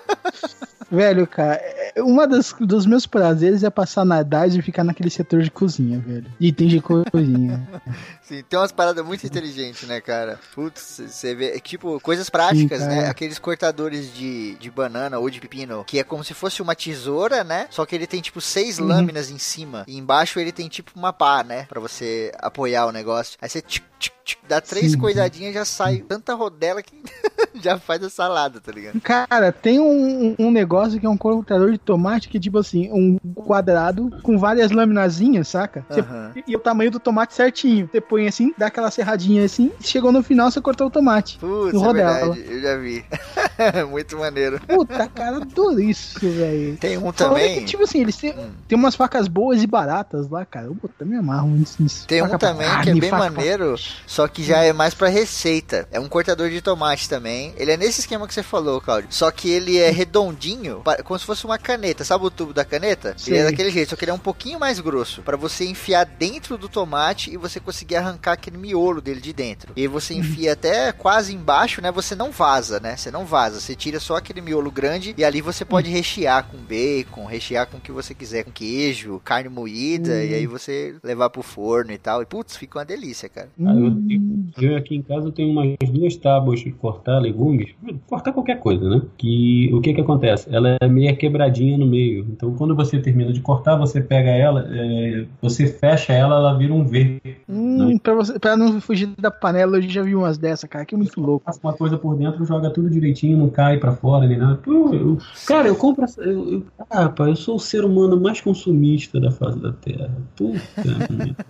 Velho, 0.91 1.27
cara, 1.27 1.55
é- 1.55 2.03
uma 2.03 2.27
das, 2.29 2.55
dos 2.61 2.85
meus 2.85 3.07
prazeres 3.07 3.63
é 3.65 3.71
passar 3.71 4.05
na 4.05 4.21
idade 4.21 4.59
e 4.59 4.63
ficar 4.63 4.85
naquele 4.85 5.09
setor 5.09 5.41
de 5.43 5.51
cozinha, 5.51 5.99
velho. 5.99 6.31
Item 6.39 6.69
de 6.69 6.81
cozinha. 6.83 7.67
Sim, 8.23 8.43
tem 8.47 8.59
umas 8.59 8.73
paradas 8.73 9.03
muito 9.05 9.25
inteligentes, 9.27 9.89
né, 9.89 10.03
cara? 10.03 10.39
Putz, 10.55 11.01
você 11.07 11.35
vê, 11.35 11.57
é 11.57 11.59
tipo, 11.61 11.99
coisas 12.01 12.29
práticas, 12.29 12.83
Sim, 12.83 12.89
né? 12.89 13.09
Aqueles 13.09 13.39
cortadores 13.39 14.13
de, 14.15 14.55
de 14.57 14.71
banana 14.71 15.19
ou 15.19 15.31
de 15.31 15.41
pepino, 15.41 15.83
que 15.85 15.99
é 15.99 16.05
como 16.05 16.23
se 16.23 16.35
fosse 16.35 16.61
uma 16.61 16.75
tesoura, 16.75 17.43
né? 17.43 17.69
Só 17.71 17.87
que 17.87 17.95
ele 17.95 18.07
tem, 18.07 18.21
tipo, 18.21 18.41
seis 18.43 18.79
Uhum. 18.79 18.87
lâminas 18.87 19.31
em 19.31 19.39
cima. 19.39 19.85
E 19.87 19.97
embaixo 19.97 20.39
ele 20.39 20.53
tem, 20.53 20.69
tipo, 20.69 20.93
uma 20.95 21.13
pá, 21.13 21.43
né? 21.43 21.65
Pra 21.71 21.81
você 21.81 22.31
apoiar 22.39 22.85
o 22.87 22.93
negócio. 22.93 23.02
Aí 23.41 23.49
você 23.49 23.61
tchic, 23.63 23.85
tchic, 24.03 24.15
tchic, 24.25 24.39
dá 24.49 24.61
três 24.61 24.93
Sim. 24.93 24.99
coisadinhas 24.99 25.55
já 25.55 25.65
sai 25.65 25.99
tanta 25.99 26.35
rodela 26.35 26.83
que 26.83 26.95
já 27.63 27.79
faz 27.79 28.03
a 28.03 28.11
salada, 28.11 28.61
tá 28.61 28.73
ligado? 28.73 29.01
Cara, 29.01 29.53
tem 29.53 29.79
um, 29.81 30.35
um 30.39 30.51
negócio 30.51 30.99
que 30.99 31.07
é 31.07 31.09
um 31.09 31.17
cortador 31.17 31.71
de 31.71 31.79
tomate 31.79 32.29
que 32.29 32.37
é 32.37 32.41
tipo 32.41 32.59
assim, 32.59 32.91
um 32.93 33.19
quadrado 33.35 34.11
com 34.23 34.39
várias 34.39 34.71
laminazinhas, 34.71 35.49
saca? 35.49 35.85
Você-. 35.89 36.05
E 36.47 36.57
o 36.57 36.59
tamanho 36.59 36.91
do 36.91 36.99
tomate 37.01 37.35
certinho. 37.35 37.89
Você 37.91 38.01
põe 38.01 38.27
assim, 38.27 38.53
dá 38.59 38.67
aquela 38.67 38.91
serradinha 38.91 39.45
assim, 39.45 39.71
chegou 39.81 40.11
no 40.13 40.23
final, 40.23 40.51
você 40.51 40.61
cortou 40.61 40.87
o 40.87 40.91
tomate. 40.91 41.39
Putz, 41.39 41.73
No 41.75 41.83
é 41.83 41.87
rodela. 41.87 42.37
eu 42.37 42.61
já 42.61 42.77
vi. 42.77 43.05
Muito 43.91 44.17
maneiro. 44.19 44.61
Puta, 44.67 45.07
cara, 45.09 45.41
isso, 45.79 46.19
velho. 46.21 46.77
Tem 46.77 46.97
um 46.99 47.13
Fora 47.13 47.15
também. 47.15 47.61
que, 47.61 47.65
tipo 47.67 47.83
assim, 47.83 48.01
eles 48.01 48.17
têm, 48.17 48.35
tem 48.67 48.77
umas 48.79 48.95
facas 48.95 49.29
boas 49.29 49.63
e 49.63 49.67
baratas 49.67 50.29
lá, 50.29 50.45
cara. 50.45 50.67
Eu 50.67 50.75
puta, 50.75 51.05
me 51.05 51.17
amarro 51.17 51.49
nisso. 51.49 51.83
nisso. 51.83 52.07
Tem 52.07 52.21
um 52.23 52.27
Faca 52.27 52.39
pra 52.39 52.49
também 52.49 52.69
que 52.83 52.91
é 52.91 52.95
bem 52.95 53.11
faca 53.11 53.23
pra- 53.25 53.31
maneiro, 53.31 53.75
só 54.07 54.29
que 54.29 54.43
já 54.43 54.63
é 54.63 54.73
mais 54.73 54.95
pra 54.95 55.09
receita. 55.09 55.89
É 55.91 55.99
um 55.99 56.09
cortador 56.09 56.51
de 56.51 56.61
tomate 56.61 57.09
também. 57.09 57.55
Ele 57.57 57.73
é 57.73 57.77
nesse 57.77 58.01
esquema 58.01 58.27
que 58.27 58.35
você 58.35 58.43
falou, 58.43 58.81
Claudio. 58.81 59.09
Só 59.11 59.31
que 59.31 59.51
ele 59.51 59.79
é 59.79 59.91
redondinho, 59.91 60.83
como 61.05 61.19
se 61.19 61.27
fosse 61.27 61.45
uma 61.45 61.59
caneta. 61.59 62.05
Sabe 62.05 62.25
o 62.25 62.31
tubo 62.31 62.53
da 62.53 62.65
caneta? 62.65 63.17
Ele 63.27 63.39
é 63.39 63.45
daquele 63.45 63.71
jeito, 63.71 63.91
só 63.91 63.97
que 63.97 64.05
ele 64.05 64.11
é 64.11 64.15
um 64.15 64.19
pouquinho 64.19 64.59
mais 64.59 64.81
grosso. 64.81 65.23
Pra 65.23 65.37
você 65.37 65.65
enfiar 65.65 66.05
dentro 66.05 66.57
do 66.59 66.69
tomate 66.69 67.33
e 67.33 67.37
você 67.37 67.61
conseguir 67.61 67.97
arrancar 67.97 68.33
aquele 68.33 68.59
miolo 68.59 69.01
dele 69.01 69.21
de 69.21 69.33
dentro. 69.33 69.73
E 69.77 69.87
você 69.87 70.15
enfia 70.15 70.53
até 70.53 70.93
quase 70.93 71.35
embaixo, 71.35 71.81
né? 71.81 71.91
Você 71.91 72.15
não 72.15 72.31
vaza, 72.31 72.81
né? 72.81 72.97
Você 72.97 73.11
não 73.11 73.25
vaza. 73.25 73.61
Você 73.61 73.75
tira 73.75 73.99
só 74.01 74.17
aquele 74.17 74.41
miolo 74.41 74.71
grande 74.71 75.15
e 75.17 75.25
ali 75.25 75.41
você 75.41 75.65
pode 75.65 75.91
rechear 75.91 76.45
com 76.45 76.59
bacon, 76.59 77.25
rechear 77.25 77.67
com 77.67 77.79
o 77.79 77.81
que 77.81 77.93
você 77.93 78.15
quiser, 78.15 78.45
com 78.45 78.51
queijo, 78.51 79.21
carne 79.25 79.49
moída, 79.49 80.25
e 80.25 80.35
aí 80.35 80.47
você 80.47 80.95
levar 81.03 81.31
pro 81.31 81.43
forno 81.43 81.93
e 81.93 81.99
tal. 81.99 82.23
E 82.23 82.27
putz, 82.27 82.57
fica 82.57 82.79
uma 82.79 82.85
delícia, 82.85 83.29
cara. 83.29 83.49
Eu, 83.87 83.95
tenho- 84.07 84.47
eu 84.61 84.77
aqui 84.77 84.95
em 84.97 85.03
casa 85.03 85.27
eu 85.29 85.33
tenho 85.33 85.51
umas 85.51 85.75
duas 85.91 86.17
tábuas 86.17 86.61
de 86.61 86.71
cortar 86.73 87.19
legumes, 87.19 87.71
cortar 88.07 88.33
qualquer 88.33 88.59
coisa, 88.61 88.89
né? 88.89 89.03
Que 89.17 89.71
o 89.73 89.81
que 89.81 89.95
que 89.95 90.01
acontece? 90.01 90.49
Ela 90.55 90.77
é 90.81 90.89
meio 90.89 91.17
quebradinha 91.17 91.77
no 91.79 91.87
meio. 91.87 92.27
Então 92.31 92.55
quando 92.55 92.75
você 92.75 92.99
termina 92.99 93.33
de 93.33 93.41
cortar, 93.41 93.77
você 93.77 94.01
pega 94.01 94.31
ela, 94.31 94.67
é, 94.71 95.25
você 95.41 95.67
fecha 95.67 96.13
ela, 96.13 96.37
ela 96.37 96.57
vira 96.59 96.73
um 96.75 96.85
V. 96.85 97.21
Hum, 97.49 97.99
pra, 97.99 98.15
você, 98.15 98.39
pra 98.39 98.57
não 98.57 98.81
fugir 98.81 99.09
da 99.19 99.31
panela, 99.31 99.79
eu 99.79 99.83
já 99.83 100.03
vi 100.03 100.15
umas 100.15 100.39
dessa, 100.39 100.67
cara, 100.69 100.85
que 100.85 100.95
é 100.95 100.99
muito 100.99 101.21
louco. 101.21 101.45
Passa 101.45 101.61
uma 101.63 101.73
coisa 101.73 101.97
por 101.99 102.17
dentro, 102.17 102.45
joga 102.45 102.71
tudo 102.71 102.89
direitinho, 102.91 103.37
não 103.39 103.49
cai 103.49 103.79
pra 103.79 103.93
fora 103.93 104.27
nem 104.27 104.39
nada. 104.39 104.57
Pô, 104.57 104.95
eu- 104.95 105.19
cara, 105.47 105.69
eu 105.69 105.77
compro. 105.77 106.05
essa- 106.05 106.23
Eu, 106.23 106.53
eu, 106.53 106.65
ah, 106.91 107.03
rapaz, 107.05 107.29
eu 107.31 107.37
sou 107.37 107.57
o 107.57 107.61
ser 107.61 107.85
humano 107.85 108.21
mais 108.21 108.41
consumista 108.41 109.19
da 109.21 109.31
face 109.31 109.59
da 109.59 109.73
Terra. 109.73 110.11
Puta. 110.37 110.59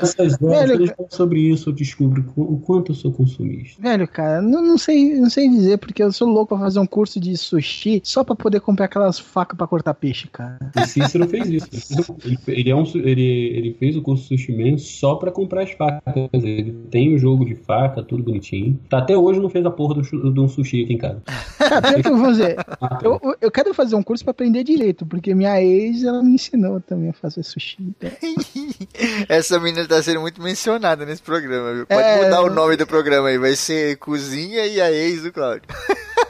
Essas 0.00 0.40
horas, 0.42 0.68
Velho, 0.70 0.84
eu 0.86 1.06
sobre 1.32 1.40
isso, 1.40 1.70
eu 1.70 1.72
descubro 1.72 2.24
o 2.36 2.58
quanto 2.58 2.92
eu 2.92 2.96
sou 2.96 3.12
consumista. 3.12 3.80
Velho, 3.80 4.06
cara, 4.06 4.42
não, 4.42 4.60
não 4.62 4.76
sei, 4.76 5.14
não 5.18 5.30
sei 5.30 5.48
dizer, 5.48 5.78
porque 5.78 6.02
eu 6.02 6.12
sou 6.12 6.28
louco 6.28 6.54
pra 6.54 6.64
fazer 6.64 6.78
um 6.78 6.86
curso 6.86 7.18
de 7.18 7.36
sushi 7.36 8.00
só 8.04 8.22
pra 8.22 8.34
poder 8.34 8.60
comprar 8.60 8.84
aquelas 8.86 9.18
facas 9.18 9.56
pra 9.56 9.66
cortar 9.66 9.94
peixe, 9.94 10.28
cara. 10.28 10.58
O 10.76 10.86
Cícero 10.86 11.26
fez 11.28 11.48
isso. 11.48 12.14
Ele, 12.24 12.38
ele, 12.48 12.70
é 12.70 12.76
um 12.76 12.84
ele, 12.94 13.22
ele 13.22 13.76
fez 13.78 13.96
o 13.96 14.02
curso 14.02 14.24
Sushi 14.28 14.52
Man 14.52 14.76
só 14.78 15.14
pra 15.14 15.30
comprar 15.30 15.62
as 15.62 15.70
facas. 15.72 16.02
Ele 16.32 16.72
tem 16.90 17.14
o 17.14 17.18
jogo 17.18 17.44
de 17.44 17.54
faca, 17.54 18.02
tudo 18.02 18.22
bonitinho. 18.22 18.78
Tá, 18.88 18.98
até 18.98 19.16
hoje 19.16 19.40
não 19.40 19.48
fez 19.48 19.64
a 19.64 19.70
porra 19.70 20.00
de 20.02 20.40
um 20.40 20.48
sushi 20.48 20.84
aqui 20.84 20.92
em 20.94 20.98
casa. 20.98 21.22
Cara, 21.58 22.00
eu 22.04 22.16
vou 22.16 22.26
fazer. 22.26 22.56
Eu, 23.02 23.20
eu- 23.22 23.36
eu 23.40 23.50
quero 23.50 23.72
fazer 23.74 23.94
um 23.96 24.02
curso 24.02 24.24
pra 24.24 24.32
aprender 24.32 24.62
direito, 24.64 25.06
porque 25.06 25.34
minha 25.34 25.60
ex, 25.62 26.04
ela 26.04 26.22
me 26.22 26.34
ensinou 26.34 26.80
também 26.80 27.10
a 27.10 27.12
fazer 27.14 27.42
sushi. 27.42 27.78
então. 27.80 28.10
Essa 29.28 29.58
menina 29.58 29.86
tá 29.86 30.02
sendo 30.02 30.20
muito 30.20 30.42
mencionada 30.42 31.04
nesse 31.06 31.21
programa, 31.22 31.72
viu? 31.74 31.86
Pode 31.86 32.02
É. 32.02 32.24
mudar 32.24 32.42
o 32.42 32.50
nome 32.50 32.76
do 32.76 32.86
programa 32.86 33.28
aí, 33.28 33.38
vai 33.38 33.56
ser 33.56 33.96
Cozinha 33.96 34.66
e 34.66 34.80
a 34.80 34.90
ex 34.92 35.22
do 35.22 35.32
Claudio. 35.32 35.62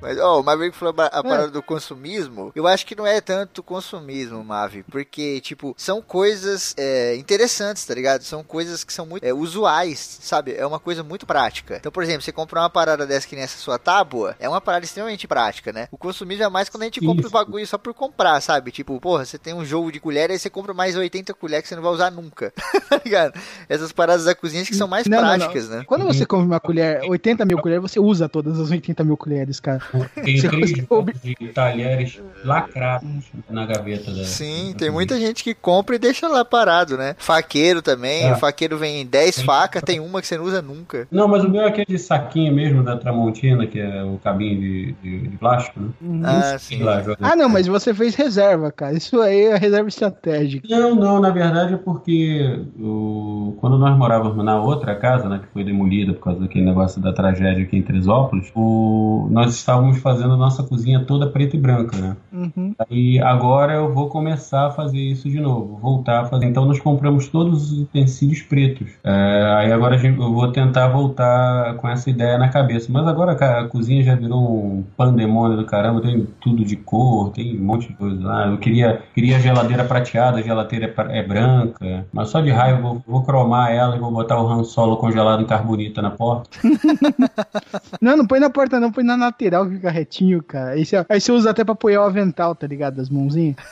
Mas, 0.00 0.18
ó, 0.18 0.40
o 0.40 0.42
Maverick 0.42 0.76
falou 0.76 0.94
a 0.98 1.22
parada 1.22 1.50
do 1.50 1.62
consumismo. 1.62 2.52
Eu 2.54 2.66
acho 2.66 2.86
que 2.86 2.96
não 2.96 3.06
é 3.06 3.20
tanto 3.20 3.62
consumismo, 3.62 4.42
Mavi, 4.42 4.82
porque, 4.84 5.40
tipo, 5.40 5.74
são 5.76 6.00
coisas 6.00 6.74
é, 6.76 7.16
interessantes, 7.16 7.84
tá 7.84 7.94
ligado? 7.94 8.22
São 8.22 8.42
coisas 8.42 8.82
que 8.84 8.92
são 8.92 9.06
muito 9.06 9.24
é, 9.24 9.32
usuais, 9.32 10.18
sabe? 10.22 10.54
É 10.54 10.66
uma 10.66 10.78
coisa 10.78 11.02
muito 11.02 11.26
prática. 11.26 11.76
Então, 11.76 11.92
por 11.92 12.02
exemplo, 12.02 12.22
você 12.22 12.32
comprar 12.32 12.62
uma 12.62 12.70
parada 12.70 13.06
dessa 13.06 13.26
que 13.26 13.34
nem 13.34 13.44
essa 13.44 13.58
sua 13.58 13.78
tábua, 13.78 14.36
é 14.38 14.48
uma 14.48 14.60
parada 14.60 14.84
extremamente 14.84 15.26
prática, 15.28 15.72
né? 15.72 15.88
O 15.90 15.98
consumismo 15.98 16.44
é 16.44 16.48
mais 16.48 16.68
quando 16.68 16.82
a 16.82 16.86
gente 16.86 17.00
compra 17.00 17.20
os 17.20 17.26
Isso. 17.26 17.32
bagulhos 17.32 17.68
só 17.68 17.78
por 17.78 17.94
comprar, 17.94 18.40
sabe? 18.40 18.70
Tipo, 18.70 18.98
porra, 19.00 19.24
você 19.24 19.38
tem 19.38 19.54
um 19.54 19.64
jogo 19.64 19.92
de 19.92 20.00
colher, 20.00 20.30
aí 20.30 20.38
você 20.38 20.48
compra 20.50 20.72
mais 20.72 20.96
80 20.96 21.34
colheres 21.34 21.62
que 21.62 21.68
você 21.68 21.76
não 21.76 21.82
vai 21.82 21.92
usar 21.92 22.10
nunca, 22.10 22.52
tá 22.88 23.00
ligado? 23.04 23.38
Essas 23.68 23.92
paradas 23.92 24.24
da 24.24 24.34
cozinha 24.34 24.62
acho 24.62 24.70
que 24.70 24.76
são 24.76 24.88
mais 24.88 25.06
Não, 25.06 25.20
não, 25.20 25.28
não. 25.28 25.36
práticas, 25.38 25.68
né? 25.68 25.84
Quando 25.86 26.04
você 26.04 26.24
come 26.24 26.44
uma 26.44 26.60
colher, 26.60 27.02
80 27.08 27.44
mil 27.44 27.58
colheres, 27.58 27.82
você 27.82 28.00
usa 28.00 28.28
todas 28.28 28.58
as 28.58 28.70
80 28.70 29.04
mil 29.04 29.16
colheres, 29.16 29.60
cara. 29.60 29.80
Tem 30.14 30.40
três 30.40 30.72
de 31.22 31.48
talheres 31.52 32.20
lacrados 32.44 33.08
na 33.48 33.66
gaveta 33.66 34.10
da. 34.12 34.24
Sim, 34.24 34.72
da 34.72 34.78
tem 34.78 34.90
muita 34.90 35.18
gente 35.18 35.42
que 35.42 35.54
compra 35.54 35.96
e 35.96 35.98
deixa 35.98 36.28
lá 36.28 36.44
parado, 36.44 36.96
né? 36.96 37.14
Faqueiro 37.18 37.82
também, 37.82 38.24
É. 38.24 38.32
o 38.32 38.36
faqueiro 38.36 38.76
vem 38.78 39.02
em 39.02 39.06
10 39.06 39.42
facas, 39.42 39.82
tem 39.82 40.00
uma 40.00 40.20
que 40.20 40.26
você 40.26 40.36
não 40.36 40.44
usa 40.44 40.60
nunca. 40.62 41.06
Não, 41.10 41.26
mas 41.28 41.44
o 41.44 41.48
meu 41.48 41.62
é 41.62 41.68
aquele 41.68 41.98
saquinho 41.98 42.54
mesmo 42.54 42.82
da 42.82 42.96
Tramontina, 42.96 43.66
que 43.66 43.78
é 43.80 44.02
o 44.02 44.18
cabinho 44.22 44.60
de, 44.60 44.92
de- 45.02 45.28
de 45.28 45.36
plástico, 45.36 45.80
né? 45.80 45.88
Ah, 46.24 46.58
Sei 46.58 46.78
sim. 46.78 46.82
lá, 46.84 47.02
Ah, 47.20 47.36
não, 47.36 47.48
mas 47.48 47.66
você 47.66 47.92
fez 47.94 48.14
reserva, 48.14 48.70
cara. 48.70 48.94
Isso 48.96 49.20
aí 49.20 49.42
é 49.46 49.56
reserva 49.56 49.88
estratégica. 49.88 50.66
Não, 50.68 50.94
não, 50.94 51.20
na 51.20 51.30
verdade 51.30 51.74
é 51.74 51.76
porque 51.76 52.60
o... 52.78 53.56
quando 53.60 53.78
nós 53.78 53.96
morávamos 53.96 54.44
na 54.44 54.60
outra 54.60 54.94
casa, 54.94 55.28
né, 55.28 55.40
que 55.42 55.52
foi 55.52 55.64
demolida 55.64 56.12
por 56.12 56.24
causa 56.24 56.40
daquele 56.40 56.64
negócio 56.64 57.00
da 57.00 57.12
tragédia 57.12 57.62
aqui 57.64 57.76
em 57.76 57.82
Teresópolis, 57.82 58.50
o... 58.54 59.28
nós 59.30 59.54
estávamos 59.54 59.79
fazendo 60.00 60.34
a 60.34 60.36
nossa 60.36 60.62
cozinha 60.62 61.04
toda 61.04 61.26
preta 61.26 61.56
e 61.56 61.60
branca, 61.60 61.96
né? 61.96 62.16
Uhum. 62.32 62.74
E 62.90 63.20
agora 63.20 63.74
eu 63.74 63.92
vou 63.92 64.08
começar 64.08 64.66
a 64.66 64.70
fazer 64.70 64.98
isso 64.98 65.28
de 65.28 65.40
novo, 65.40 65.78
voltar 65.80 66.20
a 66.20 66.24
fazer. 66.26 66.46
Então 66.46 66.64
nós 66.64 66.78
compramos 66.80 67.28
todos 67.28 67.72
os 67.72 67.80
utensílios 67.82 68.42
pretos. 68.42 68.88
É, 69.04 69.54
aí 69.58 69.72
agora 69.72 69.94
a 69.94 69.98
gente- 69.98 70.20
eu 70.20 70.32
vou 70.32 70.50
tentar 70.52 70.88
voltar 70.88 71.74
com 71.76 71.88
essa 71.88 72.08
ideia 72.10 72.38
na 72.38 72.48
cabeça. 72.48 72.88
Mas 72.90 73.06
agora 73.06 73.34
cara, 73.34 73.62
a 73.62 73.68
cozinha 73.68 74.02
já 74.02 74.14
virou 74.14 74.40
um 74.40 74.84
pandemônio 74.96 75.56
do 75.56 75.64
caramba, 75.64 76.00
tem 76.00 76.26
tudo 76.40 76.64
de 76.64 76.76
cor, 76.76 77.30
tem 77.30 77.58
um 77.58 77.64
monte 77.64 77.88
de 77.88 77.94
coisa 77.94 78.26
lá. 78.26 78.46
Eu 78.48 78.58
queria, 78.58 79.02
queria 79.14 79.38
geladeira 79.40 79.84
prateada, 79.84 80.38
a 80.38 80.42
geladeira 80.42 80.92
é, 81.08 81.18
é 81.18 81.22
branca, 81.22 82.06
mas 82.12 82.28
só 82.28 82.40
de 82.40 82.50
raiva 82.50 82.78
eu 82.78 82.82
vou, 82.82 83.02
vou 83.06 83.22
cromar 83.22 83.72
ela 83.72 83.96
e 83.96 83.98
vou 83.98 84.10
botar 84.10 84.40
o 84.40 84.48
Han 84.48 84.64
Solo 84.64 84.96
congelado 84.96 85.42
em 85.42 85.46
carbonita 85.46 86.00
na 86.02 86.10
porta. 86.10 86.50
Não, 88.00 88.16
não 88.16 88.26
põe 88.26 88.40
na 88.40 88.50
porta, 88.50 88.80
não, 88.80 88.90
põe 88.90 89.04
na 89.04 89.16
lateral 89.16 89.66
que 89.70 89.76
fica 89.76 89.90
retinho, 89.90 90.42
cara. 90.42 90.70
Aí 90.70 90.84
você, 90.84 91.04
aí 91.08 91.20
você 91.20 91.32
usa 91.32 91.50
até 91.50 91.64
pra 91.64 91.72
apoiar 91.72 92.00
o 92.02 92.04
avental, 92.04 92.54
tá 92.54 92.66
ligado? 92.66 92.96
Das 92.96 93.08
mãozinhas. 93.10 93.56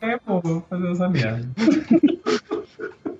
É, 0.00 0.18
pô, 0.18 0.40
vou 0.40 0.60
fazer 0.68 0.90
essa 0.90 1.08
merda. 1.08 1.48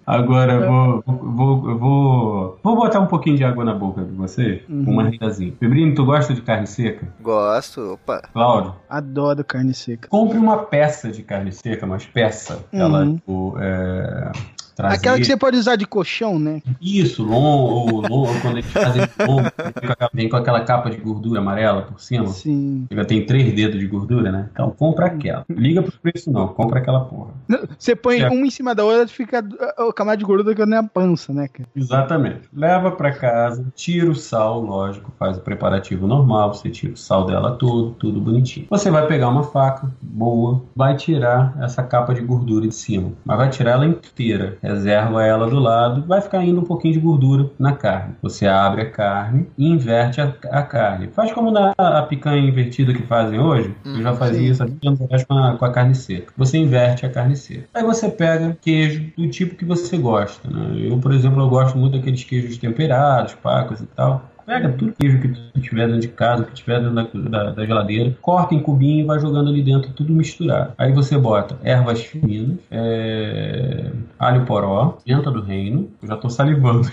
Agora 0.05 0.55
eu 0.55 0.67
vou, 0.67 1.03
vou, 1.07 1.79
vou, 1.79 2.59
vou 2.63 2.77
botar 2.77 2.99
um 3.01 3.07
pouquinho 3.07 3.37
de 3.37 3.45
água 3.45 3.65
na 3.65 3.73
boca 3.75 4.03
de 4.03 4.11
vocês, 4.13 4.63
uma 4.69 5.05
ridazinha. 5.09 5.53
Febrino, 5.61 5.95
tu 5.95 6.05
gosta 6.05 6.35
de 6.35 6.43
carne 6.43 6.67
seca? 6.67 7.07
Gosto, 7.21 7.93
opa. 7.95 8.21
Cláudio, 8.33 8.75
Adoro 8.91 9.45
carne 9.45 9.73
seca. 9.73 10.09
compre 10.09 10.37
uma 10.39 10.59
peça 10.65 11.09
de 11.11 11.23
carne 11.23 11.53
seca, 11.53 11.87
mas 11.87 12.05
peça. 12.05 12.65
Ela, 12.73 13.05
Uhum. 13.05 13.15
tipo, 13.17 13.55
é, 13.61 14.33
Aquela 14.79 15.19
que 15.19 15.25
você 15.25 15.37
pode 15.37 15.57
usar 15.57 15.77
de 15.77 15.87
colchão, 15.87 16.39
né? 16.39 16.63
Isso, 16.81 17.23
longo, 17.23 17.93
ou 17.93 18.01
longo, 18.09 18.41
quando 18.41 18.59
eles 18.59 18.67
fazem 18.71 19.03
longo, 19.27 19.43
vem 19.43 19.73
com 19.87 19.93
aquela- 19.93 20.11
vem 20.15 20.29
com 20.29 20.37
aquela 20.37 20.61
capa 20.63 20.91
de 20.91 20.97
gordura 20.97 21.41
amarela 21.41 21.83
por 21.83 22.01
cima. 22.01 22.27
Sim. 22.29 22.87
Já 22.91 23.05
tem 23.05 23.25
três 23.27 23.53
dedos 23.55 23.79
de 23.79 23.87
gordura, 23.87 24.31
né? 24.33 24.49
Então 24.53 24.71
compra 24.71 25.07
aquela. 25.07 25.45
Liga 25.49 25.83
pro 25.83 25.93
preço 26.01 26.31
não, 26.31 26.49
compra 26.49 26.79
aquela 26.81 27.01
porra. 27.05 27.31
Você 27.79 27.95
põe 27.95 28.21
É. 28.21 28.29
uma 28.29 28.47
em 28.47 28.51
cima 28.51 28.75
da 28.75 28.85
outra, 28.85 29.09
fica 29.09 29.45
o 29.79 29.93
camada 29.93 30.17
de 30.19 30.25
gordura 30.25 30.55
que 30.55 30.65
nem 30.67 30.79
a 30.79 30.83
pança, 30.83 31.33
né, 31.33 31.49
cara? 31.49 31.69
Exatamente. 31.75 32.41
Leva 32.53 32.91
pra 32.93 33.13
casa, 33.13 33.65
tira 33.75 34.11
o 34.11 34.15
sal, 34.15 34.61
lógico, 34.61 35.13
faz 35.19 35.37
o 35.37 35.41
preparativo 35.41 36.07
normal, 36.07 36.55
você 36.55 36.71
tira 36.71 36.93
o 36.95 36.97
sal 36.97 37.27
dela 37.27 37.53
todo, 37.53 37.91
tudo 37.93 38.21
bonitinho. 38.21 38.67
Você 38.71 38.91
vai 38.91 39.07
pegar 39.07 39.29
uma 39.29 39.43
faca 39.45 39.91
boa, 40.01 40.63
vai 40.75 40.97
tirar 40.97 41.55
essa 41.61 41.83
capa 41.83 42.15
de 42.15 42.21
gordura 42.23 42.67
de 42.67 42.75
cima, 42.75 43.13
mas 43.25 43.37
vai 43.37 43.51
tirar 43.51 43.73
ela 43.73 43.87
inteira. 43.87 44.59
Reserva 44.63 45.25
ela 45.25 45.49
do 45.49 45.59
lado, 45.59 46.05
vai 46.07 46.21
ficar 46.21 46.45
indo 46.45 46.61
um 46.61 46.65
pouquinho 46.65 46.95
de 46.95 47.01
gordura 47.01 47.51
na 47.59 47.73
carne. 47.73 48.15
Você 48.23 48.47
abre 48.47 48.83
a 48.83 48.91
carne 48.91 49.49
e 49.59 49.67
inverte 49.69 50.21
a, 50.21 50.33
a 50.51 50.63
carne. 50.63 51.09
Faz 51.09 51.33
como 51.33 51.51
na 51.51 51.75
a 51.77 52.03
picanha 52.03 52.49
invertida 52.49 52.93
que 52.93 53.03
fazem 53.03 53.41
hoje. 53.41 53.75
Eu 53.85 54.03
já 54.03 54.15
fazia 54.15 54.39
sim. 54.39 54.51
isso 54.51 54.63
há 54.63 54.67
20 54.67 54.87
anos 54.87 55.03
atrás 55.03 55.25
com 55.25 55.35
a, 55.35 55.57
com 55.57 55.65
a 55.65 55.73
carne 55.73 55.95
seca. 55.95 56.33
Você 56.37 56.59
inverte 56.59 57.05
a 57.05 57.11
carne 57.11 57.35
seca. 57.35 57.65
Aí 57.75 57.83
você 57.83 58.09
pega 58.09 58.57
queijo 58.61 59.13
do 59.17 59.29
tipo 59.29 59.57
que 59.57 59.65
você 59.65 59.99
gosta. 59.99 60.49
Né? 60.49 60.89
Eu, 60.89 60.99
por 60.99 61.13
exemplo, 61.13 61.43
eu 61.43 61.49
gosto 61.49 61.77
muito 61.77 61.97
daqueles 61.97 62.23
queijos 62.23 62.57
temperados, 62.57 63.35
pacos 63.35 63.81
e 63.81 63.87
tal. 63.87 64.32
Pega 64.47 64.71
tudo 64.71 64.93
queijo 64.99 65.21
que 65.21 65.29
tu 65.29 65.61
tiver 65.61 65.87
dentro 65.87 66.01
de 66.01 66.09
casa, 66.09 66.45
que 66.45 66.53
tiver 66.53 66.81
dentro 66.81 67.23
da, 67.23 67.45
da, 67.45 67.51
da 67.53 67.67
geladeira, 67.67 68.17
corta 68.21 68.55
em 68.55 68.61
cubinho 68.61 69.05
e 69.05 69.07
vai 69.07 69.19
jogando 69.19 69.51
ali 69.51 69.63
dentro, 69.63 69.93
tudo 69.93 70.13
misturado. 70.13 70.73
Aí 70.77 70.93
você 70.93 71.17
bota 71.17 71.57
ervas 71.63 72.03
finas, 72.03 72.59
é, 72.71 73.91
alho 74.19 74.45
poró, 74.45 74.99
pimenta 75.05 75.31
do 75.31 75.41
reino, 75.41 75.89
eu 76.03 76.09
já 76.09 76.17
tô 76.17 76.29
salivando. 76.29 76.89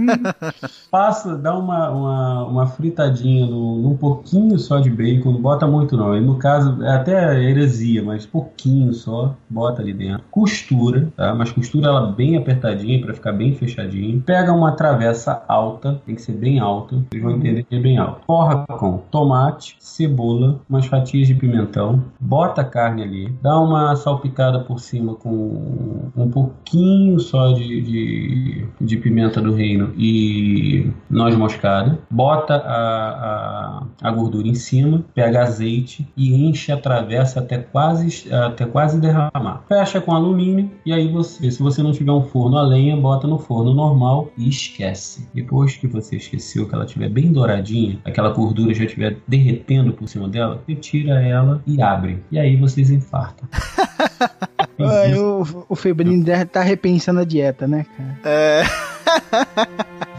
Passa, 0.90 1.36
dá 1.36 1.56
uma, 1.56 1.90
uma, 1.90 2.44
uma 2.46 2.66
fritadinha 2.66 3.46
no, 3.46 3.80
num 3.80 3.96
pouquinho 3.96 4.58
só 4.58 4.78
de 4.78 4.90
bacon, 4.90 5.32
não 5.32 5.40
bota 5.40 5.66
muito 5.66 5.96
não. 5.96 6.16
E 6.16 6.20
no 6.20 6.36
caso, 6.36 6.82
é 6.82 6.94
até 6.94 7.42
heresia, 7.42 8.02
mas 8.02 8.26
pouquinho 8.26 8.92
só, 8.92 9.34
bota 9.48 9.82
ali 9.82 9.92
dentro. 9.92 10.24
Costura, 10.30 11.08
tá? 11.16 11.34
Mas 11.34 11.50
costura 11.50 11.88
ela 11.88 12.12
bem 12.12 12.36
apertadinha 12.36 13.00
para 13.00 13.14
ficar 13.14 13.32
bem 13.32 13.54
fechadinho. 13.54 14.20
Pega 14.20 14.52
uma 14.52 14.72
travessa 14.72 15.42
alta, 15.48 16.00
tem 16.04 16.14
que 16.14 16.22
ser 16.22 16.32
bem 16.32 16.51
alta, 16.58 17.04
vocês 17.10 17.22
vão 17.22 17.32
entender 17.32 17.62
que 17.64 17.76
é 17.76 17.80
bem 17.80 17.98
alta. 17.98 18.20
Forra 18.26 18.64
com 18.66 18.98
tomate, 19.10 19.76
cebola, 19.78 20.60
umas 20.68 20.86
fatias 20.86 21.26
de 21.26 21.34
pimentão, 21.34 22.04
bota 22.20 22.62
a 22.62 22.64
carne 22.64 23.02
ali, 23.02 23.28
dá 23.42 23.58
uma 23.58 23.94
salpicada 23.96 24.60
por 24.60 24.80
cima 24.80 25.14
com 25.14 26.10
um 26.16 26.30
pouquinho 26.30 27.18
só 27.20 27.52
de, 27.52 27.80
de, 27.80 28.66
de 28.80 28.96
pimenta 28.96 29.40
do 29.40 29.54
reino 29.54 29.92
e 29.96 30.90
noz 31.08 31.34
moscada, 31.36 31.98
bota 32.10 32.54
a, 32.54 33.82
a, 34.02 34.08
a 34.08 34.10
gordura 34.10 34.48
em 34.48 34.54
cima, 34.54 35.04
pega 35.14 35.42
azeite 35.42 36.06
e 36.16 36.46
enche 36.46 36.72
a 36.72 36.76
travessa 36.76 37.40
até 37.40 37.58
quase, 37.58 38.32
até 38.32 38.64
quase 38.64 39.00
derramar. 39.00 39.64
Fecha 39.68 40.00
com 40.00 40.12
alumínio 40.12 40.70
e 40.84 40.92
aí 40.92 41.08
você, 41.08 41.50
se 41.50 41.62
você 41.62 41.82
não 41.82 41.92
tiver 41.92 42.12
um 42.12 42.22
forno 42.22 42.56
a 42.56 42.62
lenha, 42.62 42.96
bota 42.96 43.26
no 43.26 43.38
forno 43.38 43.74
normal 43.74 44.30
e 44.36 44.48
esquece. 44.48 45.28
Depois 45.34 45.76
que 45.76 45.86
você 45.86 46.16
esqueceu 46.42 46.68
que 46.68 46.74
ela 46.74 46.84
estiver 46.84 47.08
bem 47.08 47.32
douradinha, 47.32 47.98
aquela 48.04 48.30
gordura 48.30 48.74
já 48.74 48.84
estiver 48.84 49.16
derretendo 49.26 49.92
por 49.92 50.08
cima 50.08 50.28
dela, 50.28 50.62
retira 50.66 51.22
ela 51.22 51.62
e 51.66 51.80
abre. 51.80 52.22
E 52.30 52.38
aí 52.38 52.56
vocês 52.56 52.90
infartam. 52.90 53.48
Ai, 54.78 55.14
o, 55.14 55.46
o 55.68 55.76
Febrinho 55.76 56.24
deve 56.24 56.46
tá 56.46 56.60
repensando 56.60 57.20
a 57.20 57.24
dieta, 57.24 57.68
né, 57.68 57.86
cara? 57.96 58.18
É. 58.24 58.62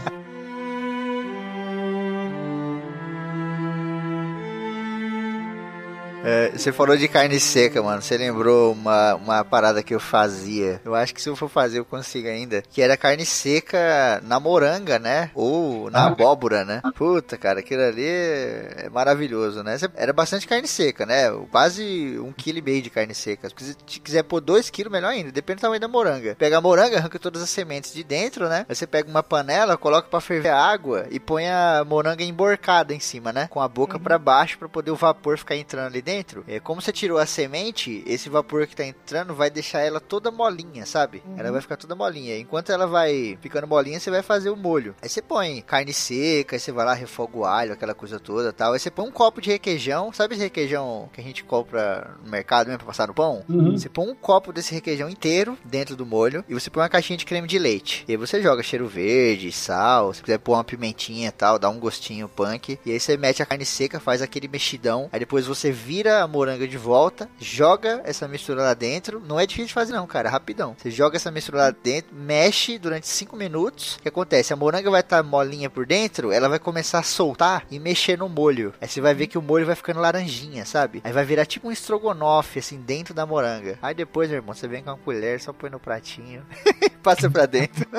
É, 6.24 6.50
você 6.50 6.72
falou 6.72 6.96
de 6.96 7.06
carne 7.06 7.38
seca, 7.38 7.82
mano. 7.82 8.00
Você 8.00 8.16
lembrou 8.16 8.72
uma, 8.72 9.14
uma 9.14 9.44
parada 9.44 9.82
que 9.82 9.94
eu 9.94 10.00
fazia. 10.00 10.80
Eu 10.84 10.94
acho 10.94 11.14
que 11.14 11.20
se 11.20 11.28
eu 11.28 11.36
for 11.36 11.48
fazer, 11.48 11.78
eu 11.78 11.84
consigo 11.84 12.28
ainda. 12.28 12.62
Que 12.70 12.80
era 12.80 12.96
carne 12.96 13.26
seca 13.26 14.22
na 14.24 14.40
moranga, 14.40 14.98
né? 14.98 15.30
Ou 15.34 15.90
na 15.90 16.06
abóbora, 16.06 16.64
né? 16.64 16.80
Puta, 16.96 17.36
cara, 17.36 17.60
aquilo 17.60 17.82
ali 17.82 18.06
é 18.06 18.88
maravilhoso, 18.90 19.62
né? 19.62 19.76
Era 19.94 20.12
bastante 20.12 20.46
carne 20.48 20.66
seca, 20.66 21.04
né? 21.04 21.30
Quase 21.50 22.18
um 22.18 22.32
quilo 22.32 22.58
e 22.58 22.62
meio 22.62 22.80
de 22.80 22.88
carne 22.88 23.14
seca. 23.14 23.48
Se 23.50 23.54
você 23.54 23.74
quiser 24.00 24.22
pôr 24.22 24.40
dois 24.40 24.70
quilos, 24.70 24.90
melhor 24.90 25.08
ainda. 25.10 25.30
Depende 25.30 25.58
do 25.58 25.62
tamanho 25.62 25.80
da 25.80 25.88
moranga. 25.88 26.34
Pega 26.38 26.56
a 26.56 26.60
moranga, 26.60 26.96
arranca 26.96 27.18
todas 27.18 27.42
as 27.42 27.50
sementes 27.50 27.92
de 27.92 28.02
dentro, 28.02 28.48
né? 28.48 28.64
Aí 28.66 28.74
você 28.74 28.86
pega 28.86 29.10
uma 29.10 29.22
panela, 29.22 29.76
coloca 29.76 30.08
pra 30.08 30.20
ferver 30.20 30.48
a 30.48 30.58
água 30.58 31.06
e 31.10 31.20
põe 31.20 31.48
a 31.48 31.84
moranga 31.86 32.24
emborcada 32.24 32.94
em 32.94 33.00
cima, 33.00 33.30
né? 33.30 33.46
Com 33.50 33.60
a 33.60 33.68
boca 33.68 33.98
pra 33.98 34.18
baixo 34.18 34.58
pra 34.58 34.68
poder 34.68 34.90
o 34.90 34.96
vapor 34.96 35.36
ficar 35.36 35.56
entrando 35.56 35.86
ali 35.86 36.00
dentro. 36.00 36.13
É, 36.46 36.60
como 36.60 36.80
você 36.80 36.92
tirou 36.92 37.18
a 37.18 37.26
semente, 37.26 38.02
esse 38.06 38.28
vapor 38.28 38.66
que 38.66 38.76
tá 38.76 38.84
entrando 38.84 39.34
vai 39.34 39.50
deixar 39.50 39.80
ela 39.80 40.00
toda 40.00 40.30
molinha, 40.30 40.86
sabe? 40.86 41.22
Ela 41.36 41.50
vai 41.50 41.60
ficar 41.60 41.76
toda 41.76 41.94
molinha. 41.94 42.38
Enquanto 42.38 42.70
ela 42.70 42.86
vai 42.86 43.38
ficando 43.40 43.66
molinha, 43.66 43.98
você 43.98 44.10
vai 44.10 44.22
fazer 44.22 44.50
o 44.50 44.56
molho. 44.56 44.94
Aí 45.02 45.08
você 45.08 45.22
põe 45.22 45.60
carne 45.62 45.92
seca, 45.92 46.56
aí 46.56 46.60
você 46.60 46.72
vai 46.72 46.84
lá, 46.84 46.94
refoga 46.94 47.36
o 47.36 47.44
alho, 47.44 47.72
aquela 47.72 47.94
coisa 47.94 48.20
toda 48.20 48.52
tal. 48.52 48.72
Aí 48.72 48.78
você 48.78 48.90
põe 48.90 49.06
um 49.06 49.12
copo 49.12 49.40
de 49.40 49.50
requeijão. 49.50 50.12
Sabe 50.12 50.34
esse 50.34 50.44
requeijão 50.44 51.08
que 51.12 51.20
a 51.20 51.24
gente 51.24 51.44
compra 51.44 52.16
no 52.22 52.30
mercado 52.30 52.66
mesmo 52.66 52.78
pra 52.78 52.86
passar 52.86 53.08
no 53.08 53.14
pão? 53.14 53.44
Uhum. 53.48 53.72
Você 53.72 53.88
põe 53.88 54.08
um 54.08 54.14
copo 54.14 54.52
desse 54.52 54.74
requeijão 54.74 55.08
inteiro 55.08 55.58
dentro 55.64 55.96
do 55.96 56.06
molho 56.06 56.44
e 56.48 56.54
você 56.54 56.70
põe 56.70 56.82
uma 56.82 56.88
caixinha 56.88 57.16
de 57.16 57.24
creme 57.24 57.48
de 57.48 57.58
leite. 57.58 58.04
E 58.08 58.12
aí 58.12 58.16
você 58.16 58.42
joga 58.42 58.62
cheiro 58.62 58.86
verde, 58.86 59.50
sal, 59.52 60.12
se 60.12 60.22
quiser 60.22 60.38
pôr 60.38 60.54
uma 60.54 60.64
pimentinha 60.64 61.28
e 61.28 61.32
tal, 61.32 61.58
dá 61.58 61.68
um 61.68 61.78
gostinho 61.78 62.28
punk. 62.28 62.78
E 62.84 62.92
aí 62.92 63.00
você 63.00 63.16
mete 63.16 63.42
a 63.42 63.46
carne 63.46 63.64
seca, 63.64 64.00
faz 64.00 64.22
aquele 64.22 64.48
mexidão. 64.48 65.08
Aí 65.12 65.18
depois 65.18 65.46
você 65.46 65.70
vira 65.70 66.03
a 66.08 66.26
moranga 66.26 66.66
de 66.66 66.76
volta, 66.78 67.28
joga 67.38 68.00
essa 68.04 68.26
mistura 68.28 68.62
lá 68.62 68.74
dentro. 68.74 69.20
Não 69.20 69.38
é 69.38 69.46
difícil 69.46 69.68
de 69.68 69.74
fazer 69.74 69.92
não, 69.92 70.06
cara, 70.06 70.28
rapidão. 70.28 70.74
Você 70.78 70.90
joga 70.90 71.16
essa 71.16 71.30
mistura 71.30 71.58
lá 71.58 71.70
dentro, 71.70 72.14
mexe 72.14 72.78
durante 72.78 73.06
5 73.08 73.36
minutos. 73.36 73.96
O 73.96 74.02
que 74.02 74.08
acontece? 74.08 74.52
A 74.52 74.56
moranga 74.56 74.90
vai 74.90 75.00
estar 75.00 75.22
molinha 75.22 75.68
por 75.70 75.86
dentro, 75.86 76.32
ela 76.32 76.48
vai 76.48 76.58
começar 76.58 76.98
a 76.98 77.02
soltar 77.02 77.64
e 77.70 77.78
mexer 77.78 78.18
no 78.18 78.28
molho. 78.28 78.72
Aí 78.80 78.88
você 78.88 79.00
vai 79.00 79.14
ver 79.14 79.26
que 79.26 79.38
o 79.38 79.42
molho 79.42 79.66
vai 79.66 79.74
ficando 79.74 80.00
laranjinha, 80.00 80.64
sabe? 80.64 81.00
Aí 81.04 81.12
vai 81.12 81.24
virar 81.24 81.46
tipo 81.46 81.68
um 81.68 81.72
estrogonofe, 81.72 82.58
assim, 82.58 82.80
dentro 82.80 83.14
da 83.14 83.26
moranga. 83.26 83.78
Aí 83.82 83.94
depois, 83.94 84.28
meu 84.28 84.38
irmão, 84.38 84.54
você 84.54 84.68
vem 84.68 84.82
com 84.82 84.90
uma 84.90 84.96
colher, 84.98 85.40
só 85.40 85.52
põe 85.52 85.70
no 85.70 85.80
pratinho 85.80 86.44
e 86.82 86.90
passa 87.02 87.30
pra 87.30 87.46
dentro. 87.46 87.86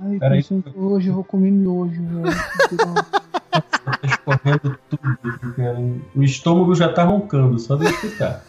Ai, 0.00 0.18
Peraí. 0.18 0.44
hoje 0.74 1.08
eu 1.08 1.14
vou 1.14 1.24
comer 1.24 1.50
miojo, 1.50 2.02
velho. 2.02 2.36
Tá 3.50 3.98
escorrendo 4.02 4.78
tudo, 4.90 5.54
cara. 5.54 5.78
O 6.14 6.22
estômago 6.22 6.74
já 6.74 6.92
tá 6.92 7.04
roncando, 7.04 7.58
só 7.58 7.76
de 7.76 7.86
escutar. 7.86 8.42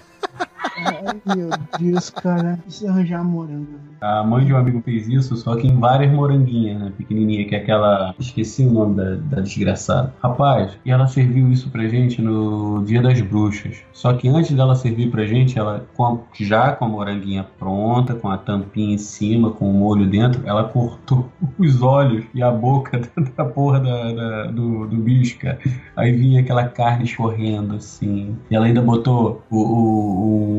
Ai, 0.76 1.36
meu 1.36 1.50
Deus, 1.80 2.10
cara. 2.10 2.60
Preciso 2.64 2.90
arranjar 2.92 3.24
moranga. 3.24 3.66
velho. 3.66 3.88
A 4.00 4.24
mãe 4.24 4.46
de 4.46 4.54
um 4.54 4.58
amigo 4.58 4.80
fez 4.84 5.08
isso, 5.08 5.36
só 5.36 5.56
que 5.56 5.66
em 5.68 5.80
várias 5.80 6.12
moranguinhas, 6.14 6.80
né? 6.80 6.94
Pequenininha, 6.96 7.48
que 7.48 7.56
é 7.56 7.60
aquela. 7.60 8.14
Esqueci 8.20 8.64
o 8.64 8.72
nome 8.72 8.96
da, 8.96 9.16
da 9.16 9.42
desgraçada. 9.42 10.14
Rapaz, 10.22 10.78
e 10.86 10.92
ela 10.92 11.08
serviu 11.08 11.52
isso 11.52 11.72
pra 11.72 11.88
gente 11.88 12.22
no 12.22 12.84
Dia 12.86 13.02
das 13.02 13.20
Bruxas. 13.22 13.78
Só 13.94 14.14
que 14.14 14.28
antes 14.30 14.52
dela 14.56 14.76
servir 14.76 15.10
pra 15.10 15.26
gente, 15.26 15.58
ela, 15.58 15.84
com 15.96 16.20
já 16.40 16.74
com 16.74 16.86
a 16.86 16.90
moranguinha 16.90 17.44
pronta, 17.58 18.14
com 18.14 18.30
a 18.30 18.38
tampinha 18.38 18.94
em 18.94 18.98
cima, 19.00 19.50
com 19.50 19.68
o 19.68 19.74
molho 19.74 20.06
dentro, 20.08 20.42
ela 20.46 20.66
cortou 20.66 21.32
os 21.58 21.82
olhos 21.82 22.24
e 22.36 22.44
a 22.44 22.52
boca 22.52 23.02
da 23.36 23.46
porra 23.46 23.80
da, 23.80 24.12
da- 24.14 24.44
do, 24.52 24.86
do 24.86 24.96
bicho, 24.98 25.40
cara. 25.40 25.58
Aí 25.96 26.12
vinha 26.12 26.42
aquela 26.42 26.66
carne 26.68 27.06
escorrendo 27.06 27.76
assim. 27.78 28.38
E 28.52 28.56
ela 28.56 28.68
ainda 28.68 28.82
botou 28.82 29.42
o, 29.50 29.58
o- 29.58 29.64
o- 29.64 30.57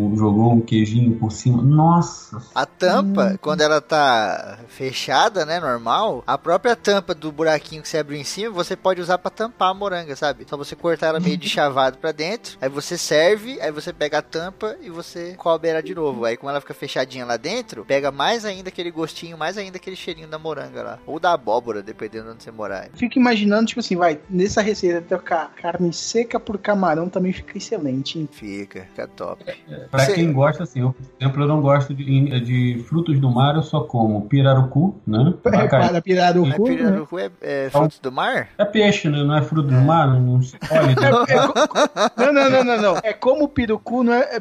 jogou 0.49 0.55
um 0.55 0.61
queijinho 0.61 1.17
por 1.19 1.31
cima. 1.31 1.63
Nossa 1.63 2.41
A 2.55 2.65
tampa, 2.65 3.39
quando 3.41 3.61
ela 3.61 3.81
tá 3.81 4.59
fechada, 4.69 5.45
né, 5.45 5.61
normal, 5.61 6.23
a 6.27 6.39
própria 6.39 6.75
tampa 6.75 7.15
do 7.15 7.31
buraquinho 7.31 7.83
que 7.83 7.89
você 7.89 7.99
abriu 7.99 8.19
em 8.19 8.25
cima, 8.25 8.51
você 8.51 8.77
pode 8.77 9.01
usar 9.01 9.19
pra 9.19 9.31
tampar 9.31 9.71
a 9.71 9.75
moranga, 9.75 10.17
sabe? 10.17 10.47
Só 10.49 10.57
você 10.57 10.75
cortar 10.75 11.09
ela 11.09 11.21
meio 11.21 11.37
de 11.37 11.49
chavado 11.49 11.99
pra 11.99 12.13
dentro, 12.13 12.57
aí 12.61 12.69
você 12.69 12.97
serve, 12.97 13.61
aí 13.61 13.71
você 13.71 13.93
pega 13.93 14.19
a 14.19 14.23
tampa 14.23 14.77
e 14.81 14.91
você 14.91 15.35
cobre 15.37 15.69
ela 15.71 15.83
de 15.83 15.95
novo. 15.95 16.25
Aí 16.25 16.37
como 16.37 16.51
ela 16.51 16.61
fica 16.61 16.75
fechadinha 16.75 17.25
lá 17.25 17.37
dentro, 17.37 17.85
pega 17.85 18.11
mais 18.11 18.45
ainda 18.45 18.69
aquele 18.69 18.91
gostinho, 18.91 19.37
mais 19.37 19.59
ainda 19.59 19.77
aquele 19.77 19.97
cheirinho 19.97 20.29
da 20.29 20.39
moranga 20.39 20.83
lá. 20.83 20.99
Ou 21.07 21.19
da 21.21 21.33
abóbora, 21.33 21.83
dependendo 21.83 22.25
de 22.27 22.31
onde 22.33 22.43
você 22.45 22.51
morar. 22.51 22.89
Fico 22.95 23.19
imaginando, 23.19 23.67
tipo 23.67 23.81
assim, 23.81 23.97
vai, 23.97 24.19
nessa 24.29 24.63
receita 24.63 25.03
trocar 25.03 25.53
carne 25.61 25.93
seca 25.93 26.39
por 26.41 26.59
camarão 26.59 27.09
também 27.09 27.33
fica 27.33 27.57
excelente, 27.59 28.19
hein? 28.19 28.29
Fica, 28.31 28.83
fica 28.91 29.07
top. 29.09 29.45
Pra 29.91 30.05
Você- 30.05 30.15
quem 30.15 30.33
gosta, 30.39 30.63
assim, 30.63 30.81
eu, 30.81 30.93
por 30.93 31.21
exemplo, 31.21 31.43
eu 31.43 31.49
não 31.49 31.61
gosto 31.61 31.93
de, 31.95 32.41
de 32.41 32.85
frutos 32.89 33.19
do 33.19 33.31
mar, 33.31 33.57
eu 33.57 33.63
só 33.63 33.81
como 33.81 34.23
pirarucu, 34.23 34.97
né? 35.07 35.35
Para 35.43 36.01
pirarucu, 36.01 36.49
Mas 36.49 36.59
né? 36.59 36.65
pirarucu 36.65 37.19
é, 37.19 37.31
é 37.43 37.71
frutos 37.71 37.99
do 37.99 38.13
mar? 38.13 38.49
É 38.57 38.65
peixe, 38.65 39.09
né? 39.09 39.23
Não 39.23 39.37
é 39.37 39.43
fruto 39.43 39.69
do 39.69 39.75
mar, 39.75 40.09
não 40.09 40.41
se 40.41 40.57
olha. 40.71 40.95
É, 41.29 41.35
é 41.35 42.25
não, 42.25 42.33
não, 42.33 42.51
não, 42.51 42.65
não, 42.65 42.83
não. 42.83 43.01
É 43.03 43.13
como 43.13 43.45
o 43.45 43.49
pirucu, 43.49 44.03
não 44.03 44.13
é, 44.13 44.37
é 44.37 44.41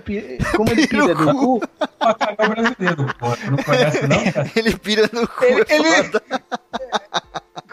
como 0.55 0.69
ele 0.71 0.87
pira 0.87 1.15
do 1.15 1.33
cu. 1.33 1.55
O 1.57 2.49
brasileiro, 2.49 3.05
pô. 3.19 3.35
Tu 3.35 3.51
não 3.51 3.57
conhece, 3.57 4.07
não, 4.07 4.31
cara? 4.31 4.51
Ele 4.55 4.77
pira 4.77 5.09
no 5.11 5.27
cu, 5.27 5.43
Ele- 5.43 5.61
é. 5.61 7.17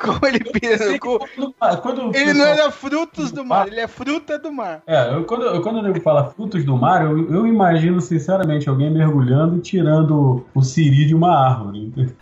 Como 0.04 0.20
ele 0.26 0.38
pira 0.40 0.90
no 0.92 0.98
cu. 0.98 1.18
Quando, 1.18 1.54
quando 1.80 2.00
Ele 2.16 2.32
não 2.32 2.44
pessoal- 2.46 2.48
era 2.48 2.70
frutos 2.70 3.32
do 3.32 3.44
mar, 3.44 3.66
ele 3.68 3.80
é 3.80 3.88
fruta 3.88 4.38
do 4.38 4.52
mar. 4.52 4.82
É, 4.86 5.14
eu, 5.14 5.24
quando, 5.24 5.42
eu, 5.44 5.62
quando 5.62 5.76
o 5.78 5.82
nego 5.82 6.00
fala 6.00 6.24
frutos 6.30 6.64
do 6.64 6.76
mar, 6.76 7.04
eu, 7.04 7.32
eu 7.32 7.46
imagino, 7.46 8.00
sinceramente, 8.00 8.68
alguém 8.68 8.90
mergulhando 8.90 9.56
e 9.56 9.60
tirando 9.60 10.44
o 10.54 10.62
siri 10.62 11.06
de 11.06 11.14
uma 11.14 11.34
árvore. 11.36 11.92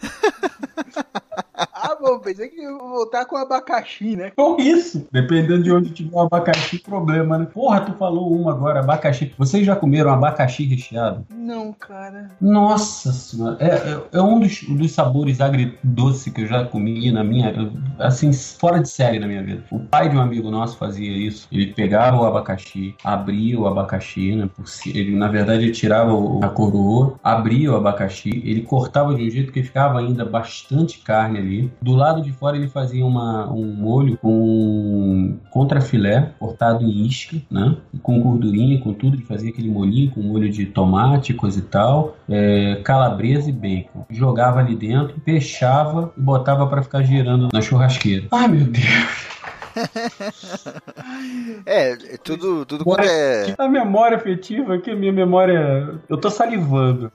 Ah, 1.85 1.97
bom, 2.01 2.20
pensei 2.20 2.49
que 2.49 2.64
vou 2.64 2.91
voltar 2.91 3.24
com 3.24 3.37
abacaxi, 3.37 4.14
né? 4.14 4.30
Ou 4.37 4.57
isso, 4.61 5.05
dependendo 5.11 5.64
de 5.64 5.72
onde 5.72 5.91
tiver 5.91 6.14
o 6.14 6.20
abacaxi, 6.20 6.78
problema, 6.78 7.37
né? 7.39 7.47
Porra, 7.53 7.80
tu 7.80 7.93
falou 7.95 8.33
uma 8.33 8.53
agora, 8.53 8.78
abacaxi. 8.78 9.33
Vocês 9.37 9.66
já 9.66 9.74
comeram 9.74 10.11
abacaxi 10.12 10.64
recheado? 10.64 11.26
Não, 11.28 11.72
cara. 11.72 12.30
Nossa 12.41 13.12
senhora, 13.12 13.57
é, 13.59 13.66
é, 13.66 14.03
é 14.12 14.22
um 14.22 14.39
dos, 14.39 14.62
dos 14.62 14.93
sabores 14.93 15.41
agridoce 15.41 16.30
que 16.30 16.43
eu 16.43 16.47
já 16.47 16.64
comi 16.64 17.11
na 17.11 17.24
minha, 17.24 17.53
assim, 17.99 18.33
fora 18.33 18.78
de 18.78 18.89
série 18.89 19.18
na 19.18 19.26
minha 19.26 19.43
vida. 19.43 19.64
O 19.72 19.80
pai 19.80 20.09
de 20.09 20.16
um 20.16 20.20
amigo 20.20 20.53
nosso 20.53 20.76
fazia 20.76 21.11
isso. 21.11 21.49
Ele 21.51 21.74
pegava 21.74 22.16
o 22.16 22.24
abacaxi, 22.24 22.95
abria 23.03 23.59
o 23.59 23.66
abacaxi, 23.66 24.37
né? 24.37 24.49
Ele, 24.87 25.16
na 25.16 25.26
verdade, 25.26 25.64
ele 25.64 25.72
tirava 25.72 26.12
o- 26.14 26.41
a 26.45 26.49
coroa, 26.49 27.18
abria 27.24 27.72
o 27.72 27.76
abacaxi, 27.76 28.30
ele 28.45 28.62
cortava 28.62 29.12
de 29.14 29.24
um 29.26 29.30
jeito 29.30 29.51
que 29.53 29.64
ficava 29.64 29.99
ainda 29.99 30.24
bastante 30.24 31.01
carne 31.01 31.39
ali. 31.39 31.72
Do 31.81 31.93
do 31.93 31.99
lado 31.99 32.23
de 32.23 32.33
fora 32.33 32.57
ele 32.57 32.68
fazia 32.68 33.05
uma, 33.05 33.47
um 33.53 33.66
molho 33.66 34.16
com 34.16 35.37
contrafilé 35.51 36.31
cortado 36.39 36.83
em 36.83 37.07
isca, 37.07 37.37
né? 37.51 37.77
Com 38.03 38.18
gordurinha, 38.20 38.81
com 38.81 38.95
tudo. 38.95 39.16
Ele 39.16 39.25
fazia 39.25 39.51
aquele 39.51 39.68
molhinho 39.68 40.11
com 40.11 40.23
molho 40.23 40.51
de 40.51 40.64
tomate, 40.64 41.35
coisa 41.35 41.59
e 41.59 41.62
tal. 41.62 42.16
É, 42.29 42.81
calabresa 42.83 43.51
e 43.51 43.53
bacon. 43.53 44.07
Jogava 44.11 44.61
ali 44.61 44.75
dentro, 44.75 45.20
fechava 45.23 46.12
e 46.16 46.20
botava 46.20 46.66
para 46.66 46.83
ficar 46.83 47.03
girando 47.03 47.49
na 47.53 47.61
churrasqueira. 47.61 48.27
Ai, 48.33 48.49
meu 48.49 48.64
Deus. 48.64 49.32
é, 51.66 51.97
tudo, 52.18 52.64
tudo 52.64 52.85
quanto 52.85 53.05
é. 53.05 53.55
A 53.59 53.68
memória 53.68 54.16
afetiva 54.16 54.75
aqui, 54.75 54.91
a 54.91 54.97
minha 54.97 55.12
memória. 55.12 55.99
Eu 56.09 56.16
tô 56.16 56.31
salivando. 56.31 57.11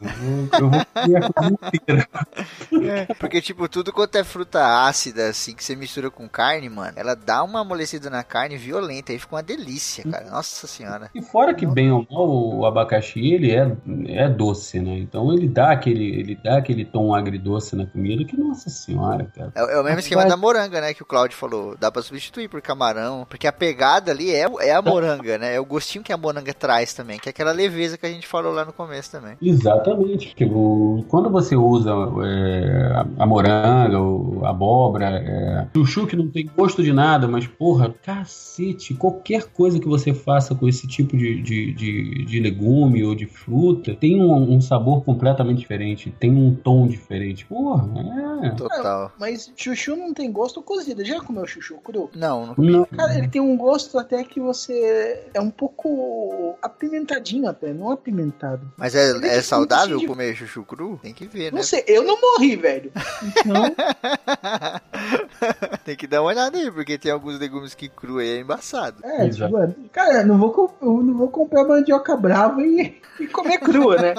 Eu 0.60 0.70
vou 0.70 0.86
comer 0.86 1.24
a 1.24 1.34
comida 1.34 1.72
inteira. 1.74 2.08
É, 2.88 3.14
porque, 3.16 3.42
tipo, 3.42 3.68
tudo 3.68 3.92
quanto 3.92 4.16
é 4.18 4.24
fruta 4.24 4.86
ácida, 4.86 5.30
assim, 5.30 5.56
que 5.56 5.64
você 5.64 5.76
mistura 5.76 6.10
com 6.10 6.28
carne, 6.28 6.70
mano, 6.70 6.94
ela 6.96 7.16
dá 7.16 7.44
uma 7.44 7.62
amolecida 7.62 8.10
na 8.10 8.24
carne 8.24 8.56
violenta. 8.58 9.12
Aí 9.12 9.20
fica 9.20 9.36
uma 9.36 9.44
delícia, 9.44 10.04
cara. 10.10 10.30
Nossa 10.30 10.68
senhora. 10.68 11.10
E 11.14 11.22
fora 11.22 11.54
que, 11.54 11.66
bem 11.66 11.92
ou 11.92 12.06
mal, 12.10 12.28
o 12.30 12.66
abacaxi, 12.66 13.34
ele 13.34 13.52
é, 13.52 13.76
é 14.08 14.30
doce, 14.30 14.80
né? 14.80 14.98
Então 15.00 15.34
ele 15.34 15.48
dá 15.48 15.72
aquele, 15.72 16.20
ele 16.20 16.40
dá 16.44 16.58
aquele 16.58 16.86
tom 16.86 17.14
agridoce 17.14 17.76
na 17.76 17.86
comida 17.86 18.24
que, 18.24 18.38
nossa 18.38 18.70
senhora, 18.70 19.30
cara. 19.36 19.52
É, 19.56 19.76
é 19.76 19.80
o 19.80 19.84
mesmo 19.84 20.00
esquema 20.00 20.26
da 20.26 20.38
moranga, 20.38 20.80
né? 20.80 20.94
Que 20.94 21.04
o 21.04 21.06
Claudio 21.06 21.38
falou. 21.38 21.76
Dá 21.78 21.92
pra 21.92 22.02
substituir 22.02 22.47
por 22.48 22.62
camarão. 22.62 23.26
Porque 23.30 23.48
a 23.48 23.52
pegada 23.52 24.12
ali 24.12 24.32
é, 24.32 24.46
é 24.62 24.74
a 24.74 24.82
moranga, 24.82 25.38
né? 25.38 25.56
É 25.56 25.60
o 25.60 25.66
gostinho 25.66 26.04
que 26.04 26.14
a 26.14 26.18
moranga 26.18 26.54
traz 26.54 26.94
também, 26.94 27.20
que 27.20 27.30
é 27.30 27.32
aquela 27.32 27.52
leveza 27.52 27.98
que 27.98 28.06
a 28.06 28.10
gente 28.10 28.28
falou 28.28 28.54
lá 28.54 28.66
no 28.66 28.74
começo 28.74 29.12
também. 29.12 29.38
Exatamente. 29.42 30.36
Tipo, 30.36 31.04
quando 31.08 31.30
você 31.30 31.56
usa 31.56 31.92
é, 32.26 33.06
a 33.18 33.26
moranga, 33.26 33.98
a 34.46 34.50
abóbora, 34.50 35.06
é, 35.06 35.68
chuchu 35.74 36.08
que 36.08 36.16
não 36.16 36.28
tem 36.28 36.50
gosto 36.56 36.84
de 36.84 36.92
nada, 36.92 37.28
mas 37.28 37.48
porra, 37.48 37.94
cacete, 38.04 38.94
qualquer 38.94 39.46
coisa 39.46 39.80
que 39.80 39.88
você 39.88 40.14
faça 40.14 40.56
com 40.56 40.68
esse 40.68 40.88
tipo 40.88 41.16
de, 41.16 41.42
de, 41.42 41.74
de, 41.74 42.26
de 42.26 42.40
legume 42.40 43.04
ou 43.04 43.16
de 43.16 43.26
fruta 43.26 43.96
tem 43.96 44.22
um, 44.22 44.56
um, 44.56 44.62
sabor 44.62 45.04
completamente 45.04 45.60
diferente, 45.60 46.14
tem 46.20 46.32
um 46.32 46.54
tom 46.54 46.88
diferente. 46.88 47.46
Porra, 47.46 47.88
é. 48.44 48.50
Total. 48.52 49.08
É, 49.08 49.12
mas 49.20 49.52
chuchu 49.56 49.96
não 49.96 50.14
tem 50.14 50.32
gosto 50.32 50.62
cozido. 50.62 51.04
Já 51.06 51.20
comeu 51.22 51.46
chuchu 51.46 51.78
cru? 51.84 52.10
Não, 52.16 52.37
não 52.46 52.56
Não. 52.58 52.86
Cara, 52.86 53.18
ele 53.18 53.28
tem 53.28 53.42
um 53.42 53.58
gosto 53.58 53.98
até 53.98 54.24
que 54.24 54.40
você. 54.40 55.24
É 55.34 55.42
um 55.42 55.50
pouco 55.50 56.56
apimentadinho 56.62 57.50
até, 57.50 57.74
não 57.74 57.92
apimentado. 57.92 58.62
Mas 58.78 58.96
é, 58.96 59.10
Ele 59.12 59.28
é 59.28 59.42
saudável 59.42 59.98
de- 59.98 60.08
comer 60.08 60.36
chuchu 60.36 60.64
cru? 60.64 61.00
Tem 61.02 61.14
que 61.14 61.26
ver, 61.28 61.52
né? 61.52 61.58
Não 61.58 61.64
sei, 61.64 61.84
eu 61.88 62.04
não 62.04 62.20
morri, 62.20 62.56
velho. 62.56 62.92
Então, 63.24 63.64
Tem 65.86 65.96
que 65.96 66.08
dar 66.08 66.22
uma 66.22 66.30
olhada 66.30 66.58
aí, 66.58 66.72
porque 66.72 66.98
tem 66.98 67.12
alguns 67.12 67.40
legumes 67.40 67.74
que 67.74 67.88
cru 67.88 68.18
aí 68.18 68.38
é 68.38 68.40
embaçado. 68.40 68.98
é, 69.04 69.30
tipo, 69.30 69.48
cara, 69.92 70.22
eu 70.22 70.28
não 70.28 70.38
vou, 70.38 70.76
não 70.82 71.14
vou 71.14 71.30
comprar 71.30 71.64
mandioca 71.64 72.16
brava 72.18 72.62
e, 72.62 73.00
e 73.20 73.28
comer 73.28 73.60
crua, 73.60 73.96
né? 73.98 74.14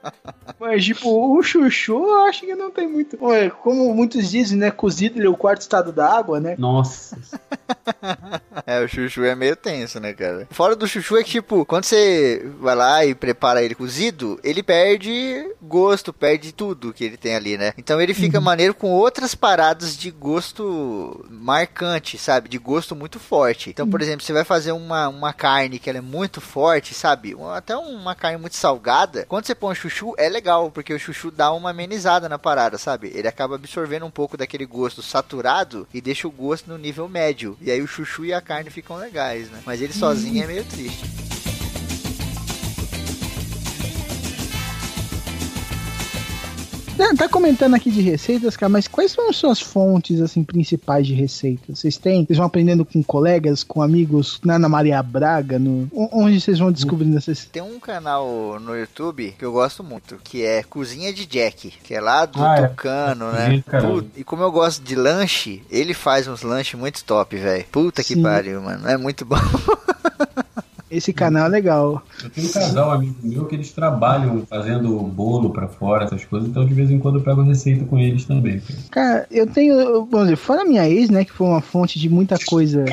Mas, 0.58 0.84
tipo, 0.84 1.36
o 1.36 1.42
chuchu 1.42 1.92
eu 1.94 2.24
acho 2.24 2.40
que 2.40 2.54
não 2.54 2.70
tem 2.70 2.88
muito. 2.88 3.18
Como 3.62 3.94
muitos 3.94 4.30
dizem, 4.30 4.58
né? 4.58 4.70
Cozido 4.70 5.18
ele 5.18 5.26
é 5.26 5.30
o 5.30 5.36
quarto 5.36 5.60
estado 5.62 5.92
da 5.92 6.10
água, 6.10 6.40
né? 6.40 6.54
Nossa. 6.58 7.16
É, 8.66 8.80
o 8.82 8.88
chuchu 8.88 9.24
é 9.24 9.34
meio 9.34 9.56
tenso, 9.56 9.98
né, 10.00 10.12
cara? 10.14 10.46
Fora 10.50 10.74
do 10.76 10.86
chuchu 10.86 11.16
é 11.18 11.24
que, 11.24 11.32
tipo, 11.32 11.66
quando 11.66 11.84
você 11.84 12.42
vai 12.60 12.74
lá 12.74 13.04
e 13.04 13.14
prepara 13.14 13.62
ele 13.62 13.74
cozido, 13.74 14.38
ele 14.42 14.62
perde 14.62 15.44
gosto, 15.60 16.12
perde 16.12 16.52
tudo 16.52 16.92
que 16.92 17.04
ele 17.04 17.16
tem 17.16 17.34
ali, 17.34 17.58
né? 17.58 17.74
Então 17.76 18.00
ele 18.00 18.14
fica 18.14 18.40
maneiro 18.40 18.72
com 18.72 18.90
outras 18.92 19.34
paradas 19.34 19.96
de 19.96 20.10
gosto 20.10 21.26
marcante, 21.28 22.16
sabe? 22.16 22.48
De 22.48 22.56
gosto 22.58 22.94
muito 22.96 23.18
forte. 23.18 23.70
Então, 23.70 23.88
por 23.88 24.00
exemplo, 24.00 24.24
você 24.24 24.32
vai 24.32 24.44
fazer 24.44 24.72
uma, 24.72 25.08
uma 25.08 25.32
carne 25.32 25.78
que 25.78 25.90
ela 25.90 25.98
é 25.98 26.02
muito 26.02 26.40
forte, 26.40 26.94
sabe? 26.94 27.34
Um- 27.34 27.50
Até 27.50 27.76
uma 27.76 28.14
carne 28.14 28.38
muito 28.38 28.56
salgada. 28.56 29.26
Quando 29.28 29.44
você 29.46 29.54
põe 29.54 29.72
o 29.72 29.76
chuchu, 29.76 30.14
é 30.16 30.28
legal, 30.28 30.70
porque 30.70 30.94
o 30.94 30.98
chuchu 30.98 31.30
dá 31.30 31.52
uma 31.52 31.70
amenizada 31.70 32.28
na 32.28 32.38
parada, 32.38 32.78
sabe? 32.78 33.10
Ele 33.14 33.28
acaba 33.28 33.56
absorvendo 33.56 34.06
um 34.06 34.10
pouco 34.10 34.36
daquele 34.36 34.64
gosto 34.64 35.02
saturado 35.02 35.86
e 35.92 36.00
deixa 36.00 36.26
o 36.26 36.30
gosto 36.30 36.68
no 36.70 36.78
nível 36.78 37.08
médio. 37.08 37.43
E 37.60 37.70
aí 37.70 37.82
o 37.82 37.86
chuchu 37.86 38.24
e 38.24 38.32
a 38.32 38.40
carne 38.40 38.70
ficam 38.70 38.96
legais, 38.96 39.50
né? 39.50 39.60
Mas 39.66 39.80
ele 39.80 39.92
sozinho 39.92 40.42
é 40.42 40.46
meio 40.46 40.64
triste. 40.64 41.04
Tá- 46.96 47.14
Tá 47.16 47.28
comentando 47.28 47.74
aqui 47.74 47.90
de 47.90 48.00
receitas, 48.00 48.56
cara, 48.56 48.68
mas 48.70 48.86
quais 48.88 49.10
são 49.12 49.28
as 49.28 49.36
suas 49.36 49.60
fontes, 49.60 50.20
assim, 50.20 50.42
principais 50.44 51.06
de 51.06 51.14
receitas? 51.14 51.78
Vocês 51.78 51.96
têm? 51.96 52.24
Vocês 52.24 52.36
vão 52.36 52.46
aprendendo 52.46 52.84
com 52.84 53.02
colegas, 53.02 53.62
com 53.64 53.82
amigos, 53.82 54.40
na 54.44 54.54
Ana 54.56 54.68
Maria 54.68 55.02
Braga, 55.02 55.58
no... 55.58 55.88
onde 56.12 56.40
vocês 56.40 56.58
vão 56.58 56.70
descobrindo 56.72 57.16
essas... 57.16 57.44
Tem 57.46 57.62
um 57.62 57.78
canal 57.80 58.58
no 58.60 58.76
YouTube 58.76 59.34
que 59.38 59.44
eu 59.44 59.52
gosto 59.52 59.82
muito, 59.82 60.18
que 60.22 60.42
é 60.44 60.62
Cozinha 60.62 61.12
de 61.12 61.26
Jack, 61.26 61.72
que 61.82 61.94
é 61.94 62.00
lá 62.00 62.26
do 62.26 62.42
Ah, 62.42 62.56
é. 62.58 62.68
Tucano, 62.68 63.26
Cozinha 63.30 63.48
né? 63.48 63.80
Puta, 63.80 64.20
e 64.20 64.24
como 64.24 64.42
eu 64.42 64.50
gosto 64.52 64.82
de 64.82 64.94
lanche, 64.94 65.62
ele 65.70 65.94
faz 65.94 66.26
uns 66.28 66.42
lanches 66.42 66.78
muito 66.78 67.04
top, 67.04 67.36
velho. 67.36 67.64
Puta 67.72 68.02
que 68.04 68.14
Sim. 68.14 68.22
pariu, 68.22 68.60
mano. 68.62 68.88
É 68.88 68.96
muito 68.96 69.24
bom. 69.24 69.36
Esse 70.94 71.12
canal 71.12 71.46
é 71.46 71.48
legal. 71.48 72.02
Eu 72.22 72.30
tenho 72.30 72.46
um 72.46 72.52
casal 72.52 72.90
amigo 72.92 73.16
meu 73.22 73.46
que 73.46 73.56
eles 73.56 73.72
trabalham 73.72 74.46
fazendo 74.46 74.96
bolo 75.00 75.50
pra 75.50 75.66
fora, 75.66 76.04
essas 76.04 76.24
coisas, 76.24 76.48
então 76.48 76.64
de 76.64 76.72
vez 76.72 76.88
em 76.90 77.00
quando 77.00 77.18
eu 77.18 77.24
pego 77.24 77.42
receita 77.42 77.84
com 77.84 77.98
eles 77.98 78.24
também. 78.24 78.62
cara. 78.90 79.26
Eu 79.30 79.46
tenho, 79.46 80.06
dizer, 80.06 80.36
fora 80.36 80.62
a 80.62 80.64
minha 80.64 80.88
ex, 80.88 81.10
né, 81.10 81.24
que 81.24 81.32
foi 81.32 81.48
uma 81.48 81.60
fonte 81.60 81.98
de 81.98 82.08
muita 82.08 82.36
coisa. 82.46 82.84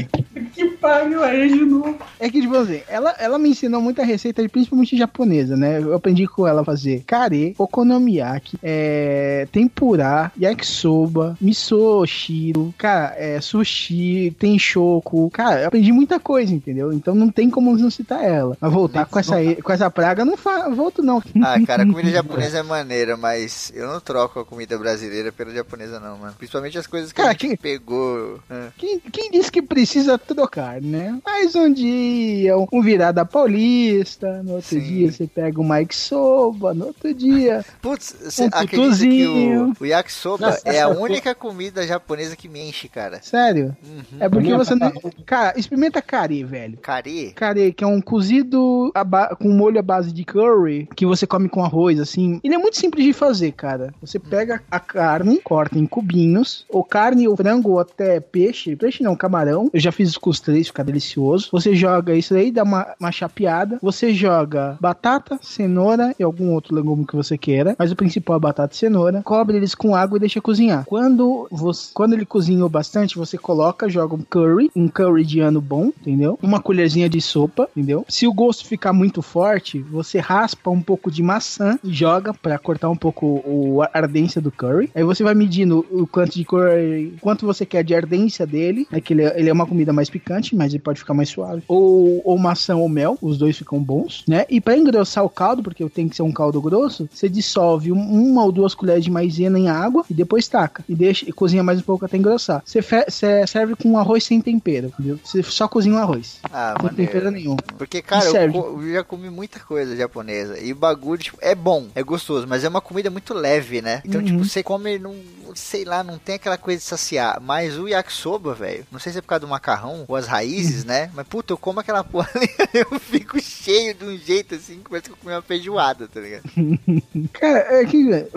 Pariu 0.82 1.24
aí 1.24 1.48
de 1.50 1.64
novo. 1.64 1.98
É 2.20 2.30
que, 2.30 2.42
tipo 2.42 2.56
assim, 2.56 2.82
ela, 2.90 3.14
ela 3.20 3.38
me 3.38 3.50
ensinou 3.50 3.80
muita 3.82 4.04
receita, 4.04 4.48
principalmente 4.50 4.98
japonesa, 4.98 5.56
né? 5.56 5.80
Eu 5.80 5.94
aprendi 5.94 6.26
com 6.28 6.48
ela 6.48 6.62
a 6.62 6.66
fazer 6.66 7.04
kare, 7.06 7.54
okonomiyaki, 7.58 8.58
é, 8.64 9.48
tempurá, 9.52 10.32
yakisoba, 10.40 11.38
misoshiro, 11.40 12.74
cara, 12.78 13.14
é, 13.18 13.40
sushi, 13.42 14.36
tem 14.40 14.58
choco. 14.58 15.30
Cara, 15.32 15.62
eu 15.62 15.68
aprendi 15.68 15.92
muita 15.92 16.20
coisa, 16.20 16.54
entendeu? 16.54 16.92
Então 16.94 17.14
não 17.14 17.30
tem 17.30 17.50
como 17.50 17.76
não 17.78 17.90
citar 17.92 18.24
ela. 18.24 18.58
Mas 18.60 18.72
voltar 18.74 19.06
com 19.06 19.20
essa, 19.20 19.36
com 19.64 19.72
essa 19.72 19.90
praga, 19.90 20.26
não 20.26 20.38
fa 20.38 20.70
volto 20.70 21.02
não. 21.04 21.22
Ah, 21.44 21.60
cara, 21.66 21.84
a 21.84 21.86
comida 21.86 22.10
japonesa 22.12 22.60
é 22.60 22.64
maneira, 22.64 23.16
mas 23.18 23.72
eu 23.76 23.88
não 23.88 24.00
troco 24.00 24.40
a 24.40 24.46
comida 24.46 24.78
brasileira 24.78 25.32
pela 25.32 25.52
japonesa, 25.54 26.00
não, 26.00 26.18
mano. 26.18 26.34
Principalmente 26.38 26.78
as 26.78 26.88
coisas 26.88 27.12
que 27.12 27.18
Cara, 27.18 27.30
a 27.30 27.34
gente 27.34 27.48
que- 27.50 27.58
pegou. 27.58 28.40
é. 28.50 28.68
Quem, 28.78 29.00
quem 29.00 29.32
disse 29.32 29.52
que 29.52 29.62
precisa 29.62 30.18
trocar, 30.18 30.71
né? 30.80 31.20
Mais 31.26 31.56
um 31.56 31.72
dia, 31.72 32.56
um 32.72 32.82
virada 32.82 33.26
paulista, 33.26 34.42
no 34.44 34.54
outro 34.54 34.70
Sim. 34.70 34.80
dia 34.80 35.12
você 35.12 35.28
pega 35.28 35.60
o 35.60 35.68
Mike 35.68 35.96
Soba, 35.96 36.74
no 36.74 36.88
outro 36.88 37.14
dia. 37.14 37.66
Putz, 37.82 38.16
você 38.22 38.46
Um 38.46 38.50
que 38.50 39.28
o, 39.28 39.74
o 39.80 39.86
yakisoba 39.86 40.48
Nossa, 40.48 40.62
é 40.66 40.82
a 40.82 40.90
única 40.90 41.34
comida 41.36 41.86
japonesa 41.86 42.36
que 42.36 42.48
me 42.48 42.62
enche, 42.70 42.88
cara. 42.88 43.20
Sério? 43.22 43.76
Uhum. 43.84 44.04
É 44.20 44.30
porque 44.30 44.54
você 44.54 44.76
não. 44.76 44.92
Cara, 45.26 45.58
experimenta 45.58 46.02
curry, 46.02 46.44
velho. 46.44 46.78
Cari? 46.78 47.34
Curry, 47.36 47.74
que 47.74 47.84
é 47.84 47.88
um 47.88 48.02
cozido 48.02 48.92
ba- 49.06 49.36
com 49.36 49.50
molho 49.50 49.80
à 49.80 49.82
base 49.82 50.12
de 50.12 50.24
curry, 50.24 50.88
que 50.96 51.06
você 51.06 51.26
come 51.26 51.50
com 51.50 51.64
arroz, 51.64 52.00
assim. 52.00 52.40
Ele 52.44 52.56
é 52.56 52.58
muito 52.58 52.78
simples 52.78 53.06
de 53.06 53.14
fazer, 53.14 53.52
cara. 53.54 53.94
Você 54.02 54.20
pega 54.20 54.62
a 54.70 54.80
carne, 54.80 55.40
corta 55.44 55.78
em 55.78 55.86
cubinhos, 55.86 56.66
ou 56.70 56.84
carne, 56.84 57.28
ou 57.28 57.36
frango, 57.36 57.72
ou 57.72 57.80
até 57.80 58.20
peixe. 58.20 58.76
Peixe 58.76 59.04
não, 59.04 59.16
camarão. 59.16 59.70
Eu 59.74 59.80
já 59.80 59.92
fiz 59.92 60.18
com 60.18 60.30
os 60.30 60.40
três, 60.40 60.61
fica 60.68 60.84
delicioso. 60.84 61.50
Você 61.52 61.76
joga 61.76 62.16
isso 62.16 62.34
aí, 62.34 62.52
dá 62.52 62.64
uma, 62.64 62.88
uma 63.00 63.12
chapeada. 63.12 63.78
Você 63.82 64.14
joga 64.14 64.78
batata, 64.80 65.40
cenoura 65.42 66.16
e 66.20 66.24
algum 66.24 66.52
outro 66.54 66.76
legume 66.76 67.06
que 67.06 67.16
você 67.16 67.38
queira. 67.38 67.76
Mas 67.78 67.92
o 67.92 67.96
principal 67.96 68.38
é 68.38 68.40
batata 68.40 68.74
e 68.74 68.78
cenoura. 68.78 69.22
Cobre 69.24 69.58
eles 69.58 69.76
com 69.76 69.96
água 69.96 70.18
e 70.18 70.20
deixa 70.20 70.42
cozinhar. 70.42 70.86
Quando, 70.86 71.48
você, 71.52 71.92
quando 71.94 72.14
ele 72.14 72.26
cozinhou 72.26 72.70
bastante, 72.70 73.18
você 73.18 73.38
coloca, 73.38 73.90
joga 73.90 74.16
um 74.16 74.22
curry, 74.22 74.72
um 74.76 74.88
curry 74.88 75.24
de 75.26 75.40
ano 75.40 75.62
bom, 75.62 75.88
entendeu? 76.02 76.38
Uma 76.42 76.62
colherzinha 76.62 77.10
de 77.10 77.22
sopa, 77.22 77.68
entendeu? 77.76 78.06
Se 78.08 78.28
o 78.28 78.34
gosto 78.34 78.66
ficar 78.66 78.94
muito 78.94 79.22
forte, 79.22 79.80
você 79.80 80.20
raspa 80.20 80.70
um 80.70 80.82
pouco 80.82 81.12
de 81.12 81.22
maçã 81.24 81.78
e 81.84 81.92
joga 81.94 82.34
pra 82.34 82.58
cortar 82.58 82.90
um 82.90 82.96
pouco 82.96 83.42
o, 83.46 83.82
a 83.84 83.90
ardência 83.94 84.42
do 84.42 84.52
curry. 84.52 84.90
Aí 84.96 85.04
você 85.04 85.24
vai 85.24 85.34
medindo 85.34 85.86
o 85.92 86.06
quanto 86.08 86.34
de 86.34 86.46
curry, 86.46 87.14
quanto 87.22 87.46
você 87.46 87.66
quer 87.66 87.84
de 87.84 87.96
ardência 87.96 88.46
dele, 88.46 88.88
é 88.92 89.00
que 89.02 89.14
ele, 89.14 89.24
é- 89.24 89.40
ele 89.40 89.50
é 89.50 89.54
uma 89.54 89.66
comida 89.66 89.92
mais 89.94 90.10
picante, 90.10 90.51
mas 90.56 90.74
ele 90.74 90.82
pode 90.84 91.00
ficar 91.00 91.14
mais 91.14 91.30
suave. 91.30 91.64
Ou, 91.68 92.22
ou 92.24 92.38
maçã 92.38 92.76
ou 92.76 92.88
mel, 92.90 93.18
os 93.22 93.38
dois 93.38 93.58
ficam 93.58 93.80
bons, 93.82 94.24
né? 94.28 94.46
E 94.50 94.60
pra 94.62 94.78
engrossar 94.78 95.24
o 95.24 95.30
caldo, 95.30 95.62
porque 95.64 95.88
tem 95.90 96.08
que 96.10 96.16
ser 96.16 96.24
um 96.24 96.32
caldo 96.32 96.62
grosso, 96.62 97.08
você 97.14 97.28
dissolve 97.30 97.92
um- 97.92 97.98
uma 98.32 98.44
ou 98.44 98.52
duas 98.52 98.74
colheres 98.74 99.04
de 99.04 99.12
maisena 99.12 99.58
em 99.60 99.70
água 99.70 100.04
e 100.10 100.14
depois 100.14 100.48
taca. 100.48 100.84
E 100.88 100.96
deixa 100.96 101.28
e 101.28 101.32
cozinha 101.32 101.64
mais 101.64 101.80
um 101.80 101.84
pouco 101.84 102.06
até 102.06 102.18
engrossar. 102.18 102.62
Você 102.66 102.82
você 102.82 103.46
serve 103.48 103.76
com 103.76 103.98
arroz 103.98 104.24
sem 104.24 104.42
tempero, 104.42 104.88
entendeu? 104.88 105.20
Você 105.24 105.42
só 105.44 105.68
cozinha 105.68 105.96
o 105.96 106.00
arroz. 106.00 106.40
Ah, 106.52 106.76
Sem 106.82 106.90
tempero 106.90 107.26
maneiro. 107.26 107.32
nenhum. 107.32 107.56
Porque, 107.78 108.02
cara, 108.02 108.26
eu, 108.26 108.52
co- 108.52 108.82
eu 108.82 108.94
já 108.94 109.04
comi 109.04 109.30
muita 109.30 109.60
coisa 109.60 109.96
japonesa. 109.96 110.60
E 110.60 110.72
o 110.72 110.76
bagulho, 110.76 111.22
tipo, 111.22 111.38
é 111.42 111.54
bom, 111.56 111.88
é 111.96 112.04
gostoso, 112.04 112.46
mas 112.48 112.64
é 112.64 112.70
uma 112.70 112.82
comida 112.82 113.10
muito 113.10 113.34
leve, 113.34 113.82
né? 113.82 114.02
Então, 114.06 114.20
Uhum. 114.22 114.28
tipo, 114.28 114.46
você 114.46 114.64
come 114.64 114.98
num. 115.00 115.16
Sei 115.56 115.84
lá, 115.84 116.04
não 116.04 116.18
tem 116.18 116.36
aquela 116.36 116.58
coisa 116.58 116.80
de 116.80 116.86
saciar. 116.86 117.40
Mas 117.42 117.78
o 117.78 117.88
yakisoba, 117.88 118.54
velho, 118.54 118.86
não 118.92 119.00
sei 119.00 119.12
se 119.12 119.18
é 119.20 119.22
por 119.22 119.28
causa 119.28 119.42
do 119.42 119.48
macarrão 119.48 120.06
ou 120.08 120.16
as 120.16 120.28
raízes, 120.28 120.84
né? 120.86 121.10
Mas 121.14 121.28
puta, 121.28 121.54
eu 121.54 121.58
como 121.58 121.80
aquela 121.80 122.04
porra 122.04 122.30
ali, 122.36 122.50
eu 122.74 123.00
fico 123.00 123.40
cheio 123.40 123.94
de 123.94 124.06
um 124.06 124.18
jeito 124.18 124.56
assim, 124.56 124.80
que 124.80 124.90
parece 124.90 125.08
que 125.08 125.14
eu 125.14 125.18
comi 125.18 125.34
uma 125.34 125.42
feijoada, 125.42 126.08
tá 126.08 126.20
ligado? 126.20 126.44
Cara, 127.34 127.82
é 127.82 127.86
que 127.86 128.14
é, 128.14 128.28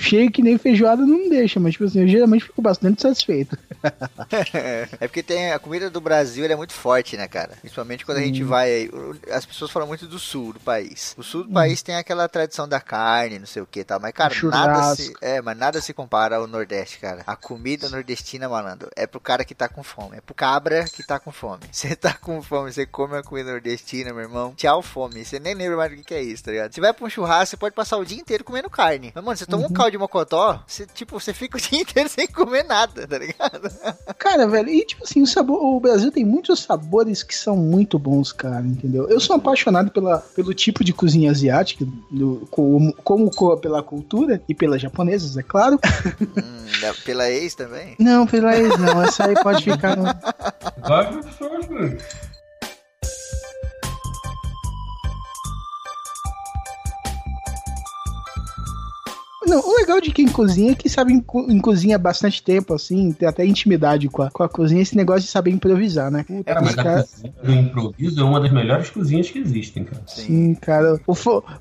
cheio 0.00 0.30
que 0.30 0.42
nem 0.42 0.58
feijoada 0.58 1.04
não 1.04 1.28
deixa, 1.28 1.60
mas 1.60 1.72
tipo 1.72 1.84
assim, 1.84 2.00
eu 2.00 2.08
geralmente 2.08 2.44
fico 2.44 2.62
bastante 2.62 3.02
satisfeito. 3.02 3.56
é 5.00 5.06
porque 5.06 5.22
tem 5.22 5.52
a 5.52 5.58
comida 5.58 5.90
do 5.90 6.00
Brasil 6.00 6.44
ela 6.44 6.54
é 6.54 6.56
muito 6.56 6.72
forte, 6.72 7.16
né, 7.16 7.26
cara? 7.28 7.56
Principalmente 7.60 8.04
quando 8.04 8.18
a 8.18 8.22
gente 8.22 8.42
vai. 8.42 8.90
As 9.32 9.44
pessoas 9.44 9.70
falam 9.70 9.88
muito 9.88 10.06
do 10.06 10.18
sul 10.18 10.52
do 10.52 10.60
país. 10.60 11.14
O 11.16 11.22
sul 11.22 11.44
do 11.44 11.52
país 11.52 11.82
tem 11.82 11.96
aquela 11.96 12.28
tradição 12.28 12.68
da 12.68 12.80
carne, 12.80 13.38
não 13.38 13.46
sei 13.46 13.62
o 13.62 13.66
que 13.66 13.84
tal. 13.84 14.00
Mas, 14.00 14.12
cara, 14.12 14.34
nada 14.44 14.94
se. 14.94 15.12
É, 15.20 15.40
mas 15.40 15.56
nada 15.56 15.80
se 15.80 15.92
compara 15.92 16.36
ao 16.36 16.46
Nordeste, 16.60 16.98
cara. 16.98 17.22
A 17.26 17.34
comida 17.34 17.88
nordestina, 17.88 18.48
malandro, 18.48 18.90
é 18.94 19.06
pro 19.06 19.18
cara 19.18 19.44
que 19.44 19.54
tá 19.54 19.68
com 19.68 19.82
fome. 19.82 20.18
É 20.18 20.20
pro 20.20 20.34
cabra 20.34 20.84
que 20.84 21.02
tá 21.02 21.18
com 21.18 21.32
fome. 21.32 21.62
Você 21.72 21.96
tá 21.96 22.12
com 22.12 22.42
fome, 22.42 22.72
você 22.72 22.84
come 22.84 23.16
a 23.16 23.22
comida 23.22 23.50
nordestina, 23.50 24.12
meu 24.12 24.22
irmão. 24.22 24.52
Tchau, 24.56 24.82
fome. 24.82 25.24
Você 25.24 25.38
nem 25.38 25.54
lembra 25.54 25.76
mais 25.76 25.96
do 25.96 26.02
que 26.04 26.14
é 26.14 26.22
isso, 26.22 26.44
tá 26.44 26.50
ligado? 26.50 26.74
Você 26.74 26.80
vai 26.80 26.92
pra 26.92 27.06
um 27.06 27.10
churrasco, 27.10 27.50
você 27.50 27.56
pode 27.56 27.74
passar 27.74 27.96
o 27.96 28.04
dia 28.04 28.18
inteiro 28.18 28.44
comendo 28.44 28.68
carne. 28.68 29.10
Mas, 29.14 29.24
mano, 29.24 29.36
você 29.36 29.46
toma 29.46 29.64
uhum. 29.64 29.70
um 29.70 29.72
caldo 29.72 29.92
de 29.92 29.98
mocotó, 29.98 30.62
você, 30.66 30.86
tipo, 30.86 31.18
você 31.18 31.32
fica 31.32 31.56
o 31.56 31.60
dia 31.60 31.80
inteiro 31.80 32.08
sem 32.08 32.26
comer 32.26 32.64
nada, 32.64 33.06
tá 33.06 33.18
ligado? 33.18 33.70
Cara, 34.18 34.46
velho, 34.46 34.68
e 34.68 34.84
tipo 34.84 35.04
assim, 35.04 35.22
o, 35.22 35.26
sabor, 35.26 35.62
o 35.62 35.80
Brasil 35.80 36.12
tem 36.12 36.24
muitos 36.24 36.60
sabores 36.60 37.22
que 37.22 37.34
são 37.34 37.56
muito 37.56 37.98
bons, 37.98 38.32
cara, 38.32 38.66
entendeu? 38.66 39.08
Eu 39.08 39.18
sou 39.18 39.36
apaixonado 39.36 39.90
pela, 39.90 40.18
pelo 40.18 40.52
tipo 40.52 40.84
de 40.84 40.92
cozinha 40.92 41.30
asiática, 41.30 41.86
do, 42.10 42.46
como, 42.50 42.92
como 43.02 43.30
pela 43.56 43.82
cultura 43.82 44.42
e 44.48 44.54
pelas 44.54 44.82
japonesas, 44.82 45.36
é 45.36 45.42
claro. 45.42 45.78
Hum, 46.20 46.49
pela 47.04 47.28
ex 47.30 47.54
também? 47.54 47.96
Não, 47.98 48.26
pela 48.26 48.56
ex 48.56 48.76
não, 48.78 49.02
essa 49.02 49.26
aí 49.26 49.34
pode 49.42 49.64
ficar 49.64 49.96
no... 49.96 50.04
Não, 59.46 59.60
o 59.60 59.76
legal 59.76 60.00
de 60.00 60.10
quem 60.10 60.28
cozinha 60.28 60.72
é 60.72 60.74
que 60.74 60.88
sabe 60.88 61.12
em, 61.12 61.24
em 61.48 61.60
cozinha 61.60 61.96
há 61.96 61.98
bastante 61.98 62.42
tempo, 62.42 62.74
assim, 62.74 63.12
tem 63.12 63.28
até 63.28 63.44
intimidade 63.44 64.08
com 64.08 64.22
a, 64.22 64.30
com 64.30 64.42
a 64.42 64.48
cozinha, 64.48 64.82
esse 64.82 64.96
negócio 64.96 65.22
de 65.22 65.28
saber 65.28 65.50
improvisar, 65.50 66.10
né? 66.10 66.24
Puta, 66.24 66.44
cara, 66.44 66.60
mas 66.60 66.74
cara... 66.74 67.00
a 67.00 67.02
cozinha 67.02 67.34
do 67.42 67.52
improviso 67.52 68.20
é 68.20 68.24
uma 68.24 68.40
das 68.40 68.52
melhores 68.52 68.90
cozinhas 68.90 69.30
que 69.30 69.38
existem, 69.38 69.84
cara. 69.84 70.02
Sim, 70.06 70.54
cara. 70.54 71.00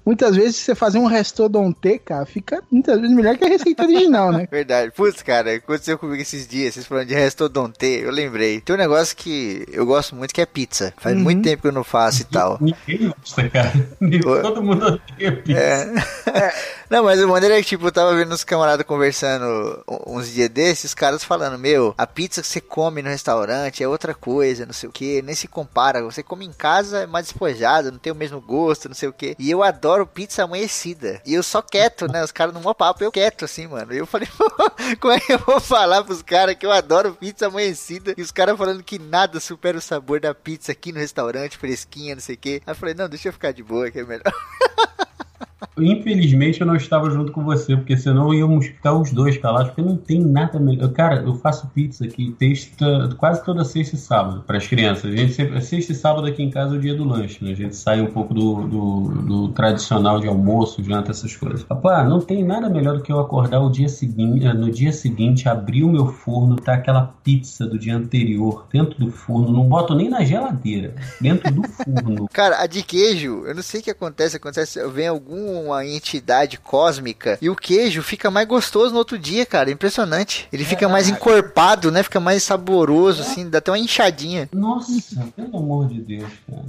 muitas 0.05 0.35
vezes 0.35 0.57
você 0.57 0.75
fazer 0.75 0.99
um 0.99 1.05
restaurante, 1.05 1.99
cara, 1.99 2.25
fica 2.25 2.61
muitas 2.71 2.99
vezes 2.99 3.15
melhor 3.15 3.37
que 3.37 3.45
a 3.45 3.49
receita 3.49 3.83
original, 3.83 4.31
né? 4.31 4.47
Verdade. 4.51 4.91
Putz, 4.91 5.21
cara, 5.21 5.55
aconteceu 5.55 5.97
comigo 5.97 6.21
esses 6.21 6.47
dias, 6.47 6.73
vocês 6.73 6.85
falando 6.85 7.07
de 7.07 7.15
restaurante, 7.15 7.85
eu 7.85 8.11
lembrei. 8.11 8.59
Tem 8.61 8.75
um 8.75 8.79
negócio 8.79 9.15
que 9.15 9.65
eu 9.71 9.85
gosto 9.85 10.15
muito 10.15 10.33
que 10.33 10.41
é 10.41 10.45
pizza. 10.45 10.93
Faz 10.97 11.15
uhum. 11.15 11.23
muito 11.23 11.43
tempo 11.43 11.61
que 11.61 11.67
eu 11.67 11.73
não 11.73 11.83
faço 11.83 12.21
e 12.21 12.25
tal. 12.25 12.57
Ninguém 12.59 13.09
gosta, 13.09 13.49
cara. 13.49 13.71
Todo 14.41 14.63
mundo 14.63 14.85
odeia 14.85 15.35
pizza. 15.37 15.59
É. 16.29 16.53
Não, 16.89 17.03
mas 17.03 17.21
o 17.21 17.27
maneiro 17.27 17.53
é 17.53 17.61
que, 17.61 17.67
tipo, 17.67 17.85
eu 17.85 17.91
tava 17.91 18.15
vendo 18.15 18.33
os 18.33 18.43
camaradas 18.43 18.83
conversando 18.83 19.83
uns 20.07 20.31
dias 20.31 20.49
desses, 20.49 20.85
os 20.85 20.93
caras 20.95 21.23
falando, 21.23 21.59
meu, 21.59 21.93
a 21.95 22.07
pizza 22.07 22.41
que 22.41 22.47
você 22.47 22.59
come 22.59 23.03
no 23.03 23.09
restaurante 23.09 23.83
é 23.83 23.87
outra 23.87 24.15
coisa, 24.15 24.65
não 24.65 24.73
sei 24.73 24.89
o 24.89 24.91
que, 24.91 25.21
nem 25.21 25.35
se 25.35 25.47
compara. 25.47 26.01
Você 26.01 26.23
come 26.23 26.45
em 26.45 26.51
casa, 26.51 27.01
é 27.01 27.05
mais 27.05 27.27
despojado, 27.27 27.91
não 27.91 27.99
tem 27.99 28.11
o 28.11 28.15
mesmo 28.15 28.41
gosto, 28.41 28.89
não 28.89 28.95
sei 28.95 29.07
o 29.07 29.13
que. 29.13 29.35
E 29.37 29.51
eu 29.51 29.61
adoro 29.61 30.07
pizza 30.07 30.43
amanhecida. 30.43 31.21
E 31.27 31.35
eu 31.35 31.43
só 31.43 31.61
quieto, 31.61 32.11
né? 32.11 32.23
Os 32.23 32.31
caras 32.31 32.55
não 32.55 32.61
mó 32.61 32.73
papo, 32.73 33.03
eu 33.03 33.11
quieto, 33.11 33.45
assim, 33.45 33.67
mano. 33.67 33.93
E 33.93 33.99
eu 33.99 34.07
falei, 34.07 34.27
como 34.99 35.13
é 35.13 35.19
que 35.19 35.33
eu 35.33 35.39
vou 35.39 35.59
falar 35.59 36.03
pros 36.03 36.23
caras 36.23 36.55
que 36.55 36.65
eu 36.65 36.71
adoro 36.71 37.13
pizza 37.13 37.45
amanhecida? 37.45 38.15
E 38.17 38.21
os 38.23 38.31
caras 38.31 38.57
falando 38.57 38.81
que 38.81 38.97
nada 38.97 39.39
supera 39.39 39.77
o 39.77 39.81
sabor 39.81 40.19
da 40.19 40.33
pizza 40.33 40.71
aqui 40.71 40.91
no 40.91 40.97
restaurante, 40.97 41.55
fresquinha, 41.55 42.15
não 42.15 42.21
sei 42.21 42.33
o 42.33 42.39
que. 42.39 42.63
Aí 42.65 42.71
eu 42.71 42.75
falei, 42.75 42.95
não, 42.95 43.07
deixa 43.07 43.27
eu 43.27 43.33
ficar 43.33 43.51
de 43.51 43.61
boa, 43.61 43.91
que 43.91 43.99
é 43.99 44.03
melhor. 44.03 44.23
Infelizmente 45.81 46.61
eu 46.61 46.67
não 46.67 46.75
estava 46.75 47.09
junto 47.09 47.31
com 47.31 47.43
você, 47.43 47.75
porque 47.75 47.97
senão 47.97 48.33
íamos 48.33 48.67
ficar 48.67 48.93
os 48.93 49.11
dois 49.11 49.37
calados, 49.37 49.69
porque 49.69 49.81
não 49.81 49.97
tem 49.97 50.21
nada 50.21 50.59
melhor. 50.59 50.91
Cara, 50.91 51.21
eu 51.21 51.35
faço 51.35 51.67
pizza 51.67 52.05
aqui 52.05 52.35
sexta, 52.39 53.15
quase 53.17 53.43
toda 53.43 53.63
sexta 53.63 53.95
e 53.95 53.99
sábado 53.99 54.43
para 54.45 54.57
as 54.57 54.67
crianças. 54.67 55.13
A 55.13 55.15
gente 55.15 55.33
sempre, 55.33 55.61
sexta 55.61 55.91
e 55.91 55.95
sábado 55.95 56.27
aqui 56.27 56.43
em 56.43 56.49
casa 56.49 56.75
é 56.75 56.77
o 56.77 56.81
dia 56.81 56.95
do 56.95 57.03
lanche, 57.03 57.43
né? 57.43 57.51
A 57.51 57.55
gente 57.55 57.75
sai 57.75 58.01
um 58.01 58.07
pouco 58.07 58.33
do, 58.33 58.67
do, 58.67 59.01
do 59.21 59.47
tradicional 59.49 60.19
de 60.19 60.27
almoço, 60.27 60.83
janta, 60.83 61.11
essas 61.11 61.35
coisas. 61.35 61.63
Papá, 61.63 62.03
não 62.03 62.19
tem 62.19 62.43
nada 62.43 62.69
melhor 62.69 62.97
do 62.97 63.03
que 63.03 63.11
eu 63.11 63.19
acordar 63.19 63.59
o 63.59 63.69
dia 63.69 63.89
seguinte, 63.89 64.45
eh, 64.45 64.53
no 64.53 64.71
dia 64.71 64.91
seguinte, 64.91 65.47
abrir 65.47 65.83
o 65.83 65.89
meu 65.89 66.07
forno, 66.07 66.55
tá 66.55 66.73
aquela 66.73 67.13
pizza 67.23 67.65
do 67.65 67.77
dia 67.77 67.95
anterior 67.95 68.67
dentro 68.71 68.99
do 68.99 69.11
forno, 69.11 69.51
não 69.51 69.63
boto 69.63 69.95
nem 69.95 70.09
na 70.09 70.23
geladeira, 70.23 70.95
dentro 71.19 71.51
do 71.51 71.67
forno. 71.67 72.27
Cara, 72.31 72.61
a 72.61 72.67
de 72.67 72.83
queijo, 72.83 73.43
eu 73.45 73.55
não 73.55 73.63
sei 73.63 73.81
o 73.81 73.83
que 73.83 73.91
acontece, 73.91 74.37
acontece, 74.37 74.85
vem 74.89 75.07
algum 75.07 75.68
uma 75.69 75.85
entidade 75.85 76.57
cósmica 76.57 77.37
e 77.41 77.49
o 77.49 77.55
queijo 77.55 78.01
fica 78.01 78.29
mais 78.29 78.47
gostoso 78.47 78.91
no 78.91 78.99
outro 78.99 79.17
dia, 79.17 79.45
cara. 79.45 79.71
Impressionante. 79.71 80.47
Ele 80.51 80.63
fica 80.63 80.85
é, 80.85 80.87
mais 80.87 81.09
encorpado, 81.09 81.91
né? 81.91 82.03
Fica 82.03 82.19
mais 82.19 82.43
saboroso, 82.43 83.21
é. 83.21 83.25
assim, 83.25 83.49
dá 83.49 83.59
até 83.59 83.71
uma 83.71 83.79
inchadinha. 83.79 84.49
Nossa, 84.53 85.27
pelo 85.35 85.57
amor 85.57 85.87
de 85.87 86.01
Deus, 86.01 86.31
cara. 86.47 86.63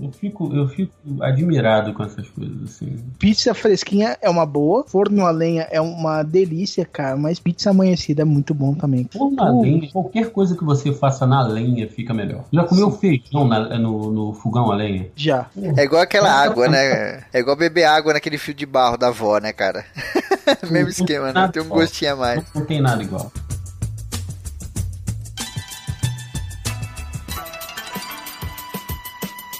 Eu 0.00 0.12
fico, 0.12 0.54
eu 0.54 0.68
fico 0.68 0.92
admirado 1.22 1.94
com 1.94 2.02
essas 2.02 2.28
coisas, 2.28 2.62
assim. 2.64 2.98
Pizza 3.18 3.54
fresquinha 3.54 4.18
é 4.20 4.28
uma 4.28 4.44
boa, 4.44 4.84
forno 4.86 5.24
a 5.24 5.30
lenha 5.30 5.66
é 5.70 5.80
uma 5.80 6.22
delícia, 6.22 6.84
cara, 6.84 7.16
mas 7.16 7.38
pizza 7.38 7.70
amanhecida 7.70 8.20
é 8.20 8.24
muito 8.24 8.52
bom 8.52 8.74
também. 8.74 9.08
Forno 9.10 9.42
a 9.42 9.50
lenha, 9.50 9.90
qualquer 9.90 10.30
coisa 10.30 10.54
que 10.54 10.62
você 10.62 10.92
faça 10.92 11.26
na 11.26 11.46
lenha 11.46 11.88
fica 11.88 12.12
melhor. 12.12 12.44
Já 12.52 12.64
comeu 12.64 12.90
Sim. 12.90 12.98
feijão 12.98 13.48
na, 13.48 13.78
no, 13.78 14.12
no 14.12 14.32
fogão 14.34 14.70
a 14.70 14.76
lenha? 14.76 15.08
Já. 15.16 15.46
É 15.76 15.84
igual 15.84 16.02
aquela 16.02 16.30
água, 16.30 16.68
né? 16.68 17.24
É 17.32 17.38
igual 17.38 17.56
beber 17.56 17.84
água 17.84 18.12
naquele 18.12 18.25
fio 18.36 18.52
de 18.52 18.66
barro 18.66 18.96
da 18.96 19.08
avó, 19.08 19.38
né, 19.38 19.52
cara? 19.52 19.84
Mesmo 20.70 20.90
esquema, 20.90 21.32
né? 21.32 21.48
Tem 21.52 21.62
um 21.62 21.68
gostinho 21.68 22.12
a 22.12 22.16
mais. 22.16 22.44
Não 22.54 22.64
tem 22.64 22.80
nada 22.80 23.02
igual. 23.02 23.32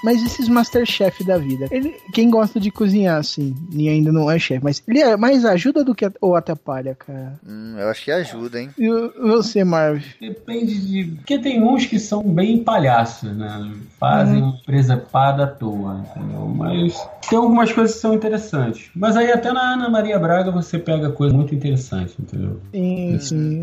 Mas 0.06 0.22
esses 0.22 0.48
Masterchef 0.48 1.24
da 1.24 1.36
vida, 1.36 1.66
ele, 1.68 1.96
quem 2.12 2.30
gosta 2.30 2.60
de 2.60 2.70
cozinhar 2.70 3.18
assim, 3.18 3.56
e 3.72 3.88
ainda 3.88 4.12
não 4.12 4.30
é 4.30 4.38
chefe, 4.38 4.62
mas 4.62 4.80
ele 4.86 5.00
é 5.00 5.16
mais 5.16 5.44
ajuda 5.44 5.82
do 5.82 5.96
que 5.96 6.08
ou 6.20 6.36
atrapalha, 6.36 6.94
cara? 6.94 7.32
Hum, 7.44 7.74
eu 7.76 7.88
acho 7.88 8.04
que 8.04 8.12
ajuda, 8.12 8.60
hein? 8.60 8.70
E 8.78 8.88
você, 9.20 9.64
Marv? 9.64 10.04
Depende 10.20 10.78
de. 10.78 11.10
Porque 11.16 11.40
tem 11.40 11.60
uns 11.60 11.86
que 11.86 11.98
são 11.98 12.22
bem 12.22 12.62
palhaços, 12.62 13.36
né? 13.36 13.72
Fazem 13.98 14.40
uhum. 14.44 14.50
empresa 14.50 14.96
pada 14.96 15.42
à 15.42 15.46
toa, 15.48 16.04
entendeu? 16.08 16.46
Mas 16.54 16.96
tem 17.28 17.36
algumas 17.36 17.72
coisas 17.72 17.96
que 17.96 18.00
são 18.00 18.14
interessantes. 18.14 18.90
Mas 18.94 19.16
aí 19.16 19.32
até 19.32 19.52
na 19.52 19.72
Ana 19.72 19.90
Maria 19.90 20.20
Braga 20.20 20.52
você 20.52 20.78
pega 20.78 21.10
coisa 21.10 21.34
muito 21.34 21.52
interessante, 21.52 22.14
entendeu? 22.20 22.60
Sim, 22.72 23.18
sim. 23.18 23.60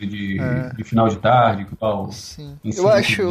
De, 0.00 0.40
é. 0.40 0.74
de, 0.76 0.84
final 0.84 1.08
de 1.08 1.16
tarde, 1.18 1.66
qual? 1.78 2.10
Sim. 2.10 2.56
Eu 2.64 2.88
acho, 2.88 3.22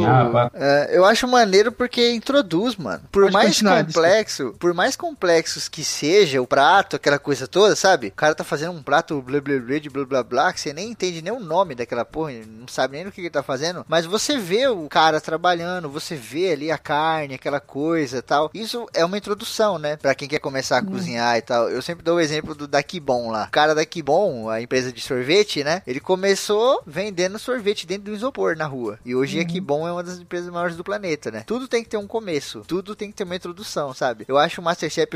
é, 0.54 0.96
eu 0.96 1.04
acho 1.04 1.26
maneiro 1.26 1.72
porque 1.72 2.12
introduz, 2.38 2.76
mano. 2.76 3.02
Por 3.10 3.22
Pode 3.22 3.32
mais 3.32 3.60
complexo, 3.60 4.54
por 4.58 4.74
mais 4.74 4.96
complexos 4.96 5.68
que 5.68 5.84
seja 5.84 6.40
o 6.40 6.46
prato, 6.46 6.96
aquela 6.96 7.18
coisa 7.18 7.46
toda, 7.46 7.74
sabe? 7.74 8.08
O 8.08 8.12
cara 8.12 8.34
tá 8.34 8.44
fazendo 8.44 8.72
um 8.72 8.82
prato 8.82 9.20
blá 9.20 9.40
blá 9.40 9.58
blá 9.58 9.78
de 9.78 9.90
blá 9.90 10.04
blá 10.04 10.22
blá, 10.22 10.52
que 10.52 10.60
você 10.60 10.72
nem 10.72 10.90
entende 10.90 11.22
nem 11.22 11.32
o 11.32 11.40
nome 11.40 11.74
daquela 11.74 12.04
porra, 12.04 12.32
não 12.46 12.68
sabe 12.68 12.96
nem 12.96 13.06
o 13.06 13.12
que 13.12 13.20
ele 13.20 13.30
tá 13.30 13.42
fazendo, 13.42 13.84
mas 13.88 14.06
você 14.06 14.38
vê 14.38 14.68
o 14.68 14.88
cara 14.88 15.20
trabalhando, 15.20 15.88
você 15.88 16.14
vê 16.14 16.52
ali 16.52 16.70
a 16.70 16.78
carne, 16.78 17.34
aquela 17.34 17.60
coisa 17.60 18.22
tal. 18.22 18.50
Isso 18.54 18.86
é 18.94 19.04
uma 19.04 19.18
introdução, 19.18 19.78
né? 19.78 19.96
Pra 19.96 20.14
quem 20.14 20.28
quer 20.28 20.38
começar 20.38 20.78
a 20.78 20.82
hum. 20.82 20.86
cozinhar 20.86 21.36
e 21.36 21.42
tal. 21.42 21.68
Eu 21.68 21.82
sempre 21.82 22.04
dou 22.04 22.16
o 22.16 22.20
exemplo 22.20 22.54
do 22.54 22.66
da 22.66 22.82
Kibon 22.82 23.30
lá. 23.30 23.46
O 23.48 23.50
cara 23.50 23.74
da 23.74 23.84
Kibon, 23.84 24.48
a 24.48 24.60
empresa 24.60 24.92
de 24.92 25.00
sorvete, 25.00 25.64
né? 25.64 25.82
Ele 25.86 26.00
começou 26.00 26.82
vendendo 26.86 27.38
sorvete 27.38 27.86
dentro 27.86 28.04
do 28.04 28.14
isopor 28.14 28.56
na 28.56 28.66
rua. 28.66 28.98
E 29.04 29.14
hoje 29.14 29.38
uhum. 29.38 29.42
a 29.42 29.46
Kibon 29.46 29.88
é 29.88 29.92
uma 29.92 30.02
das 30.02 30.18
empresas 30.18 30.50
maiores 30.50 30.76
do 30.76 30.84
planeta, 30.84 31.30
né? 31.30 31.42
Tudo 31.46 31.68
tem 31.68 31.82
que 31.82 31.88
ter 31.88 31.96
um 31.96 32.06
começo. 32.06 32.27
Tudo 32.66 32.94
tem 32.94 33.10
que 33.10 33.16
ter 33.16 33.24
uma 33.24 33.36
introdução, 33.36 33.92
sabe? 33.94 34.24
Eu 34.28 34.38
acho 34.38 34.60
o 34.60 34.64
Masterchef 34.64 35.08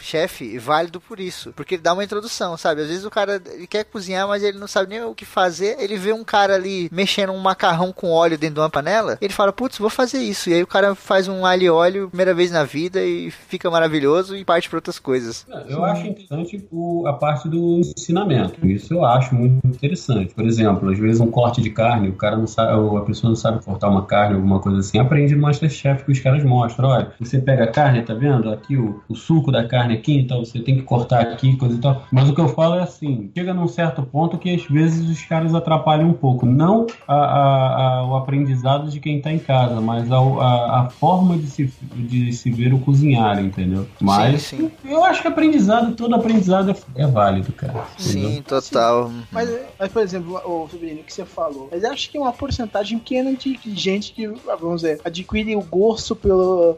chef 0.00 0.58
válido 0.58 1.00
por 1.00 1.20
isso. 1.20 1.52
Porque 1.54 1.74
ele 1.76 1.82
dá 1.82 1.92
uma 1.92 2.04
introdução, 2.04 2.56
sabe? 2.56 2.82
Às 2.82 2.88
vezes 2.88 3.04
o 3.04 3.10
cara 3.10 3.40
ele 3.52 3.66
quer 3.66 3.84
cozinhar, 3.84 4.26
mas 4.28 4.42
ele 4.42 4.58
não 4.58 4.66
sabe 4.66 4.90
nem 4.90 5.02
o 5.02 5.14
que 5.14 5.24
fazer. 5.24 5.76
Ele 5.78 5.96
vê 5.96 6.12
um 6.12 6.24
cara 6.24 6.54
ali 6.54 6.88
mexendo 6.92 7.32
um 7.32 7.38
macarrão 7.38 7.92
com 7.92 8.10
óleo 8.10 8.38
dentro 8.38 8.54
de 8.54 8.60
uma 8.60 8.70
panela. 8.70 9.18
Ele 9.20 9.32
fala, 9.32 9.52
putz, 9.52 9.78
vou 9.78 9.90
fazer 9.90 10.18
isso. 10.18 10.50
E 10.50 10.54
aí 10.54 10.62
o 10.62 10.66
cara 10.66 10.94
faz 10.94 11.28
um 11.28 11.44
alho 11.44 11.62
e 11.62 11.70
óleo 11.70 12.08
primeira 12.08 12.34
vez 12.34 12.50
na 12.50 12.64
vida 12.64 13.04
e 13.04 13.30
fica 13.30 13.70
maravilhoso 13.70 14.36
e 14.36 14.44
parte 14.44 14.68
para 14.68 14.78
outras 14.78 14.98
coisas. 14.98 15.46
É, 15.50 15.72
eu 15.72 15.84
acho 15.84 16.06
interessante 16.06 16.64
a 17.06 17.12
parte 17.12 17.48
do 17.48 17.80
ensinamento. 17.80 18.64
Isso 18.66 18.94
eu 18.94 19.04
acho 19.04 19.34
muito 19.34 19.66
interessante. 19.66 20.34
Por 20.34 20.44
exemplo, 20.44 20.90
às 20.90 20.98
vezes 20.98 21.20
um 21.20 21.30
corte 21.30 21.60
de 21.60 21.70
carne, 21.70 22.08
o 22.08 22.14
cara 22.14 22.36
não 22.36 22.46
sabe, 22.46 22.72
a 22.72 23.00
pessoa 23.00 23.30
não 23.30 23.36
sabe 23.36 23.64
cortar 23.64 23.88
uma 23.88 24.04
carne, 24.06 24.36
alguma 24.36 24.60
coisa 24.60 24.78
assim, 24.78 24.98
aprende 24.98 25.34
no 25.34 25.42
Masterchef 25.42 26.04
que 26.04 26.12
os 26.12 26.20
caras 26.20 26.43
mostram, 26.44 26.88
olha, 26.88 27.12
você 27.18 27.38
pega 27.38 27.64
a 27.64 27.68
carne, 27.68 28.02
tá 28.02 28.14
vendo? 28.14 28.50
Aqui 28.50 28.76
o, 28.76 29.02
o 29.08 29.14
suco 29.14 29.50
da 29.50 29.66
carne 29.66 29.94
aqui, 29.94 30.16
então 30.16 30.44
você 30.44 30.60
tem 30.60 30.76
que 30.76 30.82
cortar 30.82 31.20
aqui, 31.20 31.56
coisa 31.56 31.76
e 31.76 31.80
tal. 31.80 32.02
Mas 32.10 32.28
o 32.28 32.34
que 32.34 32.40
eu 32.40 32.48
falo 32.48 32.76
é 32.76 32.82
assim, 32.82 33.30
chega 33.36 33.54
num 33.54 33.68
certo 33.68 34.02
ponto 34.02 34.38
que 34.38 34.54
às 34.54 34.64
vezes 34.64 35.08
os 35.08 35.24
caras 35.24 35.54
atrapalham 35.54 36.08
um 36.08 36.12
pouco. 36.12 36.46
Não 36.46 36.86
a, 37.06 37.14
a, 37.14 37.98
a, 37.98 38.06
o 38.06 38.16
aprendizado 38.16 38.90
de 38.90 39.00
quem 39.00 39.20
tá 39.20 39.32
em 39.32 39.38
casa, 39.38 39.80
mas 39.80 40.10
a, 40.10 40.18
a, 40.18 40.80
a 40.80 40.90
forma 40.90 41.36
de 41.36 41.46
se, 41.46 41.72
de 41.94 42.32
se 42.32 42.50
ver 42.50 42.72
o 42.72 42.78
cozinhar, 42.78 43.42
entendeu? 43.42 43.86
Mas 44.00 44.42
Sim, 44.42 44.58
sim. 44.58 44.70
eu 44.84 45.04
acho 45.04 45.22
que 45.22 45.28
aprendizado, 45.28 45.94
todo 45.94 46.14
aprendizado 46.14 46.70
é, 46.70 47.02
é 47.02 47.06
válido, 47.06 47.52
cara. 47.52 47.84
entendeu? 47.98 48.30
Sim, 48.30 48.42
total. 48.42 49.10
Mas, 49.30 49.50
mas, 49.78 49.92
por 49.92 50.02
exemplo, 50.02 50.40
o 50.44 50.68
Sobrinho, 50.68 51.02
que 51.02 51.12
você 51.12 51.24
falou, 51.24 51.68
mas 51.70 51.84
acho 51.84 52.10
que 52.10 52.16
é 52.16 52.20
uma 52.20 52.32
porcentagem 52.32 52.98
pequena 52.98 53.34
de 53.34 53.58
gente 53.74 54.12
que, 54.12 54.26
vamos 54.26 54.82
dizer, 54.82 55.00
adquire 55.04 55.56
o 55.56 55.62
gosto 55.62 56.14
pelo, 56.14 56.33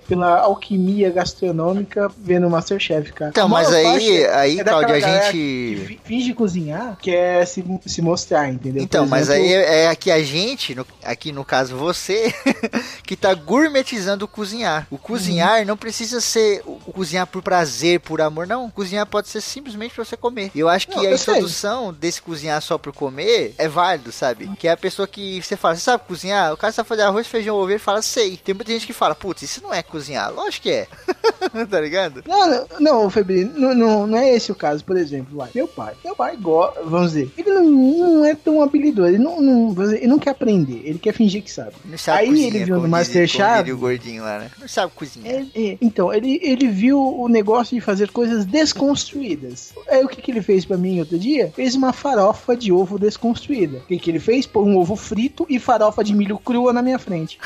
pela 0.08 0.40
alquimia 0.40 1.10
gastronômica 1.10 2.10
vendo 2.18 2.48
Masterchef, 2.50 3.12
cara. 3.12 3.30
Então, 3.30 3.48
mas 3.48 3.72
aí, 3.72 3.84
parte 3.84 4.24
aí 4.26 4.60
é 4.60 4.64
Claudio, 4.64 4.94
a 4.94 5.00
gente. 5.00 6.00
finge 6.04 6.34
cozinhar, 6.34 6.96
quer 7.00 7.46
se, 7.46 7.64
se 7.86 8.02
mostrar, 8.02 8.48
entendeu? 8.50 8.82
Então, 8.82 9.04
Por 9.04 9.10
mas 9.10 9.28
exemplo, 9.28 9.44
aí 9.46 9.52
é 9.52 9.88
aqui 9.88 10.10
a 10.10 10.22
gente, 10.22 10.74
no- 10.74 10.86
aqui 11.04 11.32
no 11.32 11.44
caso 11.44 11.76
você, 11.76 12.32
que 13.04 13.16
tá 13.16 13.32
gourmetizando 13.34 14.24
o 14.24 14.28
cozinhar. 14.28 14.86
O 14.90 14.98
cozinhar 14.98 15.64
não 15.66 15.76
precisa 15.76 16.20
ser 16.20 16.62
o 16.66 16.76
cozinhar 16.92 17.26
por 17.26 17.42
prazer, 17.42 18.00
por 18.00 18.20
amor, 18.20 18.46
não. 18.46 18.70
Cozinhar 18.70 19.06
pode 19.06 19.28
ser 19.28 19.40
simplesmente 19.40 19.94
pra 19.94 20.04
você 20.04 20.16
comer. 20.16 20.50
E 20.54 20.60
eu 20.60 20.68
acho 20.68 20.88
que 20.88 20.96
Não, 20.96 21.02
a 21.02 21.06
eu 21.06 21.18
sei. 21.18 21.34
introdução 21.34 21.92
desse 21.92 22.20
cozinhar 22.22 22.60
só 22.62 22.78
por 22.78 22.92
comer 22.92 23.54
é 23.58 23.68
válido, 23.68 24.12
sabe? 24.12 24.48
Que 24.58 24.68
é 24.68 24.72
a 24.72 24.76
pessoa 24.76 25.06
que 25.08 25.40
você 25.42 25.56
fala, 25.56 25.74
você 25.74 25.80
sabe 25.82 26.04
cozinhar? 26.06 26.52
O 26.52 26.56
cara 26.56 26.72
sabe 26.72 26.88
fazer 26.88 27.02
arroz, 27.02 27.26
feijão, 27.26 27.56
ovo, 27.56 27.70
ele 27.70 27.78
fala, 27.78 28.02
sei. 28.02 28.36
Tem 28.36 28.54
muita 28.54 28.72
gente 28.72 28.86
que 28.86 28.92
fala, 28.92 29.14
putz, 29.14 29.45
isso 29.46 29.62
não 29.62 29.72
é 29.72 29.82
cozinhar. 29.82 30.32
Lógico 30.32 30.64
que 30.64 30.70
é. 30.70 30.86
tá 31.70 31.80
ligado? 31.80 32.22
Não, 32.26 32.48
não, 32.48 32.66
não, 32.80 33.10
Febrino, 33.10 33.52
não, 33.58 33.74
não, 33.74 34.06
não 34.06 34.18
é 34.18 34.34
esse 34.34 34.52
o 34.52 34.54
caso, 34.54 34.84
por 34.84 34.96
exemplo. 34.96 35.36
Vai. 35.38 35.50
Meu 35.54 35.66
pai, 35.66 35.94
meu 36.04 36.14
pai, 36.14 36.36
go- 36.36 36.72
vamos 36.84 37.12
dizer, 37.12 37.30
ele 37.36 37.50
não, 37.50 37.64
não 37.64 38.24
é 38.24 38.34
tão 38.34 38.62
habilidoso, 38.62 39.08
ele 39.08 39.18
não, 39.18 39.40
não, 39.40 39.72
dizer, 39.74 39.96
ele 39.98 40.06
não 40.08 40.18
quer 40.18 40.30
aprender, 40.30 40.82
ele 40.84 40.98
quer 40.98 41.12
fingir 41.12 41.42
que 41.42 41.50
sabe. 41.50 41.72
Não 41.84 41.96
sabe 41.98 42.18
Aí 42.20 42.28
cozinhar, 42.28 42.54
ele 42.54 42.64
viu 42.64 42.76
no 42.80 42.88
Masterchef- 42.88 43.72
o 43.72 43.78
gordinho 43.78 44.22
lá, 44.22 44.38
né? 44.38 44.50
Não 44.60 44.68
sabe 44.68 44.92
cozinhar. 44.94 45.34
É, 45.34 45.46
é, 45.54 45.78
então, 45.80 46.12
ele, 46.12 46.38
ele 46.42 46.68
viu 46.68 46.98
o 47.00 47.28
negócio 47.28 47.74
de 47.74 47.80
fazer 47.80 48.10
coisas 48.10 48.44
desconstruídas. 48.44 49.72
Aí 49.88 50.04
o 50.04 50.08
que, 50.08 50.20
que 50.22 50.30
ele 50.30 50.42
fez 50.42 50.64
pra 50.64 50.76
mim 50.76 50.98
outro 51.00 51.18
dia? 51.18 51.52
Fez 51.54 51.74
uma 51.74 51.92
farofa 51.92 52.56
de 52.56 52.72
ovo 52.72 52.98
desconstruída. 52.98 53.78
O 53.78 53.82
que, 53.82 53.98
que 53.98 54.10
ele 54.10 54.20
fez? 54.20 54.46
Pôr 54.46 54.64
um 54.64 54.76
ovo 54.76 54.96
frito 54.96 55.46
e 55.48 55.58
farofa 55.58 56.02
de 56.02 56.14
milho 56.14 56.38
crua 56.38 56.72
na 56.72 56.82
minha 56.82 56.98
frente. 56.98 57.38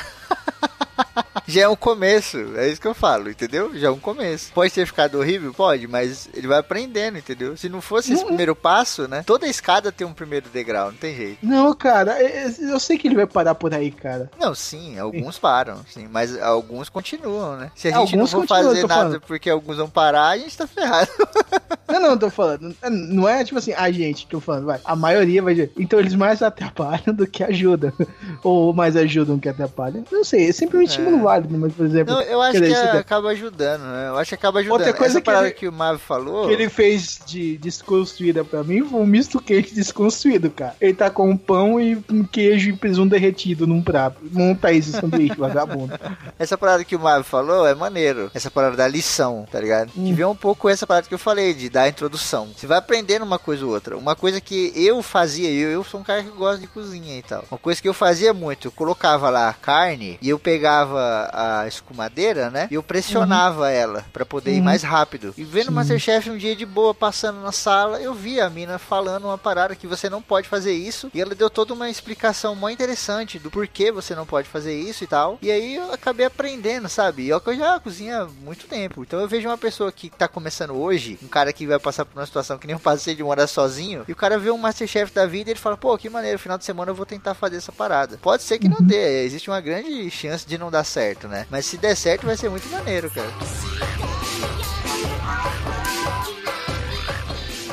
Já 1.47 1.61
é 1.63 1.67
um 1.67 1.75
começo, 1.75 2.37
é 2.55 2.67
isso 2.69 2.79
que 2.79 2.87
eu 2.87 2.93
falo, 2.93 3.29
entendeu? 3.29 3.71
Já 3.77 3.87
é 3.87 3.91
um 3.91 3.99
começo. 3.99 4.51
Pode 4.53 4.71
ter 4.73 4.85
ficado 4.85 5.17
horrível? 5.19 5.53
Pode, 5.53 5.87
mas 5.87 6.29
ele 6.33 6.47
vai 6.47 6.59
aprendendo, 6.59 7.17
entendeu? 7.17 7.57
Se 7.57 7.67
não 7.67 7.81
fosse 7.81 8.13
esse 8.13 8.21
Não, 8.21 8.27
primeiro 8.29 8.55
passo, 8.55 9.07
né? 9.07 9.23
Toda 9.25 9.47
escada 9.47 9.91
tem 9.91 10.05
um 10.07 10.13
primeiro 10.13 10.49
degrau, 10.49 10.91
não 10.91 10.97
tem 10.97 11.15
jeito. 11.15 11.39
Não, 11.43 11.73
cara, 11.73 12.21
é- 12.21 12.45
é- 12.47 12.55
eu 12.59 12.79
sei 12.79 12.97
que 12.97 13.07
ele 13.07 13.15
vai 13.15 13.27
parar 13.27 13.55
por 13.55 13.73
aí, 13.73 13.91
cara. 13.91 14.29
Não, 14.39 14.53
sim, 14.55 14.97
alguns 14.97 15.37
param, 15.37 15.83
sim, 15.89 16.07
mas 16.09 16.39
alguns 16.41 16.87
continuam, 16.89 17.57
né? 17.57 17.71
Se 17.75 17.87
a 17.87 17.91
gente 17.91 18.13
Alguns 18.13 18.31
não 18.33 18.41
for 18.41 18.47
fazer 18.47 18.81
nada 18.87 18.93
falando. 18.93 19.21
porque 19.21 19.49
alguns 19.49 19.77
vão 19.77 19.89
parar, 19.89 20.27
a 20.29 20.37
gente 20.37 20.57
tá 20.57 20.67
ferrado. 20.67 21.09
Não, 21.87 21.99
não, 21.99 22.17
tô 22.17 22.29
falando. 22.29 22.75
Não 22.89 23.27
é 23.27 23.43
tipo 23.43 23.57
assim, 23.59 23.73
a 23.73 23.91
gente 23.91 24.25
que 24.27 24.35
eu 24.35 24.41
falando, 24.41 24.65
vai. 24.65 24.79
A 24.85 24.95
maioria 24.95 25.41
vai 25.41 25.53
dizer. 25.53 25.71
Então 25.77 25.99
eles 25.99 26.13
mais 26.15 26.41
atrapalham 26.41 27.13
do 27.13 27.27
que 27.27 27.43
ajudam. 27.43 27.91
Ou 28.43 28.73
mais 28.73 28.95
ajudam 28.95 29.37
que 29.39 29.49
atrapalham. 29.49 30.03
Não 30.11 30.23
sei, 30.23 30.49
é 30.49 30.51
sempre 30.51 30.77
um 30.77 30.81
estímulo 30.81 31.19
válido, 31.23 31.57
mas, 31.57 31.73
por 31.73 31.85
exemplo. 31.85 32.13
Não, 32.13 32.21
eu 32.21 32.41
acho 32.41 32.53
que 32.53 32.61
dizer, 32.61 32.75
você 32.75 32.87
tem- 32.91 32.99
acaba 32.99 33.29
ajudando, 33.29 33.81
né? 33.83 34.07
Eu 34.09 34.17
acho 34.17 34.29
que 34.29 34.35
acaba 34.35 34.59
ajudando. 34.59 34.79
Outra 34.79 34.93
coisa 34.93 35.13
Essa 35.13 35.21
que 35.21 35.25
parada 35.25 35.47
ele- 35.47 35.55
que 35.55 35.67
o 35.67 35.71
Mavi 35.71 35.99
falou. 35.99 36.47
que 36.47 36.53
ele 36.53 36.69
fez 36.69 37.19
de 37.25 37.57
desconstruída 37.57 38.43
pra 38.43 38.63
mim 38.63 38.83
foi 38.83 38.99
um 38.99 39.05
misto 39.05 39.39
quente 39.41 39.73
desconstruído, 39.73 40.49
cara. 40.49 40.75
Ele 40.79 40.93
tá 40.93 41.09
com 41.09 41.29
um 41.29 41.37
pão 41.37 41.79
e 41.79 41.95
um 42.09 42.23
queijo 42.23 42.69
e 42.69 42.73
presunto 42.73 43.09
derretido 43.11 43.67
num 43.67 43.81
prato. 43.81 44.17
Monta 44.31 44.71
esse 44.73 44.91
sanduíche, 44.91 45.35
vagabundo. 45.37 45.93
Essa 46.39 46.57
parada 46.57 46.83
que 46.83 46.95
o 46.95 46.99
Mavi 46.99 47.23
falou 47.23 47.67
é 47.67 47.75
maneiro. 47.75 48.31
Essa 48.33 48.49
parada 48.49 48.75
da 48.75 48.87
lição, 48.87 49.45
tá 49.51 49.59
ligado? 49.59 49.91
Hum. 49.97 50.05
Que 50.05 50.13
vem 50.13 50.25
um 50.25 50.35
pouco 50.35 50.69
essa 50.69 50.85
parada 50.87 51.07
que 51.07 51.13
eu 51.13 51.19
falei, 51.19 51.53
de 51.61 51.69
dar 51.69 51.83
a 51.83 51.89
introdução. 51.89 52.49
Você 52.55 52.67
vai 52.67 52.77
aprendendo 52.77 53.23
uma 53.23 53.39
coisa 53.39 53.65
ou 53.65 53.71
outra. 53.71 53.97
Uma 53.97 54.15
coisa 54.15 54.41
que 54.41 54.71
eu 54.75 55.01
fazia, 55.01 55.49
eu, 55.49 55.69
eu 55.69 55.83
sou 55.83 55.99
um 55.99 56.03
cara 56.03 56.23
que 56.23 56.29
gosta 56.29 56.59
de 56.59 56.67
cozinha 56.67 57.17
e 57.17 57.21
tal. 57.21 57.45
Uma 57.51 57.57
coisa 57.57 57.81
que 57.81 57.87
eu 57.87 57.93
fazia 57.93 58.33
muito, 58.33 58.67
eu 58.67 58.71
colocava 58.71 59.29
lá 59.29 59.49
a 59.49 59.53
carne 59.53 60.17
e 60.21 60.29
eu 60.29 60.39
pegava 60.39 61.29
a 61.33 61.67
escumadeira, 61.67 62.49
né? 62.49 62.67
E 62.71 62.75
eu 62.75 62.83
pressionava 62.83 63.69
ela 63.69 64.05
pra 64.13 64.25
poder 64.25 64.53
ir 64.53 64.57
Uhum. 64.59 64.63
mais 64.65 64.83
rápido. 64.83 65.33
E 65.37 65.43
vendo 65.43 65.67
o 65.67 65.69
Sim. 65.69 65.75
Masterchef 65.75 66.29
um 66.29 66.37
dia 66.37 66.55
de 66.55 66.65
boa 66.65 66.93
passando 66.93 67.39
na 67.41 67.51
sala, 67.51 68.01
eu 68.01 68.13
vi 68.13 68.39
a 68.39 68.49
mina 68.49 68.77
falando 68.77 69.25
uma 69.25 69.37
parada 69.37 69.75
que 69.75 69.87
você 69.87 70.09
não 70.09 70.21
pode 70.21 70.47
fazer 70.47 70.73
isso. 70.73 71.09
E 71.13 71.21
ela 71.21 71.33
deu 71.35 71.49
toda 71.49 71.73
uma 71.73 71.89
explicação 71.89 72.55
muito 72.55 72.73
interessante 72.75 73.39
do 73.39 73.49
porquê 73.51 73.91
você 73.91 74.15
não 74.15 74.25
pode 74.25 74.47
fazer 74.49 74.73
isso 74.79 75.03
e 75.03 75.07
tal. 75.07 75.37
E 75.41 75.51
aí 75.51 75.75
eu 75.75 75.91
acabei 75.93 76.25
aprendendo, 76.25 76.87
sabe? 76.89 77.23
E 77.23 77.29
eu 77.29 77.39
que 77.41 77.49
eu 77.49 77.57
já 77.57 77.79
cozinho 77.79 78.15
há 78.15 78.27
muito 78.43 78.65
tempo. 78.67 79.03
Então 79.03 79.19
eu 79.19 79.27
vejo 79.27 79.47
uma 79.47 79.57
pessoa 79.57 79.91
que 79.91 80.09
tá 80.09 80.27
começando 80.27 80.71
hoje, 80.75 81.17
um 81.23 81.27
cara 81.27 81.50
que 81.53 81.67
vai 81.67 81.79
passar 81.79 82.05
por 82.05 82.19
uma 82.19 82.25
situação 82.25 82.57
que 82.57 82.67
nem 82.67 82.75
eu 82.75 82.79
passei 82.79 83.15
de 83.15 83.23
morar 83.23 83.47
sozinho, 83.47 84.03
e 84.07 84.11
o 84.11 84.15
cara 84.15 84.37
vê 84.37 84.51
um 84.51 84.57
Masterchef 84.57 85.13
da 85.13 85.25
vida 85.25 85.49
e 85.49 85.53
ele 85.53 85.59
fala, 85.59 85.77
pô, 85.77 85.97
que 85.97 86.09
maneiro, 86.09 86.39
final 86.39 86.57
de 86.57 86.65
semana 86.65 86.91
eu 86.91 86.95
vou 86.95 87.05
tentar 87.05 87.33
fazer 87.33 87.57
essa 87.57 87.71
parada. 87.71 88.17
Pode 88.21 88.43
ser 88.43 88.59
que 88.59 88.69
não 88.69 88.81
dê, 88.81 89.23
existe 89.23 89.49
uma 89.49 89.61
grande 89.61 90.09
chance 90.09 90.45
de 90.47 90.57
não 90.57 90.71
dar 90.71 90.83
certo, 90.83 91.27
né? 91.27 91.45
Mas 91.49 91.65
se 91.65 91.77
der 91.77 91.95
certo 91.95 92.25
vai 92.25 92.37
ser 92.37 92.49
muito 92.49 92.67
maneiro, 92.69 93.09
cara. 93.11 93.90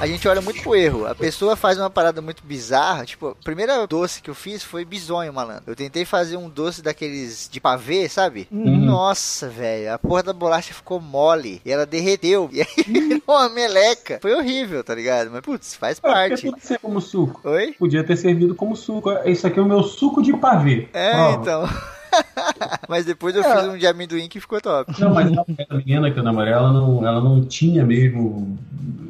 A 0.01 0.07
gente 0.07 0.28
olha 0.28 0.40
muito 0.40 0.62
pro 0.62 0.76
erro. 0.76 1.07
A 1.07 1.14
pessoa 1.14 1.57
faz 1.57 1.76
uma 1.76 1.90
parada 1.90 2.22
muito 2.22 2.44
bizarra. 2.44 3.05
Tipo, 3.05 3.28
a 3.30 3.34
primeira 3.34 3.84
doce 3.84 4.22
que 4.22 4.30
eu 4.30 4.34
fiz 4.34 4.62
foi 4.62 4.84
bisonho, 4.84 5.32
malandro. 5.32 5.64
Eu 5.66 5.74
tentei 5.74 6.05
fazer 6.05 6.36
um 6.36 6.49
doce 6.49 6.80
daqueles 6.80 7.49
de 7.51 7.61
pavê, 7.61 8.09
sabe? 8.09 8.46
Uhum. 8.51 8.76
Nossa, 8.78 9.49
velho. 9.49 9.92
A 9.92 9.99
porra 9.99 10.22
da 10.22 10.32
bolacha 10.32 10.72
ficou 10.72 11.01
mole. 11.01 11.61
E 11.64 11.72
ela 11.72 11.84
derreteu. 11.84 12.49
E 12.59 12.61
aí 12.62 12.68
virou 12.86 13.22
uma 13.26 13.49
meleca. 13.49 14.18
Foi 14.22 14.32
horrível, 14.34 14.82
tá 14.84 14.94
ligado? 14.94 15.30
Mas, 15.32 15.40
putz, 15.40 15.74
faz 15.74 15.99
Ah, 15.99 16.03
podia 16.03 16.14
parte. 16.28 16.46
tudo 16.46 16.61
ser 16.61 16.78
como 16.78 17.01
suco. 17.01 17.40
Oi? 17.49 17.74
Podia 17.78 18.05
ter 18.05 18.16
servido 18.16 18.55
como 18.55 18.76
suco. 18.76 19.11
Isso 19.24 19.46
aqui 19.46 19.59
é 19.59 19.62
o 19.62 19.66
meu 19.66 19.82
suco 19.82 20.22
de 20.22 20.32
pavê. 20.36 20.88
É, 20.92 21.11
Prova. 21.12 21.40
então. 21.42 21.68
Mas 22.88 23.04
depois 23.04 23.34
eu 23.36 23.42
É. 23.42 23.56
fiz 23.56 23.68
um 23.68 23.76
de 23.78 23.86
amendoim 23.86 24.28
que 24.28 24.40
ficou 24.40 24.61
top. 24.61 24.92
Não, 25.00 25.12
mas 25.12 25.30
a 25.36 25.74
menina 25.74 26.11
que 26.11 26.18
eu 26.18 26.22
namorei, 26.22 26.52
ela 26.52 26.72
não, 26.72 27.06
ela 27.06 27.20
não 27.20 27.44
tinha 27.44 27.84
mesmo 27.84 28.56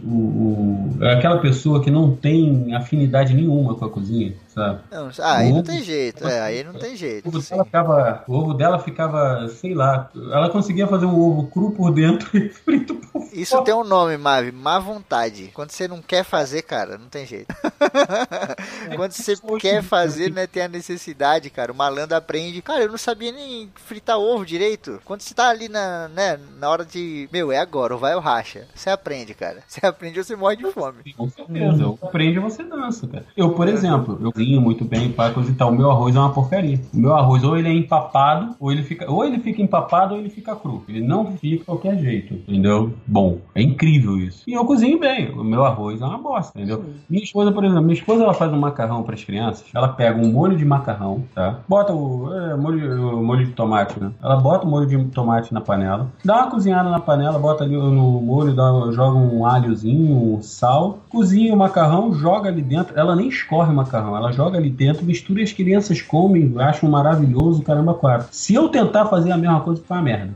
o, 0.05 0.09
o- 0.11 1.05
é 1.05 1.15
aquela 1.15 1.39
pessoa 1.39 1.83
que 1.83 1.91
não 1.91 2.15
tem 2.15 2.75
afinidade 2.75 3.35
nenhuma 3.35 3.75
com 3.75 3.85
a 3.85 3.91
cozinha, 3.91 4.33
sabe? 4.59 4.81
Não, 4.91 5.11
ah, 5.21 5.37
aí 5.37 5.53
não 5.53 5.63
tem 5.63 5.83
jeito. 5.83 6.27
É, 6.27 6.41
aí 6.41 6.65
não 6.65 6.75
tem 6.75 6.95
O 6.95 6.97
jeito. 6.97 7.29
ovo, 7.29 7.41
sim. 7.41 7.55
dela 7.55 7.65
ficava, 7.65 8.25
o 8.27 8.35
ovo 8.35 8.55
dela 8.55 8.79
ficava, 8.79 9.49
sei 9.49 9.75
lá, 9.75 10.11
ela 10.15 10.51
conseguia 10.51 10.87
fazer 10.87 11.07
um 11.07 11.19
ovo 11.19 11.47
cru 11.49 11.71
por 11.71 11.91
dentro 11.93 12.29
e 12.37 12.49
frito 12.51 12.95
por 12.95 13.23
fora. 13.23 13.29
Isso 13.33 13.63
tem 13.63 13.75
um 13.75 13.85
nome, 13.85 14.17
Mavi, 14.17 14.53
má 14.53 14.79
vontade. 14.79 15.51
Quando 15.55 15.71
você 15.71 15.87
não 15.87 16.03
quer 16.03 16.25
fazer, 16.25 16.63
cara, 16.63 16.99
não 16.99 17.09
tem 17.09 17.25
jeito. 17.27 17.55
Quando 18.97 19.13
você 19.13 19.35
quer 19.61 19.83
fazer, 19.83 20.33
né, 20.33 20.47
tem 20.47 20.63
a 20.65 20.69
necessidade, 20.69 21.51
cara. 21.51 21.73
O 21.73 21.75
malandro 21.75 22.17
aprende. 22.17 22.63
Cara, 22.63 22.83
eu 22.83 22.91
não 22.91 22.99
sabia 22.99 23.33
nem 23.33 23.71
fritar 23.77 24.19
ovo 24.19 24.45
direito. 24.45 25.01
Quando 25.05 25.21
você 25.21 25.35
tá 25.35 25.49
ali 25.49 25.69
na, 25.69 26.09
né, 26.09 26.39
na 26.59 26.69
hora 26.69 26.85
de, 26.85 27.29
meu, 27.33 27.53
é 27.53 27.59
agora, 27.59 27.95
ou 27.95 28.01
vai 28.01 28.15
ou 28.15 28.21
racha. 28.21 28.67
Você 28.75 28.91
aprende, 28.91 29.35
cara. 29.35 29.63
Você 29.67 29.85
aprende 29.85 30.19
ou 30.19 30.25
você 30.25 30.37
morre 30.37 30.57
de 30.57 30.71
fome. 30.73 31.15
Com 31.17 31.29
certeza. 31.29 31.83
Eu 31.83 31.99
aprende 32.03 32.39
você 32.39 32.63
dança, 32.65 33.07
cara. 33.07 33.25
Eu, 33.37 33.53
por 33.53 33.69
exemplo, 33.69 34.19
eu 34.21 34.33
cozinho 34.49 34.61
muito 34.61 34.85
bem 34.85 35.13
para 35.13 35.33
coisa 35.33 35.51
e 35.51 35.55
tal. 35.55 35.71
O 35.71 35.77
meu 35.77 35.91
arroz 35.91 36.17
é 36.17 36.19
uma 36.19 36.33
porcaria. 36.33 36.81
O 36.93 36.97
meu 36.97 37.15
arroz 37.15 37.45
ou 37.45 37.57
ele 37.57 37.69
é 37.69 37.73
empapado, 37.73 38.55
ou 38.59 38.73
ele 38.73 38.83
fica, 38.83 39.11
ou 39.11 39.25
ele 39.25 39.39
fica 39.39 39.61
empapado 39.61 40.15
ou 40.15 40.21
ele 40.21 40.31
fica 40.31 40.57
cru. 40.57 40.83
Ele 40.89 41.01
não 41.01 41.33
fica 41.33 41.59
de 41.59 41.65
qualquer 41.65 41.99
jeito, 41.99 42.35
entendeu? 42.35 42.93
Bom, 43.07 43.39
é 43.55 43.63
incrível 43.63 44.17
isso. 44.17 44.43
E 44.47 44.55
eu 44.55 44.65
cozinho 44.65 44.99
bem. 44.99 45.31
O 45.33 45.45
meu 45.45 45.65
arroz 45.65 46.01
é 46.01 46.05
uma 46.05 46.19
bosta, 46.19 46.59
entendeu? 46.59 46.85
Minha 47.09 47.23
esposa, 47.23 47.53
por 47.53 47.65
exemplo, 47.65 47.83
minha 47.83 47.95
esposa 47.95 48.25
ela 48.25 48.35
faz 48.35 48.53
um 48.53 48.59
macarrão 48.59 49.03
para 49.03 49.15
as 49.15 49.25
crianças. 49.25 49.67
Ela 49.75 49.89
pega 49.89 50.19
um 50.19 50.33
molho 50.33 50.57
de 50.57 50.65
macarrão, 50.65 51.25
tá? 51.35 51.61
Bota 51.69 51.93
o, 51.93 52.33
é, 52.33 52.57
molho, 52.57 53.19
o 53.19 53.25
molho 53.25 53.47
de 53.47 53.53
tomate, 53.53 54.01
né? 54.01 54.11
Ela 54.23 54.37
bota 54.37 54.67
o 54.67 54.71
molho 54.71 54.87
de 54.87 54.99
tomate 55.11 55.53
na 55.53 55.61
panela, 55.61 56.09
dá 56.25 56.37
uma 56.37 56.51
cozinhada 56.51 56.89
na 56.89 57.01
panela, 57.01 57.39
bota 57.39 57.65
ali 57.65 57.77
no 57.77 58.21
molho, 58.21 58.55
dá, 58.55 58.65
joga 58.93 59.19
um 59.19 59.45
alhozinho, 59.45 60.35
um 60.35 60.43
sal, 60.43 60.99
cozinha 61.11 61.53
o 61.53 61.57
macarrão, 61.57 62.13
joga 62.15 62.49
ali 62.49 62.63
dentro. 62.63 62.99
Ela 62.99 63.15
nem 63.15 63.29
escorre 63.29 63.73
o 63.73 63.77
macarrão, 63.77 64.17
ela 64.17 64.33
joga 64.39 64.57
ali 64.57 64.71
dentro, 64.71 65.05
mistura 65.05 65.41
e 65.41 65.43
as 65.43 65.53
crianças 65.53 66.01
comem, 66.01 66.55
acham 66.59 66.89
maravilhoso, 66.89 67.61
caramba, 67.63 67.93
quatro. 67.93 68.29
Se 68.31 68.55
eu 68.55 68.69
tentar 68.69 69.07
fazer 69.07 69.33
a 69.33 69.37
mesma 69.37 69.61
coisa, 69.61 69.83
fica 69.83 69.95
uma 69.95 70.03
merda. 70.03 70.31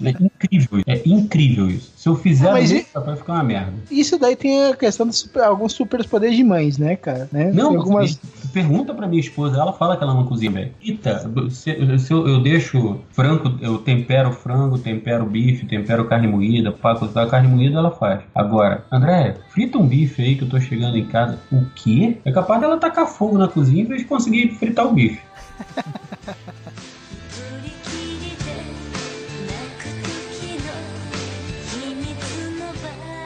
É 0.00 0.10
incrível, 0.10 0.78
isso. 0.78 0.84
é 0.86 1.02
incrível 1.04 1.68
isso. 1.68 1.92
Se 1.96 2.08
eu 2.08 2.14
fizer, 2.14 2.52
Mas 2.52 2.70
isso, 2.70 2.86
vai 2.94 3.16
ficar 3.16 3.32
uma 3.34 3.42
merda. 3.42 3.72
Isso 3.90 4.16
daí 4.18 4.36
tem 4.36 4.66
a 4.66 4.76
questão 4.76 5.04
de 5.08 5.16
super- 5.16 5.42
alguns 5.42 5.72
superpoderes 5.72 6.36
de 6.36 6.44
mães, 6.44 6.78
né, 6.78 6.94
cara? 6.94 7.28
Né? 7.32 7.50
Não, 7.52 7.70
Tem 7.70 7.76
algumas. 7.78 8.20
Pergunta 8.52 8.94
pra 8.94 9.06
minha 9.06 9.20
esposa, 9.20 9.60
ela 9.60 9.72
fala 9.72 9.96
que 9.96 10.02
ela 10.02 10.14
não 10.14 10.26
cozinha 10.26 10.50
bem. 10.50 10.72
Eita, 10.82 11.30
se, 11.50 11.98
se 11.98 12.12
eu, 12.12 12.26
eu, 12.26 12.42
deixo 12.42 13.00
frango, 13.10 13.58
eu 13.60 13.78
tempero 13.78 14.32
frango, 14.32 14.78
tempero 14.78 15.24
bife, 15.24 15.66
tempero 15.66 16.06
carne 16.06 16.26
moída, 16.26 16.72
para 16.72 16.98
cozinhar 16.98 17.28
carne 17.28 17.48
moída 17.48 17.78
ela 17.78 17.90
faz. 17.90 18.20
Agora, 18.34 18.84
André, 18.90 19.36
frita 19.48 19.78
um 19.78 19.86
bife 19.86 20.22
aí 20.22 20.36
que 20.36 20.44
eu 20.44 20.48
tô 20.48 20.60
chegando 20.60 20.96
em 20.96 21.06
casa. 21.06 21.38
O 21.50 21.64
quê? 21.74 22.18
É 22.24 22.32
capaz 22.32 22.60
dela 22.60 22.78
tacar 22.78 23.06
fogo 23.06 23.38
na 23.38 23.48
cozinha 23.48 23.82
em 23.82 23.86
vez 23.86 24.02
de 24.02 24.06
conseguir 24.06 24.48
fritar 24.54 24.86
o 24.86 24.92
bife. 24.92 25.20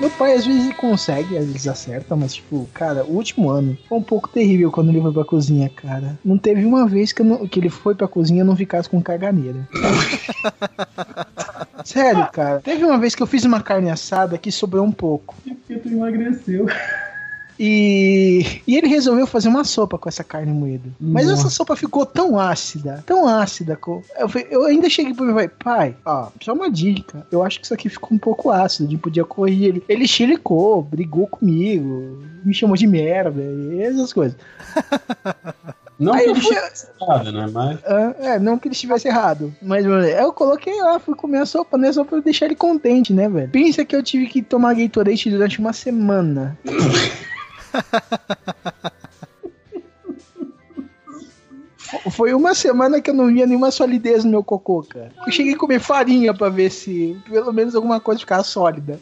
Meu 0.01 0.11
pai 0.11 0.35
às 0.35 0.45
vezes 0.45 0.75
consegue, 0.75 1.39
às 1.39 1.47
vezes 1.47 1.69
acerta, 1.69 2.17
mas 2.17 2.35
tipo, 2.35 2.69
cara, 2.75 3.05
o 3.05 3.13
último 3.13 3.49
ano 3.49 3.79
foi 3.89 3.99
um 3.99 4.03
pouco 4.03 4.29
terrível 4.29 4.71
quando 4.71 4.91
ele 4.91 5.01
foi 5.01 5.13
pra 5.13 5.25
cozinha, 5.25 5.69
cara. 5.69 6.19
Não 6.25 6.37
teve 6.37 6.65
uma 6.65 6.87
vez 6.87 7.13
que, 7.13 7.23
não, 7.23 7.47
que 7.47 7.61
ele 7.61 7.71
foi 7.71 7.95
pra 7.95 8.09
cozinha 8.09 8.43
e 8.43 8.45
não 8.45 8.57
ficasse 8.57 8.89
com 8.89 9.01
caganeira. 9.01 9.67
Sério, 11.85 12.29
cara. 12.33 12.61
Teve 12.61 12.85
uma 12.85 12.99
vez 12.99 13.15
que 13.15 13.23
eu 13.23 13.27
fiz 13.27 13.45
uma 13.45 13.61
carne 13.61 13.91
assada 13.91 14.39
que 14.39 14.51
sobrou 14.51 14.85
um 14.85 14.93
pouco. 14.93 15.35
Porque 15.45 15.77
tu 15.77 15.89
emagreceu. 15.89 16.67
E, 17.59 18.61
e 18.67 18.77
ele 18.77 18.89
resolveu 18.89 19.27
fazer 19.27 19.49
uma 19.49 19.65
sopa 19.65 19.97
com 19.97 20.09
essa 20.09 20.25
carne 20.25 20.53
moída. 20.53 20.89
Mas 21.01 21.27
Nossa. 21.27 21.43
essa 21.43 21.51
sopa 21.51 21.77
ficou 21.77 22.05
tão 22.05 22.39
ácida, 22.39 23.03
tão 23.07 23.29
ácida. 23.29 23.79
Eu, 24.17 24.29
eu 24.51 24.65
ainda 24.67 24.89
cheguei 24.91 25.15
pro 25.15 25.25
meu 25.25 25.35
pai, 25.35 25.49
pai, 25.49 25.97
ó, 26.05 26.29
só 26.43 26.53
uma 26.53 26.71
dica. 26.71 27.27
Eu 27.31 27.43
acho 27.43 27.59
que 27.61 27.65
isso 27.67 27.75
aqui 27.75 27.89
ficou 27.89 28.11
um 28.13 28.19
pouco 28.19 28.51
ácido. 28.51 28.89
A 28.89 28.91
gente 28.91 29.01
podia 29.01 29.25
corrigir 29.25 29.65
ele. 29.69 29.85
Ele 29.89 30.07
xilicou, 30.09 30.83
brigou 30.83 31.27
comigo, 31.27 32.23
me 32.45 32.53
chamou 32.55 32.77
de 32.77 32.87
merda, 32.87 33.43
essas 33.81 34.13
coisas. 34.13 34.37
Não 35.97 36.13
Aí 36.13 36.25
que 36.25 36.31
ele 36.31 36.41
fui- 36.41 36.55
tivesse 36.57 36.87
nada, 37.01 37.31
né? 37.31 37.49
Mas. 37.53 37.79
Ah, 37.87 38.15
é, 38.19 38.39
não 38.41 38.59
que 38.59 38.67
ele 38.67 38.75
estivesse 38.75 39.07
errado. 39.07 39.55
Mas 39.63 39.87
mano, 39.87 40.05
eu 40.05 40.33
coloquei 40.33 40.75
lá, 40.81 40.99
fui 40.99 41.15
comer 41.15 41.39
a 41.39 41.47
sopa, 41.47 41.79
né? 41.79 41.93
Só 41.93 42.03
pra 42.03 42.19
deixar 42.19 42.47
ele 42.47 42.57
contente, 42.57 43.13
né, 43.13 43.29
velho? 43.29 43.49
Pensa 43.49 43.85
que 43.85 43.95
eu 43.95 44.03
tive 44.03 44.27
que 44.27 44.43
tomar 44.43 44.75
Gatorade 44.75 45.31
durante 45.31 45.61
uma 45.61 45.73
semana. 45.73 46.59
Fo- 51.79 52.11
Foi 52.11 52.35
uma 52.35 52.55
semana 52.55 53.01
que 53.01 53.11
eu 53.11 53.15
não 53.15 53.29
via 53.29 53.47
nenhuma 53.47 53.71
solidez 53.71 54.25
no 54.25 54.31
meu 54.31 54.43
cocô, 54.45 54.83
cara. 54.83 55.11
Eu 55.27 55.33
cheguei 55.33 55.55
a 55.55 55.59
comer 55.59 55.81
farinha 55.81 56.35
pra 56.35 56.49
ver 56.49 56.71
se 56.71 57.17
pelo 57.29 57.53
menos 57.53 57.75
alguma 57.75 58.01
coisa 58.01 58.21
ficava 58.21 58.43
sólida. 58.43 58.99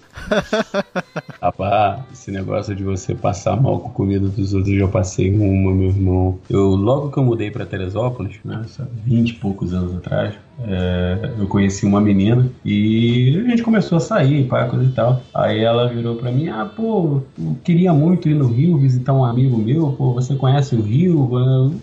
Rapaz, 1.40 2.00
esse 2.12 2.30
negócio 2.30 2.74
de 2.74 2.82
você 2.84 3.14
passar 3.14 3.60
mal 3.60 3.80
com 3.80 3.90
comida 3.90 4.28
dos 4.28 4.52
outros, 4.54 4.72
eu 4.72 4.80
já 4.80 4.88
passei 4.88 5.34
uma, 5.34 5.72
meu 5.72 5.88
irmão. 5.88 6.38
Eu, 6.48 6.70
logo 6.70 7.10
que 7.10 7.18
eu 7.18 7.24
mudei 7.24 7.50
pra 7.50 7.66
Teresópolis, 7.66 8.36
né, 8.44 8.64
sabe, 8.68 8.90
20 9.04 9.30
e 9.30 9.34
poucos 9.34 9.72
anos 9.74 9.96
atrás, 9.96 10.34
é, 10.58 11.30
eu 11.38 11.46
conheci 11.48 11.84
uma 11.86 12.00
menina 12.00 12.48
e 12.64 13.42
a 13.46 13.50
gente 13.50 13.62
começou 13.62 13.96
a 13.98 14.00
sair, 14.00 14.46
pá, 14.46 14.64
coisa 14.66 14.84
e 14.84 14.92
tal. 14.92 15.20
Aí 15.34 15.60
ela 15.62 15.88
virou 15.88 16.16
pra 16.16 16.30
mim, 16.30 16.48
ah, 16.48 16.64
pô, 16.64 17.20
eu 17.38 17.56
queria 17.64 17.92
muito 17.92 18.28
ir 18.28 18.34
no 18.34 18.46
Rio 18.48 18.78
visitar 18.78 19.12
um 19.12 19.24
amigo 19.24 19.56
meu, 19.58 19.92
pô, 19.92 20.12
você 20.12 20.34
conhece 20.36 20.74
o 20.76 20.82
Rio? 20.82 21.30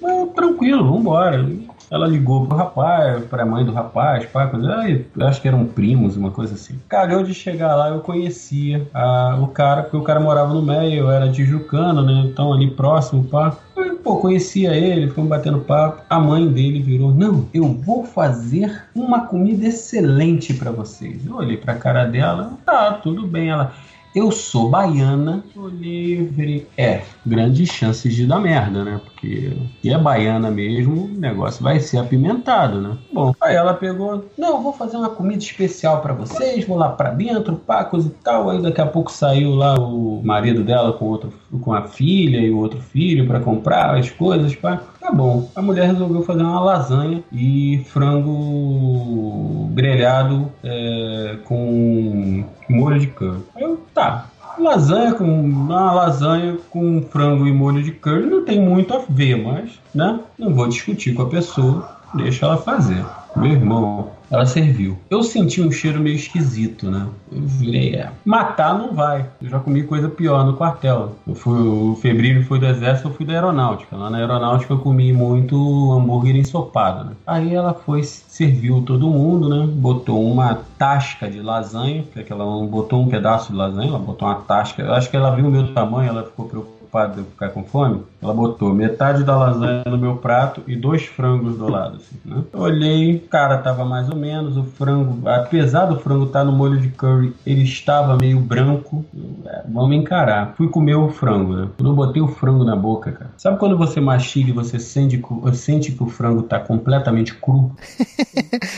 "Ah, 0.05 0.25
tranquilo, 0.35 0.83
vambora. 0.91 1.45
Ela 1.91 2.05
ligou 2.07 2.45
pro 2.45 2.55
rapaz, 2.55 3.25
pra 3.25 3.43
mãe 3.45 3.65
do 3.65 3.71
rapaz, 3.73 4.23
pá, 4.27 4.45
coisa, 4.45 4.71
ah, 4.75 4.87
eu 4.89 5.27
acho 5.27 5.41
que 5.41 5.47
eram 5.47 5.65
primos, 5.65 6.15
uma 6.15 6.29
coisa 6.29 6.53
assim. 6.53 6.75
Cagou 6.87 7.23
de 7.23 7.33
chegar 7.33 7.75
lá, 7.75 7.89
eu 7.89 7.99
conhecia 8.01 8.87
a- 8.93 9.39
o 9.41 9.47
cara, 9.47 9.81
porque 9.81 9.97
o 9.97 10.03
cara 10.03 10.19
morava 10.19 10.53
no 10.53 10.61
meio, 10.61 10.99
eu 11.05 11.11
era 11.11 11.31
tijucano, 11.31 12.03
né? 12.03 12.25
Então 12.31 12.53
ali 12.53 12.69
próximo, 12.69 13.23
pá. 13.23 13.57
Eu, 13.75 13.88
pô, 14.09 14.17
conhecia 14.17 14.73
ele, 14.75 15.07
ficamos 15.07 15.29
batendo 15.29 15.59
papo. 15.59 16.01
A 16.09 16.19
mãe 16.19 16.47
dele 16.51 16.81
virou: 16.81 17.13
Não, 17.13 17.47
eu 17.53 17.67
vou 17.67 18.03
fazer 18.03 18.85
uma 18.95 19.27
comida 19.27 19.67
excelente 19.67 20.51
pra 20.51 20.71
vocês. 20.71 21.23
Eu 21.27 21.35
olhei 21.35 21.57
pra 21.57 21.75
cara 21.75 22.05
dela, 22.05 22.53
tá, 22.65 22.93
tudo 22.93 23.27
bem. 23.27 23.49
Ela, 23.51 23.71
eu 24.15 24.31
sou 24.31 24.67
baiana. 24.67 25.43
Olhei 25.55 26.13
e 26.13 26.23
virei, 26.23 26.67
é, 26.75 27.03
grandes 27.25 27.69
chances 27.69 28.13
de 28.13 28.25
dar 28.25 28.39
merda, 28.39 28.83
né? 28.83 28.99
Porque 29.03 29.53
se 29.81 29.89
é 29.89 29.97
baiana 29.97 30.49
mesmo, 30.49 31.05
o 31.05 31.07
negócio 31.07 31.63
vai 31.63 31.79
ser 31.79 31.97
apimentado, 31.97 32.81
né? 32.81 32.97
Bom, 33.11 33.33
aí 33.41 33.55
ela 33.55 33.73
pegou, 33.73 34.25
não, 34.37 34.61
vou 34.61 34.73
fazer 34.73 34.97
uma 34.97 35.09
comida 35.09 35.39
especial 35.39 36.01
pra 36.01 36.13
vocês, 36.13 36.65
vou 36.65 36.77
lá 36.77 36.89
pra 36.89 37.11
dentro, 37.11 37.55
pá, 37.55 37.83
coisa 37.83 38.07
e 38.07 38.23
tal. 38.23 38.49
Aí 38.49 38.61
daqui 38.61 38.81
a 38.81 38.85
pouco 38.85 39.11
saiu 39.11 39.55
lá 39.55 39.75
o 39.79 40.21
marido 40.23 40.63
dela 40.63 40.93
com, 40.93 41.05
outro, 41.05 41.33
com 41.61 41.73
a 41.73 41.83
filha 41.83 42.39
e 42.39 42.51
o 42.51 42.57
outro 42.57 42.79
filho 42.79 43.27
pra 43.27 43.39
comprar 43.39 43.97
as 43.97 44.09
coisas, 44.09 44.55
pá. 44.55 44.81
Tá 44.99 45.11
bom. 45.11 45.49
A 45.55 45.61
mulher 45.61 45.87
resolveu 45.87 46.21
fazer 46.23 46.43
uma 46.43 46.59
lasanha 46.59 47.23
e 47.31 47.83
frango 47.87 49.69
grelhado 49.73 50.51
é, 50.63 51.37
com 51.45 52.43
molho 52.69 52.99
de. 52.99 53.11
Aí 53.55 53.63
eu, 53.63 53.81
tá. 53.93 54.28
Lasanha 54.59 55.13
com 55.13 55.41
uma 55.41 55.93
lasanha 55.93 56.57
com 56.69 57.01
frango 57.01 57.47
e 57.47 57.53
molho 57.53 57.81
de 57.81 57.91
curry 57.91 58.25
não 58.25 58.43
tem 58.43 58.61
muito 58.61 58.93
a 58.93 59.01
ver, 59.07 59.35
mas, 59.35 59.71
né? 59.95 60.19
Não 60.37 60.53
vou 60.53 60.67
discutir 60.67 61.13
com 61.13 61.21
a 61.23 61.29
pessoa, 61.29 61.89
deixa 62.13 62.45
ela 62.45 62.57
fazer. 62.57 63.05
Meu 63.35 63.51
irmão, 63.51 64.11
ela 64.29 64.45
serviu. 64.45 64.97
Eu 65.09 65.23
senti 65.23 65.61
um 65.61 65.71
cheiro 65.71 65.99
meio 65.99 66.15
esquisito, 66.15 66.89
né? 66.89 67.07
Eu 67.31 67.41
virei, 67.41 67.95
é, 67.95 68.11
matar 68.23 68.77
não 68.77 68.93
vai. 68.93 69.25
Eu 69.41 69.49
já 69.49 69.59
comi 69.59 69.83
coisa 69.83 70.09
pior 70.09 70.45
no 70.45 70.55
quartel. 70.55 71.15
Eu 71.27 71.35
fui, 71.35 71.59
o 71.59 71.95
Febril 72.01 72.43
foi 72.43 72.59
do 72.59 72.65
exército, 72.65 73.07
eu 73.07 73.13
fui 73.13 73.25
da 73.25 73.33
aeronáutica. 73.33 73.95
Lá 73.95 74.09
na 74.09 74.17
aeronáutica 74.17 74.73
eu 74.73 74.79
comi 74.79 75.11
muito 75.11 75.55
hambúrguer 75.91 76.35
ensopado, 76.35 77.05
né? 77.05 77.11
Aí 77.25 77.53
ela 77.53 77.73
foi, 77.73 78.03
serviu 78.03 78.81
todo 78.81 79.09
mundo, 79.09 79.49
né? 79.49 79.67
Botou 79.67 80.23
uma 80.23 80.59
tasca 80.77 81.29
de 81.29 81.41
lasanha, 81.41 82.03
que 82.03 82.31
ela 82.31 82.45
não 82.45 82.67
botou 82.67 83.01
um 83.01 83.07
pedaço 83.07 83.51
de 83.51 83.57
lasanha, 83.57 83.89
ela 83.89 83.99
botou 83.99 84.27
uma 84.27 84.35
tasca. 84.35 84.81
Eu 84.81 84.93
acho 84.93 85.09
que 85.09 85.17
ela 85.17 85.35
viu 85.35 85.47
o 85.47 85.51
meu 85.51 85.73
tamanho, 85.73 86.09
ela 86.09 86.23
ficou 86.23 86.45
preocupada 86.45 86.78
de 87.13 87.19
eu 87.19 87.25
ficar 87.25 87.49
com 87.49 87.63
fome. 87.63 88.01
Ela 88.21 88.33
botou 88.33 88.73
metade 88.73 89.23
da 89.23 89.37
lasanha 89.37 89.83
no 89.85 89.97
meu 89.97 90.17
prato 90.17 90.61
e 90.67 90.75
dois 90.75 91.05
frangos 91.05 91.57
do 91.57 91.69
lado, 91.69 91.97
assim, 91.97 92.15
né? 92.25 92.43
Olhei, 92.53 93.19
cara, 93.29 93.57
tava 93.59 93.85
mais 93.85 94.09
ou 94.09 94.15
menos, 94.15 94.57
o 94.57 94.63
frango, 94.63 95.27
apesar 95.27 95.85
do 95.85 95.99
frango 95.99 96.25
estar 96.25 96.43
no 96.43 96.51
molho 96.51 96.79
de 96.79 96.89
curry, 96.89 97.33
ele 97.45 97.63
estava 97.63 98.17
meio 98.17 98.39
branco. 98.39 99.05
É, 99.45 99.63
vamos 99.69 99.95
encarar. 99.95 100.53
Fui 100.57 100.67
comer 100.67 100.95
o 100.95 101.09
frango, 101.09 101.53
né? 101.53 101.67
Quando 101.77 101.89
eu 101.91 101.95
botei 101.95 102.21
o 102.21 102.27
frango 102.27 102.63
na 102.63 102.75
boca, 102.75 103.11
cara. 103.11 103.31
Sabe 103.37 103.57
quando 103.57 103.77
você 103.77 104.01
mastiga 104.01 104.49
e 104.49 104.53
você 104.53 104.79
sente, 104.79 105.17
que- 105.17 105.55
sente 105.55 105.91
que 105.91 106.03
o 106.03 106.07
frango 106.07 106.43
tá 106.43 106.59
completamente 106.59 107.33
cru? 107.35 107.71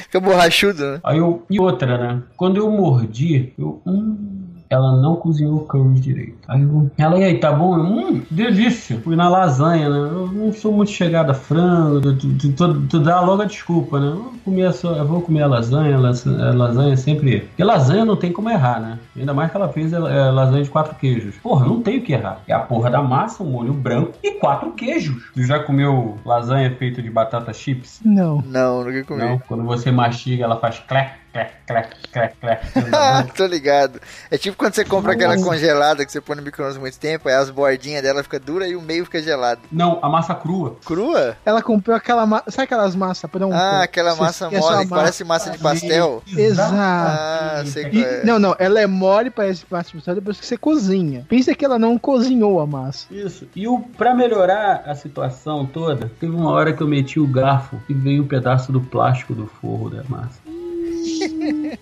Fica 0.03 0.19
borrachudo, 0.19 0.81
né? 0.83 0.99
Aí 1.03 1.17
eu, 1.17 1.43
e 1.49 1.59
outra, 1.59 1.97
né? 1.97 2.21
Quando 2.37 2.57
eu 2.57 2.69
mordi, 2.69 3.53
eu. 3.57 3.81
Hum, 3.85 4.15
ela 4.71 4.99
não 5.01 5.15
cozinhou 5.15 5.55
o 5.57 5.65
curry 5.65 5.99
direito. 5.99 6.37
Aí 6.47 6.61
eu, 6.61 6.89
ela, 6.97 7.19
e 7.19 7.23
aí, 7.23 7.37
tá 7.39 7.51
bom? 7.51 7.77
Eu, 7.77 7.83
hum, 7.83 8.21
delícia. 8.31 8.99
Fui 9.03 9.15
na 9.15 9.27
lasanha, 9.29 9.89
né? 9.89 9.97
Eu 9.97 10.27
não 10.31 10.53
sou 10.53 10.71
muito 10.71 10.91
chegada 10.91 11.31
a 11.31 11.35
frango, 11.35 12.01
tu, 12.01 12.33
tu, 12.37 12.51
tu- 12.53 12.81
tu 12.87 12.99
dá 12.99 13.19
logo 13.21 13.41
a 13.41 13.45
desculpa, 13.45 13.99
né? 13.99 14.07
Eu 14.07 14.15
vou 14.15 14.33
comer 14.45 14.65
a, 14.65 14.71
sua- 14.71 14.97
eu 14.97 15.05
vou 15.05 15.21
comer 15.21 15.43
a 15.43 15.47
lasanha, 15.47 15.97
las- 15.99 16.25
a 16.25 16.53
lasanha 16.53 16.95
sempre. 16.97 17.41
Porque 17.41 17.63
lasanha 17.63 18.05
não 18.05 18.15
tem 18.15 18.31
como 18.31 18.49
errar, 18.49 18.79
né? 18.79 18.99
Ainda 19.15 19.33
mais 19.33 19.51
que 19.51 19.57
ela 19.57 19.69
fez 19.69 19.93
é, 19.93 19.97
é, 19.97 20.31
lasanha 20.31 20.63
de 20.63 20.69
quatro 20.69 20.95
queijos. 20.95 21.35
Porra, 21.37 21.65
não 21.65 21.81
tem 21.81 21.99
o 21.99 22.01
que 22.03 22.13
errar. 22.13 22.39
É 22.47 22.53
a 22.53 22.59
porra 22.59 22.89
da 22.89 23.01
massa, 23.01 23.43
um 23.43 23.47
molho 23.51 23.73
branco 23.73 24.13
e 24.23 24.31
quatro 24.39 24.71
queijos. 24.71 25.31
Tu 25.33 25.43
já 25.43 25.59
comeu 25.59 26.17
lasanha 26.25 26.73
feita 26.75 27.01
de 27.01 27.09
batata 27.09 27.51
chips? 27.53 27.99
Não. 28.03 28.41
Não, 28.45 28.83
nunca 28.83 29.03
comi. 29.03 29.21
Não, 29.21 29.39
quando 29.47 29.63
você 29.63 29.91
mastiga, 29.91 30.43
ela 30.45 30.57
faz 30.57 30.79
clec, 30.79 31.11
clec, 31.31 31.51
clec, 31.67 31.89
clec, 32.11 32.35
clec. 32.39 32.61
Ah, 32.93 33.25
tô 33.35 33.45
ligado. 33.45 33.99
É 34.29 34.37
tipo 34.37 34.57
quando 34.57 34.73
você 34.73 34.83
compra 34.85 35.13
aquela 35.13 35.35
congelada 35.41 36.05
que 36.05 36.11
você 36.11 36.19
põe 36.21 36.35
no 36.35 36.41
micro-ondas 36.41 36.77
muito 36.77 36.99
tempo, 36.99 37.27
aí 37.29 37.35
as 37.35 37.49
bordinhas 37.49 38.01
dela 38.03 38.21
ficam 38.23 38.39
duras 38.39 38.69
e 38.69 38.75
o 38.75 38.81
meio 38.81 39.05
fica 39.05 39.21
gelado. 39.21 39.61
Não, 39.71 39.99
a 40.01 40.09
massa 40.09 40.35
crua. 40.35 40.77
Crua? 40.85 41.35
Ela 41.45 41.61
comprou 41.61 41.95
aquela 41.95 42.25
massa. 42.25 42.51
Sabe 42.51 42.63
aquelas 42.65 42.95
massas 42.95 43.29
prontas? 43.29 43.59
Ah, 43.59 43.83
aquela 43.83 44.11
Você 44.13 44.21
massa 44.21 44.45
esquece 44.45 44.67
a 44.67 44.71
mole, 44.71 44.83
que 44.83 44.89
parece 44.89 45.23
massa 45.23 45.51
de 45.51 45.57
pastel. 45.57 46.23
Exato. 46.27 46.73
Ah, 46.75 47.63
sei 47.65 47.83
qual 47.83 47.93
E- 47.95 48.03
é. 48.03 48.23
não, 48.25 48.39
não, 48.39 48.55
ela 48.59 48.79
é 48.81 48.87
mole, 48.87 49.29
parece 49.29 49.65
massa 49.69 49.89
de 49.89 49.95
pastel 49.95 50.15
depois 50.15 50.39
que 50.39 50.45
você 50.45 50.57
cozinha. 50.57 51.25
Pensa 51.29 51.53
que 51.55 51.63
ela 51.63 51.79
não 51.79 51.97
cozinhou 51.97 52.59
a 52.59 52.67
massa. 52.67 53.05
Isso. 53.11 53.47
E 53.55 53.67
o, 53.67 53.79
pra 53.79 54.13
melhorar 54.13 54.83
a 54.85 54.95
situação 54.95 55.65
toda, 55.65 56.11
teve 56.19 56.35
uma 56.35 56.51
hora 56.51 56.73
que 56.73 56.81
eu 56.81 56.87
meti 56.87 57.19
o 57.19 57.27
garfo 57.27 57.79
e 57.87 57.93
veio 57.93 58.23
um 58.23 58.27
pedaço 58.27 58.71
do 58.71 58.81
plástico 58.81 59.33
do 59.33 59.47
forro 59.47 59.89
da 59.89 60.03
massa. 60.09 60.39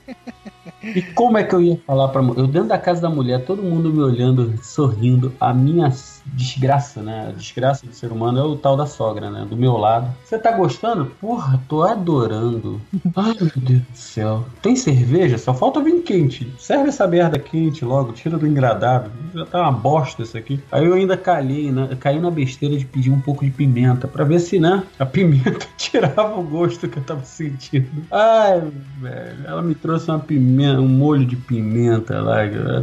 E 0.96 1.02
como 1.14 1.38
é 1.38 1.44
que 1.44 1.54
eu 1.54 1.62
ia 1.62 1.78
falar 1.86 2.08
pra? 2.08 2.22
Eu 2.22 2.48
dentro 2.48 2.70
da 2.70 2.78
casa 2.78 3.02
da 3.02 3.10
mulher, 3.10 3.44
todo 3.46 3.62
mundo 3.62 3.92
me 3.92 4.02
olhando, 4.02 4.58
sorrindo. 4.64 5.34
A 5.40 5.54
minha 5.54 5.92
desgraça, 6.26 7.02
né? 7.02 7.28
A 7.30 7.32
desgraça 7.32 7.86
do 7.86 7.94
ser 7.94 8.12
humano 8.12 8.40
é 8.40 8.44
o 8.44 8.56
tal 8.56 8.76
da 8.76 8.86
sogra, 8.86 9.30
né? 9.30 9.46
Do 9.50 9.56
meu 9.56 9.78
lado. 9.78 10.14
Você 10.24 10.38
tá 10.38 10.52
gostando? 10.52 11.06
Porra, 11.20 11.60
tô 11.68 11.84
adorando. 11.84 12.82
Ai, 13.16 13.36
meu 13.40 13.52
Deus 13.56 13.82
do 13.82 13.98
céu. 13.98 14.46
Tem 14.62 14.76
cerveja? 14.76 15.38
Só 15.38 15.54
falta 15.54 15.82
vinho 15.82 16.02
quente. 16.02 16.52
Serve 16.58 16.90
essa 16.90 17.08
merda 17.08 17.38
quente 17.40 17.84
logo, 17.86 18.14
tira 18.14 18.38
do 18.38 18.48
engradado. 18.48 19.12
Já 19.34 19.46
tá 19.46 19.62
uma 19.62 19.72
bosta 19.72 20.24
isso 20.24 20.38
aqui. 20.38 20.60
Aí 20.72 20.86
eu 20.86 20.94
ainda 20.94 21.18
calhei, 21.18 21.72
né? 21.72 21.90
caí 22.00 22.20
na 22.20 22.32
besteira 22.32 22.78
de 22.78 22.86
pedir 22.86 23.12
um 23.12 23.20
pouco 23.20 23.46
de 23.46 23.52
pimenta, 23.52 24.08
pra 24.08 24.24
ver 24.24 24.40
se, 24.40 24.60
né? 24.60 24.84
A 24.98 25.06
pimenta 25.06 25.66
tirava 25.78 26.40
o 26.40 26.44
gosto 26.44 26.88
que 26.88 26.98
eu 26.98 27.04
tava 27.04 27.24
sentindo. 27.24 27.90
Ai, 28.12 28.62
velho. 29.00 29.46
Ela 29.46 29.62
me 29.62 29.76
trouxe 29.76 30.10
uma 30.10 30.20
pimenta, 30.20 30.80
um 30.80 30.88
molho 30.88 31.26
de 31.26 31.36
pimenta 31.36 32.22
lá. 32.22 32.40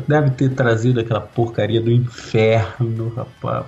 Deve 0.06 0.30
ter 0.30 0.50
trazido 0.50 1.00
aquela 1.00 1.20
porcaria 1.20 1.80
do 1.80 1.90
inferno, 1.90 3.08
rapaz. 3.08 3.25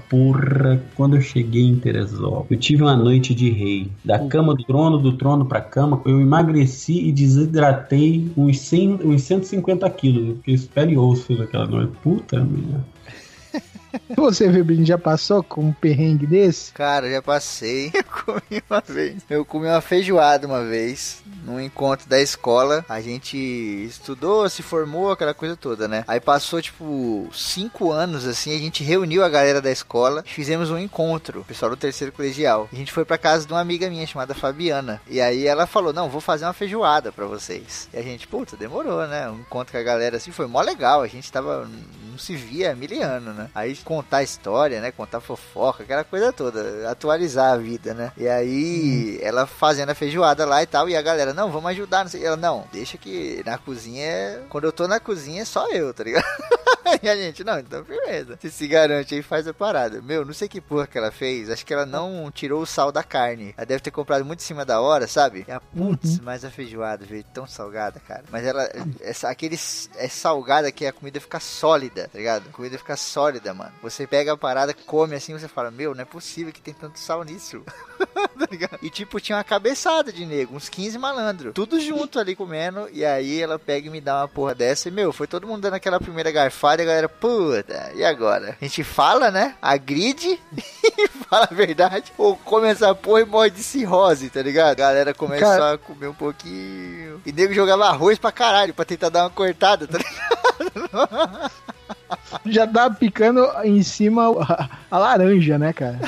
Porra, 0.09 0.83
quando 0.95 1.17
eu 1.17 1.21
cheguei 1.21 1.65
em 1.65 1.77
Teresópolis, 1.77 2.51
eu 2.51 2.59
tive 2.59 2.83
uma 2.83 2.97
noite 2.97 3.35
de 3.35 3.51
rei. 3.51 3.91
Da 4.05 4.19
cama 4.19 4.55
do 4.55 4.65
trono, 4.65 4.99
do 4.99 5.13
trono 5.17 5.45
pra 5.45 5.61
cama, 5.61 6.01
eu 6.05 6.21
emagreci 6.21 7.09
e 7.09 7.13
desidratei 7.13 8.31
uns, 8.37 8.59
100, 8.61 9.01
uns 9.05 9.23
150 9.23 9.89
quilos. 9.91 10.29
Eu 10.29 10.37
fiquei 10.37 10.59
pele 10.75 10.93
e 10.95 10.99
osso 10.99 11.33
naquela 11.35 11.67
noite. 11.67 11.93
Puta 12.03 12.39
merda. 12.43 12.85
Você, 14.16 14.51
Febrinho, 14.51 14.84
já 14.84 14.99
passou 14.99 15.43
com 15.43 15.62
um 15.62 15.72
perrengue 15.72 16.26
desse? 16.26 16.72
Cara, 16.72 17.11
já 17.11 17.22
passei. 17.22 17.91
Eu 17.95 18.05
comi 18.05 18.62
uma 18.68 18.80
vez. 18.80 19.22
Eu 19.30 19.45
comi 19.45 19.66
uma 19.66 19.80
feijoada 19.80 20.47
uma 20.47 20.64
vez, 20.64 21.22
num 21.45 21.61
encontro 21.61 22.09
da 22.09 22.20
escola. 22.20 22.84
A 22.89 23.01
gente 23.01 23.36
estudou, 23.36 24.49
se 24.49 24.62
formou, 24.62 25.11
aquela 25.11 25.34
coisa 25.34 25.57
toda, 25.57 25.89
né? 25.89 26.05
Aí 26.07 26.20
passou, 26.20 26.61
tipo, 26.61 27.28
cinco 27.32 27.91
anos, 27.91 28.26
assim, 28.26 28.55
a 28.55 28.59
gente 28.59 28.82
reuniu 28.82 29.24
a 29.24 29.28
galera 29.28 29.61
da 29.61 29.70
escola, 29.70 30.24
fizemos 30.26 30.70
um 30.70 30.78
encontro, 30.78 31.45
pessoal 31.45 31.70
do 31.70 31.76
terceiro 31.76 32.12
colegial. 32.12 32.68
A 32.72 32.76
gente 32.76 32.93
foi 32.93 33.05
pra 33.05 33.18
casa 33.18 33.47
de 33.47 33.53
uma 33.53 33.61
amiga 33.61 33.89
minha 33.89 34.07
chamada 34.07 34.34
Fabiana. 34.34 35.01
E 35.09 35.20
aí 35.20 35.47
ela 35.47 35.66
falou: 35.66 35.93
Não, 35.93 36.09
vou 36.09 36.20
fazer 36.20 36.45
uma 36.45 36.53
feijoada 36.53 37.12
pra 37.12 37.26
vocês. 37.26 37.89
E 37.93 37.99
a 37.99 38.03
gente, 38.03 38.26
puta, 38.26 38.57
demorou, 38.57 39.07
né? 39.07 39.28
Um 39.30 39.41
encontro 39.41 39.72
com 39.72 39.78
a 39.78 39.82
galera 39.82 40.16
assim 40.16 40.32
foi 40.32 40.47
mó 40.47 40.61
legal. 40.61 41.03
A 41.03 41.09
gente 41.09 41.30
tava. 41.30 41.68
Não 42.11 42.18
se 42.18 42.34
via 42.34 42.72
há 42.72 42.74
mil 42.74 42.89
anos, 43.03 43.36
né? 43.36 43.49
Aí 43.55 43.78
contar 43.85 44.22
história, 44.22 44.81
né? 44.81 44.91
Contar 44.93 45.20
fofoca, 45.20 45.83
aquela 45.83 46.05
coisa 46.05 46.33
toda, 46.33 46.91
atualizar 46.91 47.53
a 47.53 47.57
vida, 47.57 47.95
né? 47.95 48.12
E 48.16 48.29
aí, 48.29 49.18
ela 49.22 49.47
fazendo 49.47 49.91
a 49.91 49.95
feijoada 49.95 50.45
lá 50.45 50.62
e 50.62 50.66
tal, 50.66 50.89
e 50.89 50.97
a 50.97 51.03
galera, 51.03 51.33
não, 51.33 51.51
vamos 51.51 51.70
ajudar, 51.70 52.05
não 52.05 52.11
sei. 52.11 52.24
Ela, 52.24 52.37
não, 52.37 52.64
deixa 52.72 52.99
que 52.99 53.43
na 53.45 53.59
cozinha, 53.59 54.43
quando 54.49 54.64
eu 54.64 54.72
tô 54.72 54.87
na 54.87 55.01
cozinha 55.01 55.43
é 55.43 55.45
só 55.45 55.68
eu, 55.70 55.93
tá 55.93 56.05
ligado? 56.05 56.24
e 57.03 57.09
a 57.09 57.16
gente, 57.16 57.45
não, 57.45 57.59
então 57.59 57.85
firmeza. 57.85 58.37
Você 58.41 58.51
se 58.51 58.66
garante 58.66 59.14
aí, 59.14 59.23
faz 59.23 59.47
a 59.47 59.55
parada. 59.55 60.01
Meu, 60.01 60.25
não 60.25 60.33
sei 60.33 60.49
que 60.49 60.61
porra 60.61 60.87
que 60.87 60.99
ela 60.99 61.11
fez, 61.11 61.51
acho 61.51 61.64
que 61.64 61.73
ela 61.73 61.87
não 61.87 62.31
tirou 62.31 62.62
o 62.62 62.66
sal 62.66 62.93
da 62.93 63.03
carne. 63.03 63.55
Ela 63.57 63.66
deve 63.66 63.81
ter 63.81 63.91
comprado 63.91 64.25
muito 64.25 64.41
em 64.41 64.45
cima 64.45 64.64
da 64.64 64.81
hora, 64.81 65.07
sabe? 65.07 65.45
E 65.47 65.53
a 65.53 65.61
putz, 65.61 66.19
mas 66.21 66.45
a 66.45 66.51
feijoada 66.51 67.05
veio 67.05 67.25
tão 67.25 67.47
salgada, 67.47 68.01
cara. 68.01 68.25
Mas 68.31 68.45
ela, 68.45 68.69
essa, 69.01 69.29
aquele 69.29 69.57
é 69.97 70.09
salgada 70.09 70.71
que 70.73 70.87
a 70.87 70.93
comida 70.93 71.21
fica 71.21 71.41
sólida, 71.41 72.09
tá 72.09 72.19
ligado? 72.19 72.49
A 72.49 72.53
comida 72.53 72.79
fica 72.79 72.97
sólida, 72.97 73.53
mano. 73.55 73.73
Você 73.83 74.07
pega 74.07 74.33
a 74.33 74.37
parada, 74.37 74.75
come 74.75 75.14
assim, 75.14 75.33
você 75.33 75.49
fala, 75.49 75.71
meu, 75.71 75.95
não 75.95 76.03
é 76.03 76.07
possível 76.07 76.53
que 76.53 76.61
tem 76.61 76.75
tanto 76.75 76.99
sal 76.99 77.23
nisso. 77.25 77.62
tá 78.39 78.47
ligado? 78.51 78.79
E 78.83 78.91
tipo, 78.91 79.21
tinha 79.21 79.37
uma 79.37 79.45
cabeçada 79.45 80.12
de 80.12 80.25
nego, 80.25 80.57
uns 80.57 80.69
15 80.69 80.99
malandros. 80.99 81.53
Tudo 81.55 81.81
junto 81.81 82.19
ali 82.19 82.35
comendo. 82.35 82.89
E 82.93 83.05
aí 83.05 83.41
ela 83.41 83.59
pega 83.59 83.89
e 83.89 83.91
me 83.91 84.01
dá 84.01 84.21
uma 84.21 84.29
porra 84.29 84.55
dessa. 84.55 84.89
E, 84.89 84.93
meu, 84.93 85.12
foi 85.12 85.27
todo 85.27 85.47
mundo 85.47 85.62
dando 85.62 85.75
aquela 85.75 86.01
primeira 86.01 86.31
garfada 86.31 86.58
e 86.81 86.83
a 86.83 86.87
galera, 86.87 87.09
puta, 87.09 87.93
e 87.95 88.05
agora? 88.05 88.57
A 88.61 88.65
gente 88.65 88.83
fala, 88.83 89.31
né? 89.31 89.55
Agride 89.63 90.41
e 90.99 91.09
fala 91.29 91.49
a 91.51 91.55
verdade. 91.55 92.13
Ou 92.19 92.37
come 92.37 92.69
essa 92.69 92.95
porra 92.95 93.21
e 93.21 93.25
morre 93.25 93.51
de 93.51 93.63
cirrose, 93.63 94.31
tá 94.31 94.43
ligado? 94.43 94.71
A 94.71 94.75
galera 94.75 95.15
começou 95.15 95.49
Cara... 95.49 95.75
a 95.75 95.79
comer 95.79 96.09
um 96.09 96.15
pouquinho. 96.15 97.23
E 97.25 97.33
nego 97.33 97.55
jogava 97.55 97.87
arroz 97.87 98.19
pra 98.19 98.33
caralho, 98.33 98.75
pra 98.75 98.85
tentar 98.85 99.09
dar 99.09 99.25
uma 99.25 99.31
cortada, 99.31 99.87
tá 99.87 99.99
ligado? 99.99 101.51
Já 102.47 102.67
tá 102.67 102.91
picando 102.91 103.47
em 103.65 103.83
cima 103.83 104.25
a 104.91 104.99
laranja, 104.99 105.59
né, 105.59 105.73
cara? 105.73 106.01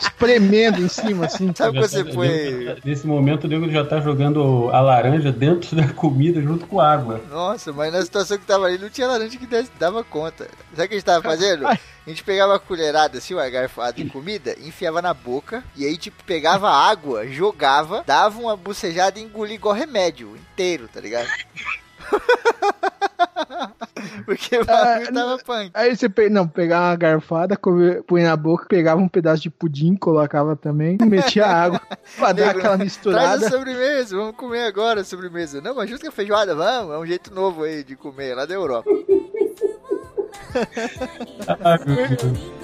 Espremendo 0.00 0.80
em 0.80 0.88
cima, 0.88 1.26
assim. 1.26 1.52
Sabe 1.54 1.78
quando 1.78 1.90
você 1.90 2.04
foi. 2.12 2.76
Nesse 2.84 3.06
momento, 3.06 3.44
o 3.44 3.48
nego 3.48 3.70
já 3.70 3.84
tá 3.84 4.00
jogando 4.00 4.70
a 4.72 4.80
laranja 4.80 5.32
dentro 5.32 5.76
da 5.76 5.88
comida 5.88 6.40
junto 6.40 6.66
com 6.66 6.80
água. 6.80 7.20
Nossa, 7.30 7.72
mas 7.72 7.92
na 7.92 8.02
situação 8.02 8.38
que 8.38 8.46
tava 8.46 8.66
ali, 8.66 8.78
não 8.78 8.88
tinha 8.88 9.06
laranja 9.06 9.36
que 9.36 9.48
dava 9.78 10.04
conta. 10.04 10.48
Sabe 10.74 10.84
o 10.84 10.88
que 10.88 10.94
a 10.94 10.98
gente 10.98 11.04
tava 11.04 11.22
fazendo? 11.22 11.66
A 11.66 11.78
gente 12.06 12.24
pegava 12.24 12.56
a 12.56 12.58
colherada, 12.58 13.18
assim, 13.18 13.34
uma 13.34 13.48
garfada 13.48 14.00
em 14.00 14.08
comida, 14.08 14.56
enfiava 14.58 15.02
na 15.02 15.12
boca, 15.12 15.62
e 15.76 15.84
aí, 15.84 15.96
tipo, 15.96 16.24
pegava 16.24 16.70
água, 16.70 17.26
jogava, 17.26 18.02
dava 18.06 18.40
uma 18.40 18.56
bucejada 18.56 19.18
e 19.18 19.22
engolia 19.22 19.54
igual 19.54 19.74
remédio 19.74 20.34
inteiro, 20.36 20.88
tá 20.92 21.00
ligado? 21.00 21.28
Porque 24.24 24.58
o 24.58 24.64
bagulho 24.64 25.08
ah, 25.08 25.12
tava 25.12 25.38
punk. 25.38 25.70
Aí 25.74 25.96
você 25.96 26.08
pe... 26.08 26.28
não, 26.28 26.46
pegava 26.46 26.90
uma 26.90 26.96
garfada, 26.96 27.58
põe 28.06 28.22
na 28.22 28.36
boca, 28.36 28.66
pegava 28.66 29.00
um 29.00 29.08
pedaço 29.08 29.42
de 29.42 29.50
pudim, 29.50 29.96
colocava 29.96 30.54
também, 30.56 30.96
metia 31.00 31.46
água 31.46 31.80
pra 32.16 32.32
dar 32.32 32.50
aquela 32.50 32.76
misturada. 32.76 33.38
Traz 33.38 33.42
a 33.42 33.50
sobremesa, 33.50 34.16
vamos 34.16 34.36
comer 34.36 34.66
agora 34.66 35.00
a 35.00 35.04
sobremesa. 35.04 35.60
Não, 35.60 35.74
mas 35.74 35.90
junto 35.90 36.02
com 36.02 36.08
a 36.08 36.12
feijoada, 36.12 36.54
vamos, 36.54 36.94
é 36.94 36.98
um 36.98 37.06
jeito 37.06 37.34
novo 37.34 37.64
aí 37.64 37.82
de 37.82 37.96
comer 37.96 38.34
lá 38.34 38.46
da 38.46 38.54
Europa. 38.54 38.88
ah, 41.48 41.78
meu 41.84 42.08
Deus. 42.08 42.59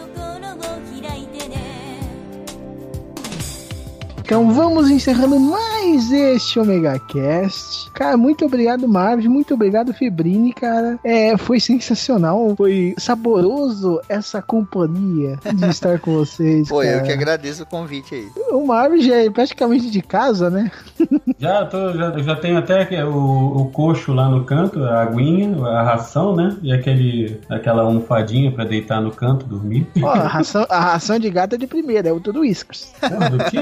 Então 4.26 4.52
vamos 4.52 4.90
encerrando 4.90 5.38
mais 5.38 6.10
este 6.10 6.58
Omega 6.58 6.98
Cast. 6.98 7.88
Cara, 7.92 8.16
muito 8.16 8.44
obrigado, 8.44 8.88
Marvel. 8.88 9.30
Muito 9.30 9.54
obrigado, 9.54 9.94
Febrini, 9.94 10.52
cara. 10.52 10.98
É, 11.04 11.36
foi 11.36 11.60
sensacional. 11.60 12.52
Foi 12.56 12.92
saboroso 12.98 14.00
essa 14.08 14.42
companhia 14.42 15.38
de 15.54 15.66
estar 15.68 16.00
com 16.00 16.14
vocês. 16.14 16.66
Pô, 16.68 16.82
eu 16.82 17.04
que 17.04 17.12
agradeço 17.12 17.62
o 17.62 17.66
convite 17.66 18.16
aí. 18.16 18.28
O 18.50 18.66
Marvel 18.66 19.00
já 19.00 19.14
é 19.14 19.30
praticamente 19.30 19.88
de 19.92 20.02
casa, 20.02 20.50
né? 20.50 20.72
Já, 21.38 21.66
tô, 21.66 21.92
já, 21.92 22.18
já 22.18 22.36
tenho 22.36 22.56
até 22.56 23.04
o, 23.04 23.10
o 23.12 23.70
coxo 23.70 24.14
lá 24.14 24.26
no 24.26 24.44
canto, 24.44 24.82
a 24.82 25.02
aguinha, 25.02 25.54
a 25.66 25.82
ração, 25.82 26.34
né? 26.34 26.56
E 26.62 26.72
aquele, 26.72 27.38
aquela 27.50 27.82
almofadinha 27.82 28.50
pra 28.50 28.64
deitar 28.64 29.02
no 29.02 29.10
canto, 29.10 29.44
dormir. 29.44 29.86
Ó, 30.02 30.08
a 30.08 30.26
ração, 30.26 30.66
a 30.70 30.80
ração 30.80 31.18
de 31.18 31.28
gato 31.28 31.54
é 31.54 31.58
de 31.58 31.66
primeira, 31.66 32.08
é 32.08 32.12
o 32.12 32.20
tudo 32.20 32.40
Whiskers. 32.40 32.90
do 33.02 33.44
que? 33.50 33.58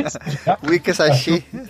Wicca 0.62 0.94
Sashi. 0.94 1.44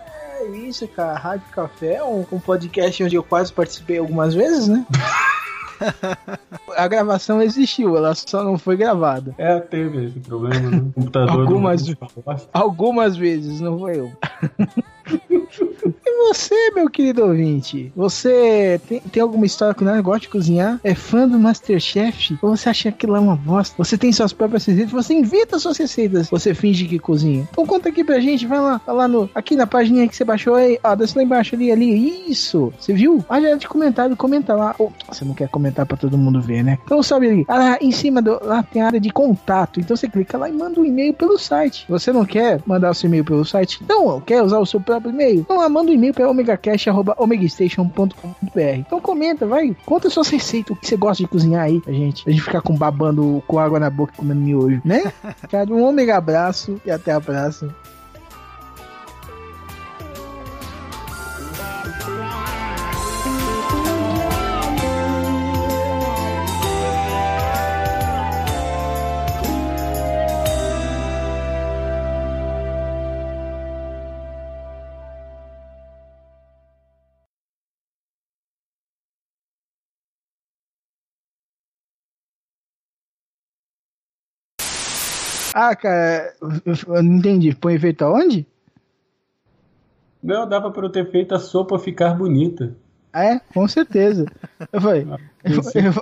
É 0.44 0.56
isso, 0.58 0.86
cara. 0.88 1.18
Rádio 1.18 1.46
Café 1.52 1.94
é 1.94 2.04
um, 2.04 2.26
um 2.30 2.38
podcast 2.38 3.02
onde 3.02 3.16
eu 3.16 3.22
quase 3.22 3.52
participei 3.52 3.98
algumas 3.98 4.34
vezes, 4.34 4.68
né? 4.68 4.86
a 6.76 6.86
gravação 6.86 7.40
existiu, 7.40 7.96
ela 7.96 8.14
só 8.14 8.44
não 8.44 8.58
foi 8.58 8.76
gravada. 8.76 9.34
É, 9.38 9.58
teve 9.58 10.06
esse 10.06 10.20
problema 10.20 10.70
no 10.70 10.92
computador. 10.92 11.40
algumas, 11.40 11.84
algumas 12.52 13.16
vezes, 13.16 13.60
não 13.60 13.78
foi 13.78 13.98
eu. 13.98 14.12
E 15.84 16.28
você, 16.28 16.70
meu 16.74 16.88
querido 16.88 17.24
ouvinte? 17.24 17.92
Você 17.94 18.80
tem, 18.88 19.00
tem 19.00 19.22
alguma 19.22 19.46
história 19.46 19.74
com 19.74 19.84
nada? 19.84 20.00
Gosta 20.00 20.20
de 20.20 20.28
cozinhar? 20.28 20.80
É 20.82 20.94
fã 20.94 21.28
do 21.28 21.38
Masterchef? 21.38 22.38
Ou 22.42 22.56
você 22.56 22.68
acha 22.68 22.92
que 22.92 23.06
lá 23.06 23.18
é 23.18 23.20
uma 23.20 23.36
bosta? 23.36 23.74
Você 23.76 23.98
tem 23.98 24.12
suas 24.12 24.32
próprias 24.32 24.64
receitas? 24.64 24.92
Você 24.92 25.14
invita 25.14 25.58
suas 25.58 25.76
receitas? 25.76 26.28
Você 26.30 26.54
finge 26.54 26.86
que 26.86 26.98
cozinha? 26.98 27.48
Então 27.50 27.66
conta 27.66 27.88
aqui 27.88 28.02
pra 28.02 28.20
gente, 28.20 28.46
vai 28.46 28.60
lá, 28.60 28.80
vai 28.86 28.94
lá 28.94 29.08
no, 29.08 29.28
aqui 29.34 29.56
na 29.56 29.66
página 29.66 30.06
que 30.08 30.16
você 30.16 30.24
baixou 30.24 30.54
aí, 30.54 30.78
ó, 30.82 30.94
desce 30.94 31.16
lá 31.16 31.22
embaixo 31.22 31.54
ali, 31.54 31.70
ali, 31.70 32.30
isso. 32.30 32.72
Você 32.78 32.92
viu? 32.92 33.24
Olha 33.28 33.56
de 33.56 33.68
comentário, 33.68 34.16
comenta 34.16 34.54
lá. 34.54 34.74
Oh, 34.78 34.90
você 35.10 35.24
não 35.24 35.34
quer 35.34 35.48
comentar 35.48 35.86
pra 35.86 35.96
todo 35.96 36.16
mundo 36.16 36.40
ver, 36.40 36.62
né? 36.62 36.78
Então 36.84 37.02
sobe 37.02 37.28
ali. 37.28 37.44
Ah, 37.48 37.58
lá 37.58 37.78
em 37.80 37.92
cima 37.92 38.22
do, 38.22 38.40
lá 38.44 38.62
tem 38.62 38.82
a 38.82 38.86
área 38.86 39.00
de 39.00 39.10
contato. 39.10 39.80
Então 39.80 39.96
você 39.96 40.08
clica 40.08 40.38
lá 40.38 40.48
e 40.48 40.52
manda 40.52 40.80
um 40.80 40.84
e-mail 40.84 41.12
pelo 41.14 41.38
site. 41.38 41.84
Você 41.88 42.12
não 42.12 42.24
quer 42.24 42.60
mandar 42.66 42.90
o 42.90 42.94
seu 42.94 43.08
e-mail 43.08 43.24
pelo 43.24 43.44
site? 43.44 43.80
Não, 43.88 44.20
quer 44.20 44.42
usar 44.42 44.58
o 44.58 44.66
seu 44.66 44.80
próprio 44.80 45.12
e-mail? 45.12 45.40
Então 45.40 45.56
lá, 45.56 45.68
manda 45.74 45.90
um 45.90 45.94
e-mail 45.94 46.14
para 46.14 46.30
omegacast.omegastation.com.br. 46.30 48.78
Então 48.78 49.00
comenta, 49.00 49.44
vai, 49.44 49.76
conta 49.84 50.08
suas 50.08 50.28
receitas, 50.28 50.76
o 50.76 50.78
que 50.78 50.86
você 50.86 50.96
gosta 50.96 51.24
de 51.24 51.28
cozinhar 51.28 51.64
aí, 51.64 51.82
a 51.86 51.92
gente. 51.92 52.22
A 52.26 52.30
gente 52.30 52.42
ficar 52.42 52.62
com 52.62 52.76
babando 52.76 53.42
com 53.48 53.58
água 53.58 53.80
na 53.80 53.90
boca 53.90 54.12
comendo 54.16 54.40
miojo, 54.40 54.80
né? 54.84 55.12
Cara, 55.50 55.74
um 55.74 55.82
ômega 55.82 56.16
abraço 56.16 56.80
e 56.86 56.90
até 56.90 57.12
a 57.12 57.20
próxima. 57.20 57.74
Ah, 85.56 85.76
cara, 85.76 86.34
eu 86.64 87.00
não 87.00 87.18
entendi. 87.18 87.54
Põe 87.54 87.74
efeito 87.74 88.04
aonde? 88.04 88.44
Não, 90.20 90.48
dava 90.48 90.72
para 90.72 90.86
eu 90.86 90.90
ter 90.90 91.08
feito 91.12 91.32
a 91.32 91.38
sopa 91.38 91.78
ficar 91.78 92.12
bonita. 92.12 92.74
É, 93.14 93.38
com 93.38 93.68
certeza. 93.68 94.26
Eu 94.72 94.80
falei. 94.80 95.06
Ah, 95.08 95.16
eu, 95.44 95.60
eu, 95.80 95.92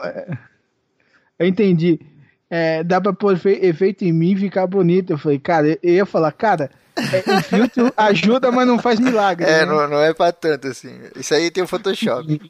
eu, 1.38 1.46
entendi. 1.46 2.00
É, 2.48 2.82
dá 2.82 2.98
pra 2.98 3.12
pôr 3.12 3.38
efeito 3.46 4.06
em 4.06 4.12
mim 4.12 4.32
e 4.32 4.36
ficar 4.36 4.66
bonito. 4.66 5.10
Eu 5.12 5.18
falei, 5.18 5.38
cara, 5.38 5.78
eu 5.82 5.92
ia 5.92 6.06
falar, 6.06 6.32
cara, 6.32 6.70
é, 6.96 7.36
o 7.36 7.42
filtro 7.42 7.92
ajuda, 7.98 8.50
mas 8.50 8.66
não 8.66 8.78
faz 8.78 8.98
milagre. 8.98 9.44
É, 9.44 9.66
né? 9.66 9.66
não, 9.66 9.86
não 9.86 10.00
é 10.00 10.14
pra 10.14 10.32
tanto 10.32 10.68
assim. 10.68 10.98
Isso 11.14 11.34
aí 11.34 11.50
tem 11.50 11.62
o 11.62 11.68
Photoshop. 11.68 12.40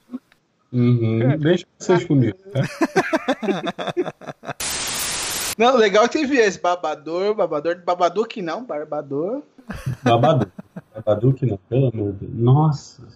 Uhum. 0.73 1.37
Deixa 1.37 1.67
vocês 1.77 2.05
comigo, 2.05 2.39
tá? 2.53 2.63
Não, 5.63 5.77
legal 5.77 6.09
que 6.09 6.19
teve 6.19 6.39
esse 6.39 6.61
babador, 6.61 7.37
babador, 7.37 7.81
babador 7.85 8.27
que 8.27 8.43
não, 8.43 8.65
barbador. 8.65 9.45
Babador. 10.03 10.49
Babador 10.93 11.35
que 11.35 11.47
não, 11.47 11.57
pelo 11.57 11.87
amor 11.87 12.15
de 12.15 12.27
Deus. 12.27 12.35
Nossa. 12.35 13.07